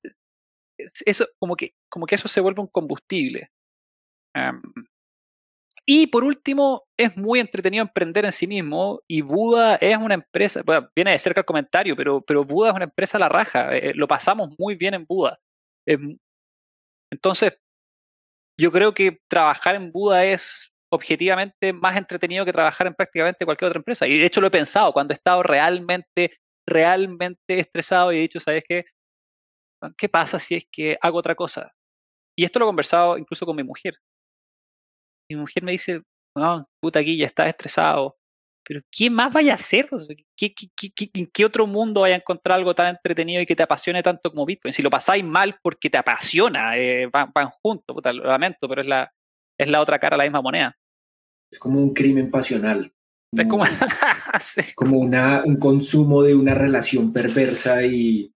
eso, 1.05 1.25
como, 1.39 1.55
que, 1.55 1.71
como 1.89 2.05
que 2.05 2.15
eso 2.15 2.27
se 2.27 2.41
vuelve 2.41 2.59
un 2.59 2.67
combustible. 2.67 3.49
Y 5.85 6.07
por 6.07 6.25
último, 6.25 6.83
es 6.99 7.15
muy 7.15 7.39
entretenido 7.39 7.83
emprender 7.83 8.25
en 8.25 8.33
sí 8.33 8.45
mismo 8.45 8.99
y 9.07 9.21
Buda 9.21 9.75
es 9.75 9.97
una 9.97 10.15
empresa, 10.15 10.63
bueno, 10.65 10.89
viene 10.93 11.11
de 11.11 11.19
cerca 11.19 11.41
el 11.41 11.45
comentario, 11.45 11.95
pero, 11.95 12.21
pero 12.21 12.43
Buda 12.43 12.71
es 12.71 12.75
una 12.75 12.85
empresa 12.85 13.17
a 13.17 13.21
la 13.21 13.29
raja, 13.29 13.73
eh, 13.73 13.93
lo 13.95 14.05
pasamos 14.05 14.53
muy 14.59 14.75
bien 14.75 14.95
en 14.95 15.05
Buda. 15.05 15.39
Eh, 15.87 15.97
entonces, 17.15 17.53
yo 18.59 18.71
creo 18.71 18.93
que 18.93 19.19
trabajar 19.29 19.75
en 19.75 19.91
Buda 19.91 20.25
es 20.25 20.71
objetivamente 20.91 21.73
más 21.73 21.97
entretenido 21.97 22.45
que 22.45 22.53
trabajar 22.53 22.87
en 22.87 22.93
prácticamente 22.93 23.45
cualquier 23.45 23.69
otra 23.69 23.79
empresa. 23.79 24.07
Y 24.07 24.17
de 24.17 24.25
hecho 24.25 24.41
lo 24.41 24.47
he 24.47 24.51
pensado 24.51 24.93
cuando 24.93 25.13
he 25.13 25.15
estado 25.15 25.43
realmente, 25.43 26.37
realmente 26.67 27.59
estresado 27.59 28.11
y 28.11 28.17
he 28.17 28.21
dicho, 28.21 28.39
¿sabes 28.39 28.63
qué? 28.67 28.85
¿Qué 29.97 30.09
pasa 30.09 30.39
si 30.39 30.55
es 30.55 30.65
que 30.71 30.97
hago 31.01 31.17
otra 31.17 31.35
cosa? 31.35 31.71
Y 32.37 32.43
esto 32.45 32.59
lo 32.59 32.65
he 32.65 32.69
conversado 32.69 33.17
incluso 33.17 33.45
con 33.45 33.55
mi 33.55 33.63
mujer. 33.63 33.95
Mi 35.29 35.37
mujer 35.37 35.63
me 35.63 35.71
dice, 35.71 36.01
no, 36.37 36.67
puta 36.81 36.99
aquí 36.99 37.17
ya 37.17 37.27
estás 37.27 37.47
estresado, 37.47 38.17
pero 38.67 38.81
¿qué 38.91 39.09
más 39.09 39.31
vaya 39.33 39.53
a 39.53 39.55
hacer? 39.55 39.87
¿Qué, 40.35 40.53
qué, 40.53 40.91
qué, 40.93 41.09
¿En 41.13 41.27
qué 41.27 41.45
otro 41.45 41.67
mundo 41.67 42.01
vaya 42.01 42.15
a 42.15 42.19
encontrar 42.19 42.57
algo 42.57 42.73
tan 42.73 42.87
entretenido 42.87 43.41
y 43.41 43.45
que 43.45 43.55
te 43.55 43.63
apasione 43.63 44.01
tanto 44.01 44.31
como 44.31 44.45
Bitcoin? 44.45 44.73
Si 44.73 44.81
lo 44.81 44.89
pasáis 44.89 45.23
mal 45.23 45.57
porque 45.61 45.89
te 45.89 45.97
apasiona, 45.97 46.77
eh, 46.77 47.07
van, 47.07 47.31
van, 47.33 47.49
juntos, 47.61 47.95
puta, 47.95 48.11
lo 48.11 48.25
lamento, 48.25 48.67
pero 48.67 48.81
es 48.81 48.87
la, 48.87 49.11
es 49.57 49.69
la 49.69 49.81
otra 49.81 49.99
cara 49.99 50.15
de 50.15 50.17
la 50.19 50.23
misma 50.25 50.41
moneda. 50.41 50.75
Es 51.51 51.59
como 51.59 51.79
un 51.79 51.93
crimen 51.93 52.31
pasional. 52.31 52.91
Es 53.31 53.47
como, 53.47 53.65
sí. 54.41 54.61
es 54.61 54.73
como 54.73 54.97
una, 54.97 55.43
un 55.45 55.57
consumo 55.57 56.23
de 56.23 56.33
una 56.33 56.55
relación 56.55 57.13
perversa 57.13 57.83
y, 57.85 58.33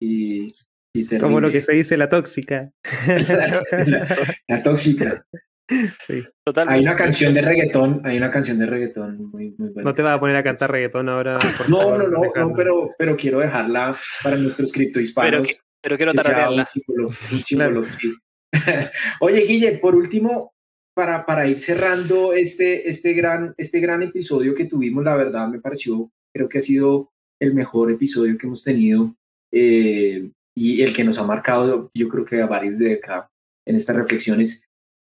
y, 0.00 0.50
y 0.94 1.18
como 1.18 1.40
lo 1.40 1.50
que 1.50 1.62
se 1.62 1.72
dice 1.72 1.96
la 1.96 2.08
tóxica. 2.08 2.70
la, 3.06 3.62
la 4.48 4.62
tóxica. 4.62 5.24
Sí. 5.68 6.22
Totalmente. 6.44 6.78
Hay 6.78 6.82
una 6.82 6.96
canción 6.96 7.34
de 7.34 7.40
reggaetón, 7.40 8.02
hay 8.04 8.16
una 8.16 8.30
canción 8.30 8.58
de 8.58 8.66
reggaetón 8.66 9.30
muy, 9.30 9.54
muy 9.56 9.68
buena. 9.70 9.90
No 9.90 9.94
te 9.94 10.02
vas 10.02 10.16
a 10.16 10.20
poner 10.20 10.36
a 10.36 10.42
cantar 10.42 10.70
reggaetón 10.70 11.08
ahora. 11.08 11.34
no, 11.34 11.40
favor, 11.40 11.98
no, 11.98 12.08
no, 12.08 12.32
no, 12.34 12.52
pero, 12.54 12.90
pero 12.98 13.16
quiero 13.16 13.40
dejarla 13.40 13.96
para 14.22 14.36
nuestros 14.36 14.72
criptohispanos. 14.72 15.48
Pero, 15.48 15.58
pero 15.80 15.96
quiero 15.96 16.14
tararearla. 16.14 16.62
Un 16.62 16.66
símbolo, 16.66 17.08
un 17.08 17.42
símbolo, 17.42 17.82
claro. 17.82 17.84
sí. 17.84 18.14
Oye, 19.20 19.40
Guille, 19.46 19.72
por 19.78 19.94
último, 19.94 20.52
para, 20.94 21.24
para 21.24 21.46
ir 21.46 21.58
cerrando 21.58 22.32
este, 22.32 22.88
este, 22.88 23.14
gran, 23.14 23.54
este 23.56 23.80
gran 23.80 24.02
episodio 24.02 24.54
que 24.54 24.66
tuvimos, 24.66 25.04
la 25.04 25.16
verdad 25.16 25.48
me 25.48 25.60
pareció, 25.60 26.10
creo 26.34 26.48
que 26.48 26.58
ha 26.58 26.62
sido 26.62 27.10
el 27.40 27.54
mejor 27.54 27.90
episodio 27.90 28.36
que 28.36 28.46
hemos 28.46 28.62
tenido 28.62 29.14
eh, 29.52 30.30
y 30.54 30.82
el 30.82 30.94
que 30.94 31.04
nos 31.04 31.18
ha 31.18 31.24
marcado, 31.24 31.90
yo 31.94 32.08
creo 32.08 32.24
que 32.24 32.40
a 32.40 32.46
varios 32.46 32.78
de 32.78 32.94
acá 32.94 33.28
en 33.66 33.76
estas 33.76 33.96
reflexiones. 33.96 34.68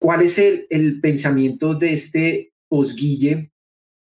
¿Cuál 0.05 0.20
es 0.20 0.38
el, 0.38 0.66
el 0.68 1.00
pensamiento 1.00 1.74
de 1.74 1.94
este 1.94 2.52
posguille 2.68 3.50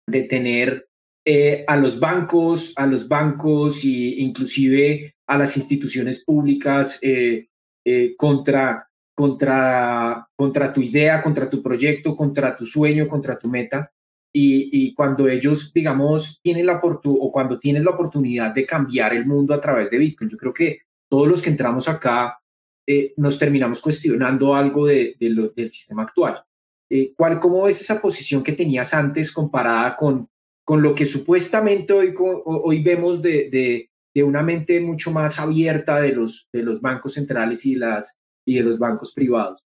de 0.06 0.24
tener 0.24 0.90
eh, 1.26 1.64
a 1.66 1.78
los 1.78 1.98
bancos, 1.98 2.74
a 2.76 2.86
los 2.86 3.08
bancos 3.08 3.86
e 3.86 4.16
inclusive 4.18 5.16
a 5.26 5.38
las 5.38 5.56
instituciones 5.56 6.26
públicas 6.26 7.00
eh, 7.02 7.48
eh, 7.86 8.16
contra, 8.18 8.86
contra, 9.16 10.28
contra 10.36 10.74
tu 10.74 10.82
idea, 10.82 11.22
contra 11.22 11.50
tu 11.50 11.64
proyecto, 11.64 12.18
contra 12.18 12.54
tu 12.58 12.66
sueño, 12.66 13.08
contra 13.08 13.40
tu 13.40 13.48
meta? 13.48 13.90
Y, 14.36 14.72
y 14.74 14.94
cuando 14.94 15.30
ellos, 15.30 15.72
digamos, 15.74 16.42
tienen 16.44 16.66
la 16.66 16.80
oportunidad 16.80 17.24
o 17.24 17.32
cuando 17.32 17.58
tienes 17.60 17.86
la 17.86 17.92
oportunidad 17.92 18.54
de 18.54 18.66
cambiar 18.66 19.14
el 19.14 19.26
mundo 19.26 19.54
a 19.54 19.62
través 19.62 19.90
de 19.90 20.00
Bitcoin, 20.00 20.30
yo 20.30 20.36
creo 20.36 20.54
que 20.54 20.80
todos 21.10 21.30
los 21.30 21.42
que 21.42 21.50
entramos 21.50 21.88
acá 21.88 22.43
eh, 22.86 23.14
nos 23.18 23.40
terminamos 23.40 23.80
cuestionando 23.80 24.54
algo 24.54 24.88
de, 24.88 25.16
del 25.20 25.70
sistema 25.70 26.04
actual. 26.04 26.44
Eh, 26.90 27.14
¿cuál, 27.16 27.40
¿Cómo 27.40 27.64
ves 27.64 27.80
esa 27.80 28.02
posición 28.02 28.44
que 28.44 28.52
tenías 28.52 28.94
antes 28.94 29.32
comparada 29.32 29.96
con, 29.96 30.30
con 30.66 30.82
lo 30.82 30.94
que 30.94 31.06
supuestamente 31.06 31.94
hoy, 31.94 32.14
hoy 32.18 32.84
vemos 32.84 33.22
de, 33.22 33.50
de, 33.50 33.90
de, 34.14 34.24
una 34.24 34.44
mente 34.44 34.80
mucho 34.82 35.12
más 35.12 35.40
abierta 35.40 36.02
de 36.02 36.14
los, 36.14 36.50
de 36.52 36.62
los 36.62 36.82
bancos 36.82 37.14
centrales 37.14 37.66
y, 37.66 37.76
las, 37.76 38.20
y 38.46 38.56
de 38.56 38.64
los 38.64 38.78
bancos 38.78 39.14
privados? 39.14 39.64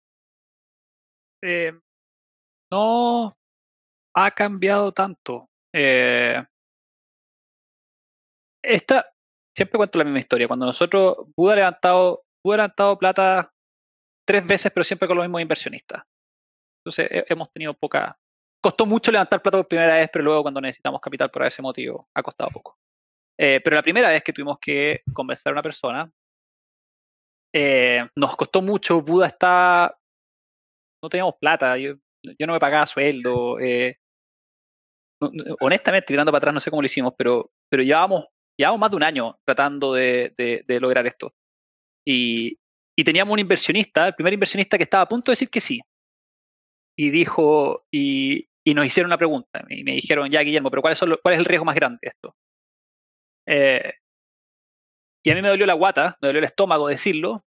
Eh, 1.42 1.72
no 2.70 3.36
ha 4.14 4.30
cambiado 4.30 4.92
tanto. 4.92 5.48
Esta, 8.62 9.06
siempre 9.54 9.78
cuento 9.78 9.98
la 9.98 10.04
misma 10.04 10.20
historia. 10.20 10.46
Cuando 10.46 10.66
nosotros, 10.66 11.16
Buda 11.36 11.54
ha 11.54 11.56
levantado 11.56 12.24
Hubo 12.44 12.56
levantado 12.56 12.98
plata 12.98 13.52
tres 14.26 14.46
veces, 14.46 14.72
pero 14.72 14.84
siempre 14.84 15.08
con 15.08 15.16
los 15.16 15.24
mismos 15.24 15.42
inversionistas. 15.42 16.02
Entonces 16.80 17.24
hemos 17.28 17.50
tenido 17.52 17.74
poca... 17.74 18.16
Costó 18.62 18.84
mucho 18.84 19.10
levantar 19.10 19.40
plata 19.40 19.58
por 19.58 19.68
primera 19.68 19.94
vez, 19.94 20.10
pero 20.12 20.24
luego 20.24 20.42
cuando 20.42 20.60
necesitamos 20.60 21.00
capital 21.00 21.30
por 21.30 21.44
ese 21.44 21.62
motivo 21.62 22.08
ha 22.14 22.22
costado 22.22 22.50
poco. 22.50 22.78
Eh, 23.38 23.60
pero 23.64 23.76
la 23.76 23.82
primera 23.82 24.10
vez 24.10 24.22
que 24.22 24.34
tuvimos 24.34 24.58
que 24.60 25.02
convencer 25.14 25.50
a 25.50 25.52
una 25.52 25.62
persona, 25.62 26.12
eh, 27.54 28.06
nos 28.16 28.36
costó 28.36 28.62
mucho. 28.62 29.00
Buda 29.00 29.26
está... 29.26 29.96
No 31.02 31.08
teníamos 31.08 31.36
plata, 31.40 31.78
yo, 31.78 31.94
yo 32.22 32.46
no 32.46 32.52
me 32.52 32.58
pagaba 32.58 32.84
sueldo. 32.84 33.58
Eh, 33.58 33.96
honestamente, 35.60 36.06
tirando 36.06 36.32
para 36.32 36.38
atrás, 36.38 36.54
no 36.54 36.60
sé 36.60 36.70
cómo 36.70 36.82
lo 36.82 36.86
hicimos, 36.86 37.14
pero, 37.16 37.50
pero 37.70 37.82
llevábamos, 37.82 38.26
llevábamos 38.58 38.80
más 38.80 38.90
de 38.90 38.96
un 38.96 39.02
año 39.04 39.38
tratando 39.44 39.94
de, 39.94 40.34
de, 40.36 40.80
lograr 40.80 41.06
esto. 41.06 41.34
Y, 42.06 42.58
y, 42.96 43.04
teníamos 43.04 43.32
un 43.32 43.38
inversionista, 43.38 44.08
el 44.08 44.14
primer 44.14 44.32
inversionista 44.32 44.76
que 44.76 44.84
estaba 44.84 45.04
a 45.04 45.08
punto 45.08 45.30
de 45.30 45.32
decir 45.32 45.50
que 45.50 45.60
sí. 45.60 45.80
Y 46.96 47.10
dijo, 47.10 47.86
y, 47.90 48.48
y 48.64 48.74
nos 48.74 48.86
hicieron 48.86 49.08
una 49.08 49.18
pregunta. 49.18 49.64
Y 49.68 49.84
me 49.84 49.92
dijeron, 49.92 50.30
ya, 50.30 50.42
Guillermo, 50.42 50.70
pero 50.70 50.82
¿cuál 50.82 50.92
es, 50.92 51.00
cuál 51.00 51.34
es 51.34 51.40
el 51.40 51.44
riesgo 51.44 51.64
más 51.64 51.74
grande 51.74 51.98
de 52.02 52.08
esto? 52.08 52.36
Eh, 53.46 53.94
y 55.24 55.30
a 55.30 55.34
mí 55.34 55.42
me 55.42 55.48
dolió 55.48 55.66
la 55.66 55.74
guata, 55.74 56.16
me 56.20 56.28
dolió 56.28 56.38
el 56.38 56.44
estómago 56.44 56.88
decirlo, 56.88 57.44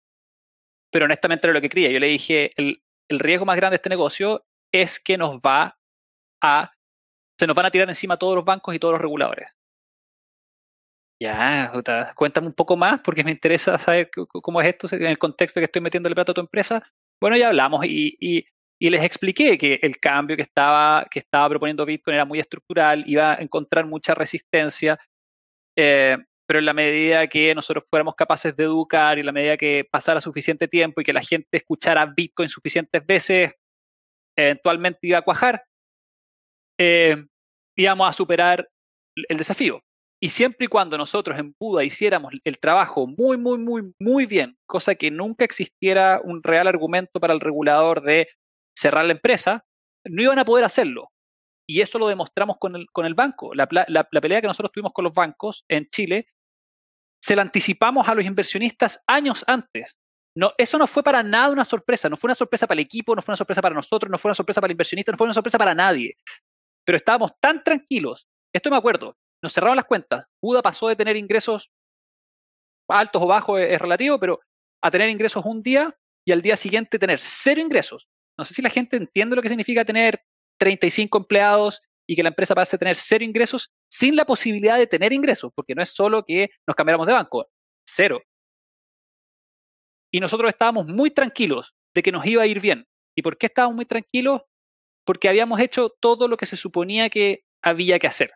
pero 0.91 1.05
honestamente 1.05 1.47
era 1.47 1.53
lo 1.53 1.61
que 1.61 1.69
creía. 1.69 1.91
Yo 1.91 1.99
le 1.99 2.07
dije, 2.07 2.51
el, 2.57 2.81
el 3.09 3.19
riesgo 3.19 3.45
más 3.45 3.57
grande 3.57 3.73
de 3.73 3.77
este 3.77 3.89
negocio 3.89 4.45
es 4.73 4.99
que 4.99 5.17
nos 5.17 5.37
va 5.39 5.77
a 6.41 6.73
se 7.41 7.47
nos 7.47 7.55
van 7.55 7.65
a 7.65 7.71
tirar 7.71 7.89
encima 7.89 8.17
todos 8.17 8.35
los 8.35 8.45
bancos 8.45 8.75
y 8.75 8.77
todos 8.77 8.91
los 8.91 9.01
reguladores. 9.01 9.49
Ya, 11.21 11.71
cuéntame 12.15 12.47
un 12.47 12.53
poco 12.53 12.75
más 12.75 12.99
porque 13.01 13.23
me 13.23 13.29
interesa 13.29 13.77
saber 13.77 14.09
cómo 14.41 14.59
es 14.59 14.67
esto 14.69 14.87
en 14.95 15.05
el 15.05 15.19
contexto 15.19 15.59
que 15.59 15.65
estoy 15.65 15.79
metiendo 15.79 16.09
el 16.09 16.15
plato 16.15 16.31
a 16.31 16.35
tu 16.35 16.41
empresa. 16.41 16.81
Bueno, 17.21 17.37
ya 17.37 17.49
hablamos 17.49 17.85
y, 17.85 18.47
les 18.79 19.03
expliqué 19.03 19.55
que 19.55 19.77
el 19.83 19.99
cambio 19.99 20.35
que 20.35 20.41
estaba, 20.41 21.05
que 21.11 21.19
estaba 21.19 21.47
proponiendo 21.49 21.85
Bitcoin 21.85 22.15
era 22.15 22.25
muy 22.25 22.39
estructural, 22.39 23.03
iba 23.05 23.33
a 23.33 23.35
encontrar 23.35 23.85
mucha 23.85 24.15
resistencia, 24.15 24.97
eh, 25.77 26.17
pero 26.47 26.57
en 26.57 26.65
la 26.65 26.73
medida 26.73 27.27
que 27.27 27.53
nosotros 27.53 27.85
fuéramos 27.87 28.15
capaces 28.15 28.55
de 28.55 28.63
educar 28.63 29.17
y 29.17 29.21
en 29.21 29.27
la 29.27 29.31
medida 29.31 29.57
que 29.57 29.87
pasara 29.91 30.21
suficiente 30.21 30.67
tiempo 30.67 31.01
y 31.01 31.03
que 31.03 31.13
la 31.13 31.21
gente 31.21 31.57
escuchara 31.57 32.07
Bitcoin 32.07 32.49
suficientes 32.49 33.05
veces, 33.05 33.53
eventualmente 34.35 34.99
iba 35.03 35.19
a 35.19 35.21
cuajar. 35.21 35.63
Eh, 36.79 37.15
íbamos 37.77 38.09
a 38.09 38.13
superar 38.13 38.67
el 39.29 39.37
desafío. 39.37 39.83
Y 40.21 40.29
siempre 40.29 40.65
y 40.65 40.67
cuando 40.67 40.97
nosotros 40.97 41.39
en 41.39 41.55
Buda 41.59 41.83
hiciéramos 41.83 42.33
el 42.43 42.59
trabajo 42.59 43.07
muy, 43.07 43.37
muy, 43.37 43.57
muy, 43.57 43.93
muy 43.99 44.25
bien, 44.27 44.57
cosa 44.67 44.93
que 44.95 45.09
nunca 45.09 45.43
existiera 45.43 46.21
un 46.23 46.43
real 46.43 46.67
argumento 46.67 47.19
para 47.19 47.33
el 47.33 47.39
regulador 47.39 48.03
de 48.03 48.29
cerrar 48.77 49.05
la 49.05 49.13
empresa, 49.13 49.65
no 50.05 50.21
iban 50.21 50.37
a 50.37 50.45
poder 50.45 50.63
hacerlo. 50.63 51.11
Y 51.67 51.81
eso 51.81 51.97
lo 51.97 52.07
demostramos 52.07 52.57
con 52.59 52.75
el, 52.75 52.85
con 52.91 53.05
el 53.05 53.15
banco. 53.15 53.55
La, 53.55 53.67
la, 53.87 54.03
pelea 54.03 54.41
que 54.41 54.47
nosotros 54.47 54.71
tuvimos 54.71 54.93
con 54.93 55.05
los 55.05 55.13
bancos 55.13 55.63
en 55.67 55.89
Chile, 55.89 56.27
se 57.23 57.35
la 57.35 57.41
anticipamos 57.41 58.07
a 58.07 58.13
los 58.13 58.25
inversionistas 58.25 59.01
años 59.07 59.43
antes. 59.47 59.97
No, 60.35 60.53
eso 60.57 60.77
no 60.77 60.87
fue 60.87 61.03
para 61.03 61.23
nada 61.23 61.51
una 61.51 61.65
sorpresa, 61.65 62.09
no 62.09 62.17
fue 62.17 62.27
una 62.27 62.35
sorpresa 62.35 62.67
para 62.67 62.79
el 62.79 62.85
equipo, 62.85 63.15
no 63.15 63.21
fue 63.21 63.33
una 63.33 63.37
sorpresa 63.37 63.61
para 63.61 63.75
nosotros, 63.75 64.09
no 64.09 64.17
fue 64.17 64.29
una 64.29 64.35
sorpresa 64.35 64.61
para 64.61 64.69
el 64.69 64.75
inversionista, 64.75 65.11
no 65.11 65.17
fue 65.17 65.25
una 65.25 65.33
sorpresa 65.33 65.57
para 65.57 65.75
nadie 65.75 66.15
pero 66.85 66.97
estábamos 66.97 67.31
tan 67.39 67.63
tranquilos. 67.63 68.27
Esto 68.53 68.69
me 68.69 68.77
acuerdo, 68.77 69.15
nos 69.41 69.53
cerraron 69.53 69.75
las 69.75 69.85
cuentas. 69.85 70.25
Buda 70.41 70.61
pasó 70.61 70.87
de 70.87 70.95
tener 70.95 71.15
ingresos 71.15 71.71
altos 72.87 73.21
o 73.21 73.27
bajos, 73.27 73.59
es, 73.61 73.79
relativo, 73.79 74.19
pero 74.19 74.39
a 74.81 74.91
tener 74.91 75.09
ingresos 75.09 75.45
un 75.45 75.63
día 75.63 75.95
y 76.25 76.31
al 76.31 76.41
día 76.41 76.55
siguiente 76.55 76.99
tener 76.99 77.19
cero 77.19 77.61
ingresos. 77.61 78.07
No 78.37 78.45
sé 78.45 78.53
si 78.53 78.61
la 78.61 78.69
gente 78.69 78.97
entiende 78.97 79.35
lo 79.35 79.41
que 79.41 79.49
significa 79.49 79.85
tener 79.85 80.21
35 80.57 81.17
empleados 81.17 81.81
y 82.07 82.15
que 82.15 82.23
la 82.23 82.29
empresa 82.29 82.53
pase 82.53 82.75
a 82.75 82.79
tener 82.79 82.95
cero 82.95 83.23
ingresos 83.23 83.71
sin 83.89 84.15
la 84.15 84.25
posibilidad 84.25 84.77
de 84.77 84.87
tener 84.87 85.13
ingresos, 85.13 85.51
porque 85.55 85.75
no 85.75 85.81
es 85.81 85.89
solo 85.89 86.25
que 86.25 86.49
nos 86.67 86.75
cambiáramos 86.75 87.07
de 87.07 87.13
banco, 87.13 87.47
cero. 87.87 88.21
Y 90.11 90.19
nosotros 90.19 90.49
estábamos 90.49 90.87
muy 90.87 91.11
tranquilos 91.11 91.73
de 91.93 92.03
que 92.03 92.11
nos 92.11 92.25
iba 92.25 92.43
a 92.43 92.47
ir 92.47 92.59
bien. 92.59 92.85
¿Y 93.15 93.21
por 93.21 93.37
qué 93.37 93.45
estábamos 93.45 93.75
muy 93.75 93.85
tranquilos? 93.85 94.41
porque 95.05 95.29
habíamos 95.29 95.59
hecho 95.59 95.89
todo 95.99 96.27
lo 96.27 96.37
que 96.37 96.45
se 96.45 96.57
suponía 96.57 97.09
que 97.09 97.43
había 97.61 97.99
que 97.99 98.07
hacer. 98.07 98.31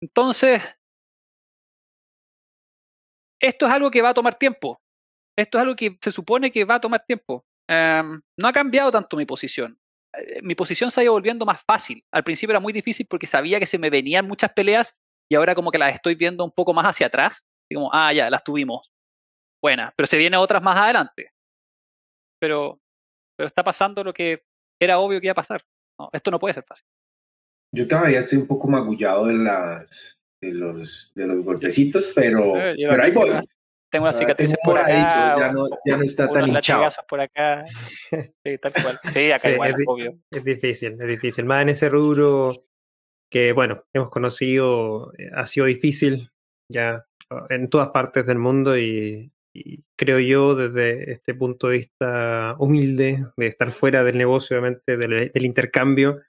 Entonces, 0.00 0.62
esto 3.40 3.66
es 3.66 3.72
algo 3.72 3.90
que 3.90 4.02
va 4.02 4.10
a 4.10 4.14
tomar 4.14 4.34
tiempo. 4.36 4.80
Esto 5.38 5.58
es 5.58 5.62
algo 5.62 5.76
que 5.76 5.98
se 6.02 6.12
supone 6.12 6.50
que 6.50 6.64
va 6.64 6.76
a 6.76 6.80
tomar 6.80 7.04
tiempo. 7.06 7.44
Em, 7.68 8.20
no 8.38 8.48
ha 8.48 8.52
cambiado 8.52 8.90
tanto 8.90 9.16
mi 9.16 9.26
posición. 9.26 9.78
Eh, 10.14 10.40
mi 10.42 10.54
posición 10.54 10.90
se 10.90 11.00
ha 11.00 11.04
ido 11.04 11.12
volviendo 11.12 11.46
más 11.46 11.62
fácil. 11.62 12.04
Al 12.12 12.24
principio 12.24 12.52
era 12.52 12.60
muy 12.60 12.72
difícil 12.72 13.06
porque 13.08 13.26
sabía 13.26 13.60
que 13.60 13.66
se 13.66 13.78
me 13.78 13.90
venían 13.90 14.26
muchas 14.26 14.52
peleas 14.52 14.94
y 15.30 15.36
ahora 15.36 15.54
como 15.54 15.70
que 15.70 15.78
las 15.78 15.94
estoy 15.94 16.14
viendo 16.16 16.44
un 16.44 16.52
poco 16.52 16.74
más 16.74 16.86
hacia 16.86 17.08
atrás. 17.08 17.44
Como, 17.72 17.90
ah, 17.92 18.12
ya, 18.12 18.30
las 18.30 18.44
tuvimos. 18.44 18.90
Buenas, 19.62 19.92
pero 19.96 20.06
se 20.06 20.18
vienen 20.18 20.40
otras 20.40 20.62
más 20.62 20.76
adelante. 20.78 21.32
Pero 22.40 22.80
pero 23.36 23.48
está 23.48 23.64
pasando 23.64 24.04
lo 24.04 24.14
que 24.14 24.44
era 24.80 24.98
obvio 25.00 25.20
que 25.20 25.28
iba 25.28 25.32
a 25.32 25.36
pasar. 25.36 25.64
esto 26.12 26.30
no 26.30 26.40
puede 26.40 26.54
ser 26.54 26.64
fácil. 26.64 26.86
Yo 27.74 27.86
todavía 27.86 28.20
estoy 28.20 28.38
un 28.38 28.46
poco 28.46 28.68
magullado 28.68 29.26
de, 29.26 29.34
las, 29.34 30.20
de, 30.40 30.52
los, 30.52 31.12
de 31.14 31.26
los 31.26 31.44
golpecitos, 31.44 32.10
pero, 32.14 32.56
eh, 32.56 32.76
pero 32.78 33.02
ahí 33.02 33.10
voy. 33.10 33.30
Tengo 33.90 34.04
una 34.04 34.12
cicatriz 34.12 34.54
por 34.62 34.78
acá. 34.78 35.34
Ya 35.38 35.52
no, 35.52 35.68
ya 35.86 35.96
no 35.96 36.02
está 36.02 36.28
tan 36.28 36.48
hinchado. 36.48 36.90
por 37.08 37.20
acá. 37.20 37.64
Sí, 38.44 38.58
tal 38.58 38.72
cual. 38.72 38.98
Sí, 39.12 39.30
acá 39.30 39.50
igual, 39.50 39.70
es, 39.70 39.76
obvio. 39.86 40.18
Es 40.30 40.44
difícil, 40.44 41.00
es 41.00 41.08
difícil. 41.08 41.44
Más 41.46 41.62
en 41.62 41.70
ese 41.70 41.88
rubro 41.88 42.64
que, 43.30 43.52
bueno, 43.52 43.84
hemos 43.94 44.10
conocido, 44.10 45.12
eh, 45.18 45.30
ha 45.34 45.46
sido 45.46 45.66
difícil 45.66 46.30
ya 46.70 47.06
en 47.50 47.68
todas 47.68 47.88
partes 47.88 48.26
del 48.26 48.38
mundo 48.38 48.78
y, 48.78 49.32
creo 49.96 50.18
yo, 50.20 50.54
desde 50.54 51.12
este 51.12 51.34
punto 51.34 51.68
de 51.68 51.78
vista 51.78 52.56
humilde, 52.58 53.26
de 53.36 53.46
estar 53.46 53.70
fuera 53.70 54.04
del 54.04 54.16
negocio, 54.16 54.56
obviamente, 54.56 54.96
del, 54.96 55.44
intercambio, 55.44 56.22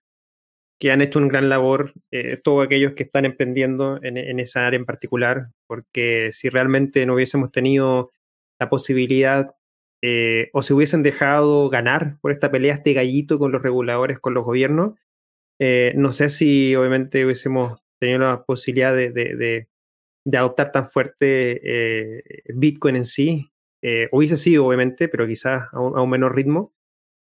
que 0.80 0.92
han 0.92 1.02
hecho 1.02 1.20
un 1.20 1.28
gran 1.28 1.50
labor 1.50 1.94
eh, 2.12 2.38
todos 2.38 2.66
aquellos 2.66 2.94
que 2.94 3.04
están 3.04 3.26
emprendiendo 3.26 4.00
en, 4.02 4.40
esa 4.40 4.66
área 4.66 4.80
en 4.80 4.86
particular, 4.86 5.50
porque 5.68 6.32
si 6.32 6.50
realmente 6.50 7.06
no 7.06 7.16
hubiésemos 7.16 7.52
tenido 7.52 8.12
la 8.60 8.70
posibilidad 8.70 9.56
eh, 10.02 10.50
o 10.54 10.62
se 10.62 10.74
hubiesen 10.74 11.04
dejado 11.04 11.70
ganar 11.70 12.18
por 12.22 12.32
esta 12.32 12.50
pelea, 12.50 12.76
este 12.76 12.94
gallito 12.94 13.38
con 13.38 13.52
los 13.52 13.62
reguladores, 13.62 14.20
con 14.20 14.34
los 14.34 14.46
gobiernos, 14.46 14.94
eh, 15.60 15.94
no 15.96 16.14
sé 16.14 16.30
si 16.30 16.76
obviamente 16.76 17.26
hubiésemos 17.26 17.82
tenido 18.00 18.20
la 18.20 18.44
posibilidad 18.44 18.96
de, 18.96 19.68
de 20.30 20.38
adoptar 20.38 20.72
tan 20.72 20.90
fuerte 20.90 21.60
eh, 21.64 22.24
Bitcoin 22.54 22.96
en 22.96 23.06
sí. 23.06 23.52
Eh, 23.82 24.10
hubiese 24.12 24.38
sido, 24.38 24.66
obviamente, 24.66 25.08
pero 25.08 25.26
quizás 25.26 25.68
a 25.72 25.80
un, 25.80 26.10
menor 26.10 26.36
ritmo. 26.36 26.74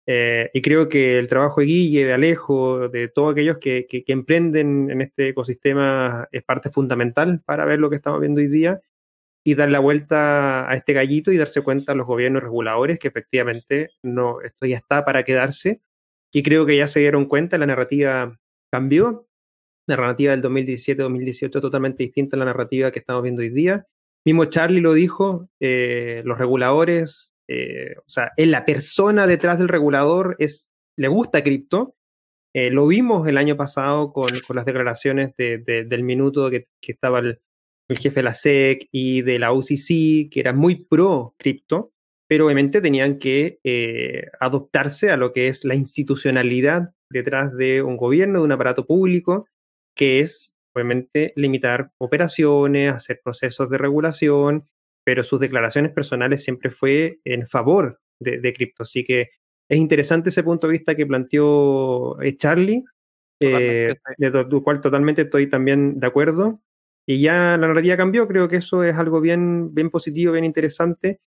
Eh, 0.08 0.50
y 0.54 0.62
creo 0.62 0.88
que 0.88 1.20
el 1.20 1.28
trabajo 1.28 1.60
de 1.60 1.68
Guille, 1.68 2.06
de 2.06 2.14
Alejo, 2.14 2.88
de 2.90 3.10
todos 3.10 3.34
aquellos 3.34 3.58
que, 3.58 3.86
que, 3.88 4.04
emprenden 4.08 4.90
en 4.90 5.02
este 5.02 5.30
ecosistema 5.30 6.28
es 6.32 6.44
parte 6.44 6.70
fundamental 6.70 7.42
para 7.46 7.66
ver 7.66 7.80
lo 7.80 7.90
que 7.90 7.98
estamos 7.98 8.22
viendo 8.22 8.40
hoy 8.40 8.48
día 8.48 8.80
y 9.44 9.56
dar 9.56 9.70
la 9.72 9.80
vuelta 9.80 10.70
a 10.70 10.76
este 10.76 10.94
gallito 10.94 11.32
y 11.32 11.38
darse 11.38 11.62
cuenta 11.62 11.92
a 11.92 11.96
los 11.96 12.08
gobiernos 12.08 12.44
reguladores 12.44 13.00
que 13.00 13.10
efectivamente 13.10 13.92
no, 14.02 14.42
esto 14.42 14.66
ya 14.66 14.78
está 14.78 15.04
para 15.06 15.24
quedarse. 15.24 15.82
Y 16.34 16.44
creo 16.44 16.66
que 16.66 16.78
ya 16.78 16.88
se 16.88 17.02
dieron 17.02 17.26
cuenta, 17.26 17.58
la 17.58 17.66
narrativa 17.66 18.38
cambió 18.72 19.28
la 19.88 19.96
narrativa 19.96 20.32
del 20.32 20.44
2017-2018 20.44 21.56
es 21.56 21.62
totalmente 21.62 22.04
distinta 22.04 22.36
a 22.36 22.40
la 22.40 22.46
narrativa 22.46 22.92
que 22.92 23.00
estamos 23.00 23.24
viendo 23.24 23.42
hoy 23.42 23.50
día. 23.50 23.88
Mismo 24.26 24.46
Charlie 24.46 24.82
lo 24.82 24.94
dijo, 24.94 25.50
eh, 25.62 26.22
los 26.26 26.38
reguladores, 26.38 27.34
eh, 27.48 27.96
o 27.98 28.10
sea, 28.10 28.32
es 28.36 28.48
la 28.48 28.66
persona 28.66 29.28
detrás 29.28 29.58
del 29.60 29.68
regulador, 29.68 30.36
es, 30.40 30.72
le 30.98 31.08
gusta 31.08 31.44
cripto. 31.44 31.96
Eh, 32.56 32.72
lo 32.72 32.88
vimos 32.88 33.28
el 33.28 33.38
año 33.38 33.56
pasado 33.56 34.12
con, 34.12 34.30
las 34.54 34.66
declaraciones 34.66 35.34
del 35.38 36.04
minuto 36.04 36.50
que, 36.50 36.68
estaba 36.82 37.20
el, 37.20 37.40
jefe 37.90 38.16
de 38.20 38.24
la 38.24 38.34
SEC 38.34 38.88
y 38.92 39.22
de 39.22 39.40
la 39.40 39.54
UCC, 39.54 40.30
que 40.32 40.40
era 40.40 40.54
muy 40.54 40.86
pro 40.86 41.36
cripto, 41.38 41.92
pero 42.28 42.46
obviamente 42.46 42.82
tenían 42.82 43.20
que 43.20 43.60
adoptarse 44.40 45.12
a 45.12 45.18
lo 45.18 45.32
que 45.34 45.48
es 45.48 45.64
la 45.64 45.76
institucionalidad 45.76 46.94
detrás 47.12 47.56
de 47.56 47.82
un 47.82 47.96
gobierno, 47.96 48.40
de 48.40 48.46
un 48.46 48.52
aparato 48.52 48.86
público, 48.86 49.48
que 49.96 50.20
es 50.20 50.54
obviamente 50.78 51.34
limitar 51.36 51.92
operaciones, 52.00 52.94
hacer 52.94 53.20
procesos 53.24 53.70
de 53.70 53.78
regulación, 53.78 54.68
pero 55.08 55.24
sus 55.24 55.40
declaraciones 55.40 55.94
personales 55.94 56.44
siempre 56.44 56.70
fue 56.70 57.22
en 57.24 57.48
favor 57.48 58.02
de, 58.20 58.52
cripto. 58.52 58.84
Así 58.84 59.06
que 59.06 59.30
es 59.70 59.78
interesante 59.78 60.32
ese 60.32 60.44
punto 60.44 60.68
de 60.68 60.74
vista 60.74 60.96
que 60.96 61.06
planteó 61.06 62.22
eh, 62.22 62.36
Charlie, 62.36 62.84
eh, 63.40 63.96
de 64.18 64.30
lo 64.30 64.64
cual 64.64 64.82
totalmente 64.82 65.22
estoy 65.22 65.50
también 65.50 65.98
de 66.02 66.08
acuerdo. 66.08 66.60
Y 67.08 67.22
ya 67.22 67.56
la 67.56 67.70
narrativa 67.70 67.96
cambió, 67.96 68.28
creo 68.28 68.50
que 68.50 68.58
eso 68.58 68.84
es 68.84 68.98
algo 68.98 69.22
bien, 69.22 69.74
bien 69.74 69.90
positivo, 69.92 70.34
bien 70.34 70.44
interesante. 70.44 71.22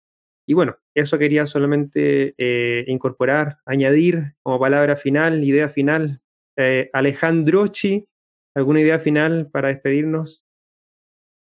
Y 0.45 0.55
bueno, 0.55 0.76
eso 0.93 1.16
quería 1.16 1.47
solamente 1.47 2.35
eh, 2.37 2.85
incorporar, 2.89 3.59
añadir 3.64 4.35
como 4.43 4.59
palabra 4.59 4.97
final, 4.97 5.45
idea 5.45 5.68
final. 5.68 6.20
Eh, 6.57 6.91
Alejandrochi, 6.93 8.09
¿alguna 8.57 8.81
idea 8.81 8.99
final 8.99 9.49
para 9.53 9.68
despedirnos? 9.68 10.43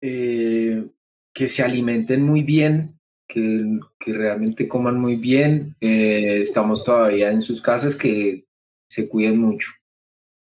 Eh, 0.04 0.86
que 1.34 1.48
se 1.48 1.64
alimenten 1.64 2.24
muy 2.24 2.44
bien, 2.44 3.00
que, 3.28 3.80
que 4.00 4.14
realmente 4.14 4.68
coman 4.68 5.00
muy 5.00 5.16
bien. 5.16 5.76
Eh, 5.80 6.40
estamos 6.42 6.84
todavía 6.84 7.32
en 7.32 7.42
sus 7.42 7.62
casas, 7.62 7.96
que 7.96 8.46
se 8.90 9.08
cuiden 9.08 9.38
mucho. 9.38 9.72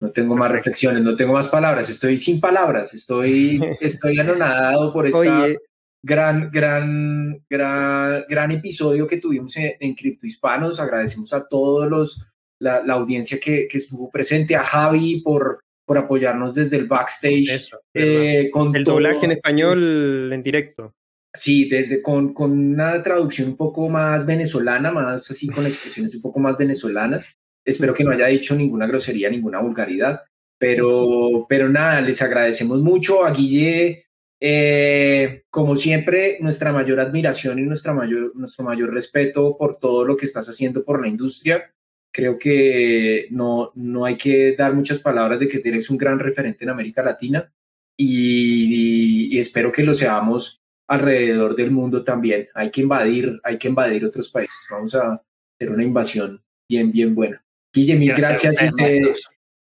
No 0.00 0.10
tengo 0.10 0.36
más 0.36 0.50
reflexiones, 0.50 1.02
no 1.02 1.14
tengo 1.14 1.32
más 1.32 1.48
palabras, 1.48 1.88
estoy 1.88 2.18
sin 2.18 2.40
palabras, 2.40 2.92
estoy, 2.92 3.60
estoy 3.80 4.18
anonadado 4.18 4.92
por 4.92 5.06
esta 5.06 5.18
Oye, 5.18 5.58
gran, 6.02 6.50
gran, 6.50 7.40
gran, 7.48 8.24
gran 8.28 8.50
episodio 8.50 9.06
que 9.06 9.18
tuvimos 9.18 9.56
en, 9.56 9.74
en 9.78 9.94
Cripto 9.94 10.26
Hispanos. 10.26 10.80
Agradecemos 10.80 11.32
a 11.32 11.46
todos 11.46 11.88
los, 11.88 12.20
la, 12.58 12.82
la 12.84 12.94
audiencia 12.94 13.38
que, 13.38 13.68
que 13.68 13.78
estuvo 13.78 14.10
presente, 14.10 14.56
a 14.56 14.64
Javi 14.64 15.20
por, 15.20 15.60
por 15.84 15.98
apoyarnos 15.98 16.54
desde 16.54 16.76
el 16.76 16.86
backstage. 16.86 17.48
eso, 17.50 17.78
eh, 17.94 18.48
con 18.52 18.74
el 18.76 18.84
todo- 18.84 18.94
doblaje 18.94 19.24
en 19.24 19.32
español 19.32 20.32
en 20.32 20.42
directo. 20.42 20.94
Sí, 21.34 21.68
desde 21.68 22.02
con, 22.02 22.34
con 22.34 22.52
una 22.52 23.02
traducción 23.02 23.48
un 23.48 23.56
poco 23.56 23.88
más 23.88 24.26
venezolana, 24.26 24.90
más 24.92 25.30
así 25.30 25.48
con 25.48 25.66
expresiones 25.66 26.14
un 26.14 26.22
poco 26.22 26.40
más 26.40 26.58
venezolanas. 26.58 27.34
Espero 27.64 27.94
que 27.94 28.04
no 28.04 28.10
haya 28.10 28.26
dicho 28.26 28.54
ninguna 28.54 28.86
grosería, 28.86 29.30
ninguna 29.30 29.60
vulgaridad, 29.60 30.22
pero, 30.58 31.46
pero 31.48 31.68
nada, 31.68 32.00
les 32.00 32.20
agradecemos 32.22 32.80
mucho 32.80 33.24
a 33.24 33.32
Guille. 33.32 34.04
eh, 34.44 35.44
como 35.50 35.76
siempre, 35.76 36.38
nuestra 36.40 36.72
mayor 36.72 36.98
admiración 36.98 37.60
y 37.60 37.62
nuestra 37.62 37.92
mayor, 37.92 38.32
nuestro 38.34 38.64
mayor 38.64 38.92
respeto 38.92 39.56
por 39.56 39.78
todo 39.78 40.04
lo 40.04 40.16
que 40.16 40.24
estás 40.26 40.48
haciendo 40.48 40.84
por 40.84 41.00
la 41.00 41.06
industria. 41.08 41.72
Creo 42.12 42.38
que 42.38 43.26
no, 43.30 43.72
no 43.74 44.04
hay 44.04 44.16
que 44.16 44.54
dar 44.54 44.74
muchas 44.74 44.98
palabras 44.98 45.40
de 45.40 45.48
que 45.48 45.62
eres 45.64 45.88
un 45.90 45.96
gran 45.96 46.18
referente 46.18 46.62
en 46.64 46.70
América 46.70 47.02
Latina 47.02 47.50
y- 47.96 49.34
y 49.34 49.38
espero 49.38 49.72
que 49.72 49.82
lo 49.82 49.94
seamos 49.94 50.60
alrededor 50.88 51.56
del 51.56 51.70
mundo 51.70 52.04
también. 52.04 52.48
Hay 52.54 52.70
que 52.70 52.82
invadir, 52.82 53.40
hay 53.42 53.56
que 53.58 53.68
invadir 53.68 54.04
otros 54.04 54.28
países. 54.28 54.66
Vamos 54.70 54.94
a 54.94 55.14
hacer 55.56 55.72
una 55.72 55.84
invasión 55.84 56.40
bien, 56.68 56.92
bien 56.92 57.14
buena. 57.14 57.42
Guille, 57.72 57.96
mil 57.96 58.12
gracias, 58.12 58.60
a 58.60 58.66
y, 58.66 58.70
te, 58.74 59.14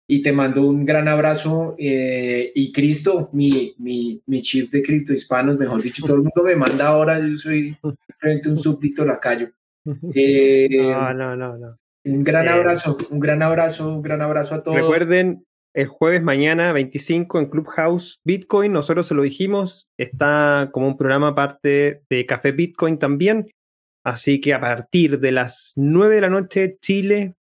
y 0.07 0.22
te 0.22 0.32
mando 0.32 0.66
un 0.66 0.84
gran 0.84 1.09
abrazo. 1.09 1.74
eh, 1.78 2.53
y 2.55 2.70
Cristo, 2.72 3.30
mi, 3.32 3.74
mi, 3.78 4.20
mi 4.26 4.42
chief 4.42 4.70
de 4.70 4.82
Cripto 4.82 5.14
Hispanos, 5.14 5.59
mejor 5.59 5.80
dicho, 5.82 6.03
todo 6.05 6.16
el 6.16 6.22
mundo 6.22 6.42
me 6.45 6.57
manda 6.57 6.88
ahora, 6.88 7.18
yo 7.20 7.38
soy 7.38 7.74
simplemente 8.07 8.49
un 8.51 8.57
súbdito 8.59 9.05
lacayo. 9.05 9.49
Eh, 10.14 10.68
No, 10.78 11.14
no, 11.14 11.36
no, 11.36 11.57
no. 11.59 11.78
Un 12.05 12.25
gran 12.25 12.47
eh, 12.47 12.51
abrazo, 12.51 12.97
un 13.11 13.21
gran 13.21 13.43
abrazo, 13.43 13.89
un 13.89 14.03
gran 14.03 14.23
abrazo 14.23 14.57
a 14.57 14.63
todos. 14.63 14.77
Recuerden, 14.77 15.45
el 15.75 15.89
jueves 15.89 16.23
mañana 16.23 16.73
25 16.73 17.41
en 17.41 17.47
Clubhouse 17.47 18.21
Bitcoin, 18.25 18.73
nosotros 18.73 19.09
se 19.09 19.15
lo 19.15 19.23
dijimos, 19.23 19.89
está 19.99 20.71
como 20.73 20.87
un 20.87 20.97
programa 20.97 21.29
aparte 21.29 22.03
de 22.09 22.27
Café 22.27 22.53
Bitcoin 22.53 22.99
también. 22.99 23.51
Así 24.05 24.41
que 24.41 24.55
a 24.55 24.61
partir 24.61 25.19
de 25.19 25.33
las 25.33 25.73
9 25.77 26.15
de 26.15 26.21
la 26.21 26.29
noche, 26.29 26.77
Chile, 26.81 27.35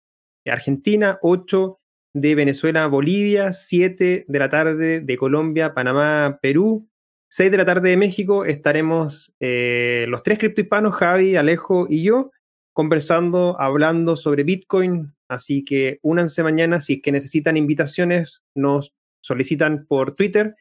Argentina, 0.46 1.20
8 1.22 1.78
de 2.16 2.36
Venezuela, 2.36 2.88
Bolivia, 2.88 3.52
7 3.52 4.26
de 4.28 4.40
la 4.40 4.50
tarde 4.50 5.02
de 5.02 5.18
Colombia, 5.18 5.74
Panamá, 5.74 6.40
Perú, 6.42 6.88
6 7.30 7.52
de 7.52 7.58
la 7.58 7.66
tarde 7.66 7.90
de 7.90 7.98
México, 7.98 8.46
estaremos 8.46 9.34
eh, 9.40 10.06
los 10.08 10.24
tres 10.24 10.40
criptohispanos, 10.40 10.96
Javi, 10.96 11.36
Alejo 11.36 11.88
y 11.90 12.04
yo, 12.04 12.32
conversando, 12.74 13.60
hablando 13.60 14.16
sobre 14.16 14.44
Bitcoin. 14.44 15.14
Así 15.30 15.64
que 15.64 16.00
únanse 16.02 16.44
mañana 16.44 16.82
si 16.82 16.96
es 16.96 17.02
que 17.02 17.12
necesitan 17.12 17.56
invitaciones, 17.56 18.44
nos 18.56 18.94
solicitan 19.24 19.86
por 19.88 20.16
Twitter. 20.16 20.56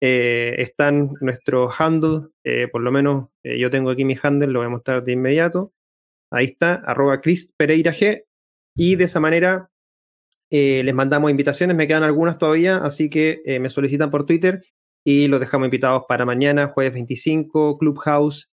Eh, 0.00 0.56
están 0.58 1.12
nuestro 1.20 1.70
handle, 1.78 2.28
eh, 2.44 2.66
por 2.66 2.82
lo 2.82 2.90
menos 2.90 3.28
eh, 3.44 3.56
yo 3.58 3.70
tengo 3.70 3.90
aquí 3.90 4.04
mi 4.04 4.18
handle, 4.20 4.48
lo 4.48 4.58
voy 4.58 4.66
a 4.66 4.70
mostrar 4.70 5.04
de 5.04 5.12
inmediato. 5.12 5.72
Ahí 6.32 6.46
está, 6.46 6.74
arroba 6.74 7.20
Chris 7.20 7.52
Pereira 7.56 7.92
G. 7.92 8.24
Y 8.76 8.96
de 8.96 9.04
esa 9.04 9.20
manera 9.20 9.68
les 10.50 10.94
mandamos 10.94 11.30
invitaciones, 11.30 11.74
me 11.74 11.88
quedan 11.88 12.02
algunas 12.02 12.36
todavía, 12.36 12.76
así 12.76 13.08
que 13.08 13.40
me 13.58 13.70
solicitan 13.70 14.10
por 14.10 14.26
Twitter 14.26 14.62
y 15.02 15.26
los 15.26 15.40
dejamos 15.40 15.64
invitados 15.64 16.02
para 16.06 16.26
mañana, 16.26 16.68
jueves 16.68 16.92
25, 16.92 17.78
Clubhouse. 17.78 18.50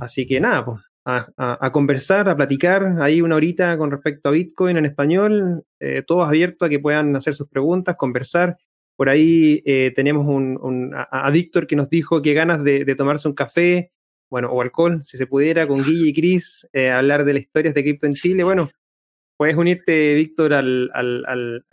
Así 0.00 0.26
que 0.26 0.40
nada, 0.40 0.64
pues, 0.64 0.80
a, 1.04 1.70
conversar, 1.72 2.28
a 2.28 2.36
platicar 2.36 2.98
ahí 3.00 3.22
una 3.22 3.36
horita 3.36 3.76
con 3.76 3.90
respecto 3.90 4.28
a 4.28 4.32
Bitcoin 4.32 4.76
en 4.76 4.86
español, 4.86 5.64
eh, 5.80 6.02
todos 6.06 6.28
abiertos 6.28 6.66
a 6.66 6.70
que 6.70 6.78
puedan 6.78 7.14
hacer 7.16 7.34
sus 7.34 7.48
preguntas, 7.48 7.96
conversar. 7.96 8.56
Por 8.96 9.08
ahí 9.08 9.62
eh, 9.64 9.92
tenemos 9.96 10.26
un, 10.26 10.58
un- 10.62 10.92
a, 10.94 11.30
Víctor 11.30 11.66
que 11.66 11.76
nos 11.76 11.88
dijo 11.88 12.22
que 12.22 12.34
ganas 12.34 12.62
de, 12.62 12.84
tomarse 12.94 13.26
un 13.26 13.34
café, 13.34 13.90
bueno, 14.30 14.50
o 14.50 14.62
alcohol, 14.62 15.02
si 15.02 15.16
se 15.16 15.26
pudiera, 15.26 15.66
con 15.66 15.82
Guille 15.82 16.10
y 16.10 16.12
Chris, 16.12 16.68
eh, 16.72 16.90
hablar 16.90 17.24
de 17.24 17.34
las 17.34 17.42
historias 17.42 17.74
de 17.74 17.82
cripto 17.82 18.06
en 18.06 18.14
Chile. 18.14 18.44
Bueno, 18.44 18.70
puedes 19.36 19.56
unirte, 19.56 20.14
Víctor, 20.14 20.52
al, 20.54 21.64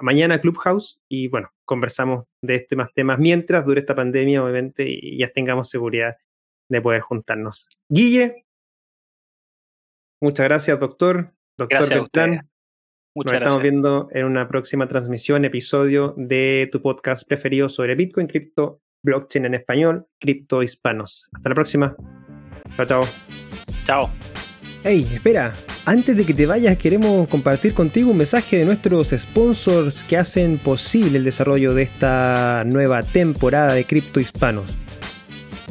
mañana 0.00 0.40
Clubhouse 0.40 1.00
y 1.08 1.28
bueno, 1.28 1.50
conversamos 1.64 2.24
de 2.42 2.56
este 2.56 2.74
más 2.76 2.92
temas 2.92 3.18
mientras 3.18 3.64
dure 3.64 3.80
esta 3.80 3.94
pandemia, 3.94 4.42
obviamente, 4.42 4.84
y 4.88 5.18
ya 5.18 5.28
tengamos 5.28 5.68
seguridad 5.68 6.16
de 6.68 6.80
poder 6.80 7.00
juntarnos. 7.00 7.68
Guille, 7.88 8.44
muchas 10.20 10.44
gracias, 10.44 10.78
doctor. 10.78 11.32
Doctor 11.58 11.78
Gracias 11.78 11.98
Beltrán. 11.98 12.48
Muchas 13.14 13.32
Nos 13.32 13.40
estamos 13.40 13.40
gracias. 13.40 13.62
viendo 13.62 14.08
en 14.12 14.24
una 14.26 14.46
próxima 14.46 14.88
transmisión, 14.88 15.44
episodio 15.46 16.12
de 16.18 16.68
tu 16.70 16.82
podcast 16.82 17.26
preferido 17.26 17.70
sobre 17.70 17.94
Bitcoin, 17.94 18.26
cripto, 18.26 18.82
blockchain 19.02 19.46
en 19.46 19.54
español, 19.54 20.06
cripto 20.20 20.62
hispanos. 20.62 21.30
Hasta 21.32 21.48
la 21.48 21.54
próxima. 21.54 21.96
Chao, 22.76 22.86
chao. 22.86 23.02
Chao. 23.86 24.10
Hey, 24.84 25.06
espera, 25.10 25.54
antes 25.86 26.16
de 26.16 26.26
que 26.26 26.34
te 26.34 26.46
vayas 26.46 26.76
queremos 26.76 27.26
compartir 27.28 27.72
contigo 27.72 28.10
un 28.10 28.18
mensaje 28.18 28.58
de 28.58 28.64
nuestros 28.66 29.08
sponsors 29.08 30.02
que 30.02 30.18
hacen 30.18 30.58
posible 30.58 31.16
el 31.18 31.24
desarrollo 31.24 31.72
de 31.72 31.84
esta 31.84 32.64
nueva 32.66 33.02
temporada 33.02 33.72
de 33.72 33.84
Cripto 33.84 34.20
Hispanos. 34.20 34.66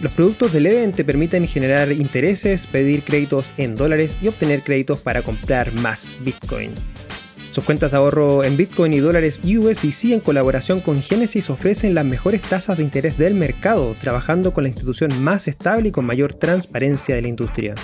Los 0.00 0.14
productos 0.14 0.52
de 0.52 0.60
Leden 0.60 0.92
te 0.92 1.04
permiten 1.04 1.46
generar 1.46 1.90
intereses, 1.92 2.66
pedir 2.66 3.02
créditos 3.02 3.52
en 3.56 3.74
dólares 3.74 4.16
y 4.20 4.28
obtener 4.28 4.62
créditos 4.62 5.00
para 5.00 5.22
comprar 5.22 5.72
más 5.74 6.18
Bitcoin. 6.20 6.72
Sus 7.52 7.64
cuentas 7.64 7.92
de 7.92 7.98
ahorro 7.98 8.42
en 8.42 8.56
Bitcoin 8.56 8.92
y 8.92 8.98
dólares 8.98 9.38
USDC 9.44 10.10
en 10.12 10.18
colaboración 10.18 10.80
con 10.80 11.00
Genesis 11.00 11.50
ofrecen 11.50 11.94
las 11.94 12.04
mejores 12.04 12.42
tasas 12.42 12.78
de 12.78 12.82
interés 12.82 13.16
del 13.16 13.34
mercado, 13.34 13.94
trabajando 13.94 14.52
con 14.52 14.64
la 14.64 14.70
institución 14.70 15.22
más 15.22 15.46
estable 15.46 15.90
y 15.90 15.92
con 15.92 16.04
mayor 16.04 16.34
transparencia 16.34 17.14
de 17.14 17.22
la 17.22 17.28
industria. 17.28 17.76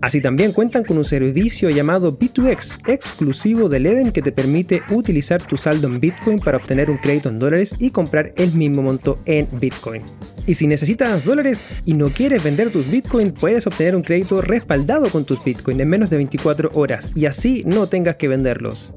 Así 0.00 0.20
también 0.20 0.50
cuentan 0.50 0.82
con 0.82 0.98
un 0.98 1.04
servicio 1.04 1.70
llamado 1.70 2.18
B2X, 2.18 2.80
exclusivo 2.88 3.68
de 3.68 3.78
Leden, 3.78 4.10
que 4.10 4.20
te 4.20 4.32
permite 4.32 4.82
utilizar 4.90 5.40
tu 5.40 5.56
saldo 5.56 5.86
en 5.86 6.00
Bitcoin 6.00 6.40
para 6.40 6.56
obtener 6.56 6.90
un 6.90 6.98
crédito 6.98 7.28
en 7.28 7.38
dólares 7.38 7.76
y 7.78 7.90
comprar 7.90 8.32
el 8.36 8.52
mismo 8.54 8.82
monto 8.82 9.20
en 9.26 9.48
Bitcoin. 9.60 10.02
Y 10.46 10.54
si 10.56 10.66
necesitas 10.66 11.24
dólares 11.24 11.70
y 11.84 11.94
no 11.94 12.06
quieres 12.06 12.42
vender 12.42 12.72
tus 12.72 12.88
Bitcoin, 12.88 13.32
puedes 13.32 13.66
obtener 13.66 13.94
un 13.94 14.02
crédito 14.02 14.40
respaldado 14.42 15.08
con 15.08 15.24
tus 15.24 15.42
Bitcoin 15.44 15.80
en 15.80 15.88
menos 15.88 16.10
de 16.10 16.16
24 16.16 16.72
horas 16.74 17.12
y 17.14 17.26
así 17.26 17.62
no 17.64 17.86
tengas 17.86 18.16
que 18.16 18.26
venderlos. 18.26 18.92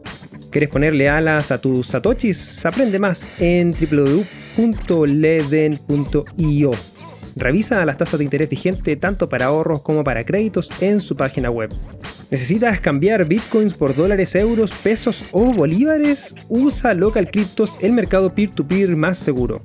¿Quieres 0.50 0.70
ponerle 0.70 1.08
alas 1.08 1.52
a 1.52 1.60
tus 1.60 1.88
satoshis? 1.88 2.66
Aprende 2.66 2.98
más 2.98 3.28
en 3.38 3.72
www.leden.io. 3.72 4.72
Revisa 7.36 7.86
las 7.86 7.98
tasas 7.98 8.18
de 8.20 8.24
interés 8.24 8.50
vigente 8.50 8.96
tanto 8.96 9.28
para 9.28 9.48
ahorros 9.48 9.82
como 9.82 10.06
para 10.06 10.26
créditos 10.26 10.72
en 10.82 11.02
su 11.02 11.18
página 11.18 11.52
web. 11.52 11.70
¿Necesitas 12.32 12.80
cambiar 12.80 13.26
bitcoins 13.26 13.74
por 13.74 13.94
dólares, 13.94 14.34
euros, 14.36 14.72
pesos 14.72 15.26
o 15.32 15.54
bolívares? 15.54 16.34
Usa 16.48 16.94
Local 16.94 17.30
Cryptos, 17.30 17.78
el 17.82 17.92
mercado 17.92 18.34
peer-to-peer 18.34 18.96
más 18.96 19.18
seguro. 19.18 19.62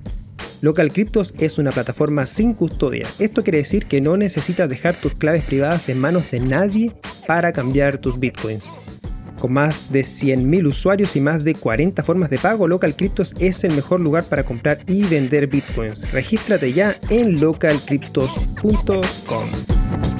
Local 0.60 0.92
Cryptos 0.92 1.34
es 1.38 1.58
una 1.58 1.70
plataforma 1.70 2.26
sin 2.26 2.54
custodia. 2.54 3.06
Esto 3.18 3.42
quiere 3.42 3.58
decir 3.58 3.86
que 3.86 4.00
no 4.00 4.16
necesitas 4.16 4.68
dejar 4.68 5.00
tus 5.00 5.14
claves 5.14 5.44
privadas 5.44 5.88
en 5.88 5.98
manos 5.98 6.30
de 6.30 6.40
nadie 6.40 6.92
para 7.26 7.52
cambiar 7.52 7.98
tus 7.98 8.18
bitcoins. 8.18 8.64
Con 9.40 9.52
más 9.54 9.90
de 9.90 10.00
100.000 10.00 10.66
usuarios 10.66 11.16
y 11.16 11.22
más 11.22 11.44
de 11.44 11.54
40 11.54 12.04
formas 12.04 12.28
de 12.28 12.36
pago, 12.38 12.68
Local 12.68 12.94
Cryptos 12.94 13.32
es 13.38 13.64
el 13.64 13.72
mejor 13.72 14.00
lugar 14.00 14.24
para 14.24 14.44
comprar 14.44 14.80
y 14.86 15.04
vender 15.04 15.46
bitcoins. 15.46 16.12
Regístrate 16.12 16.74
ya 16.74 16.98
en 17.08 17.40
localcryptos.com. 17.40 20.19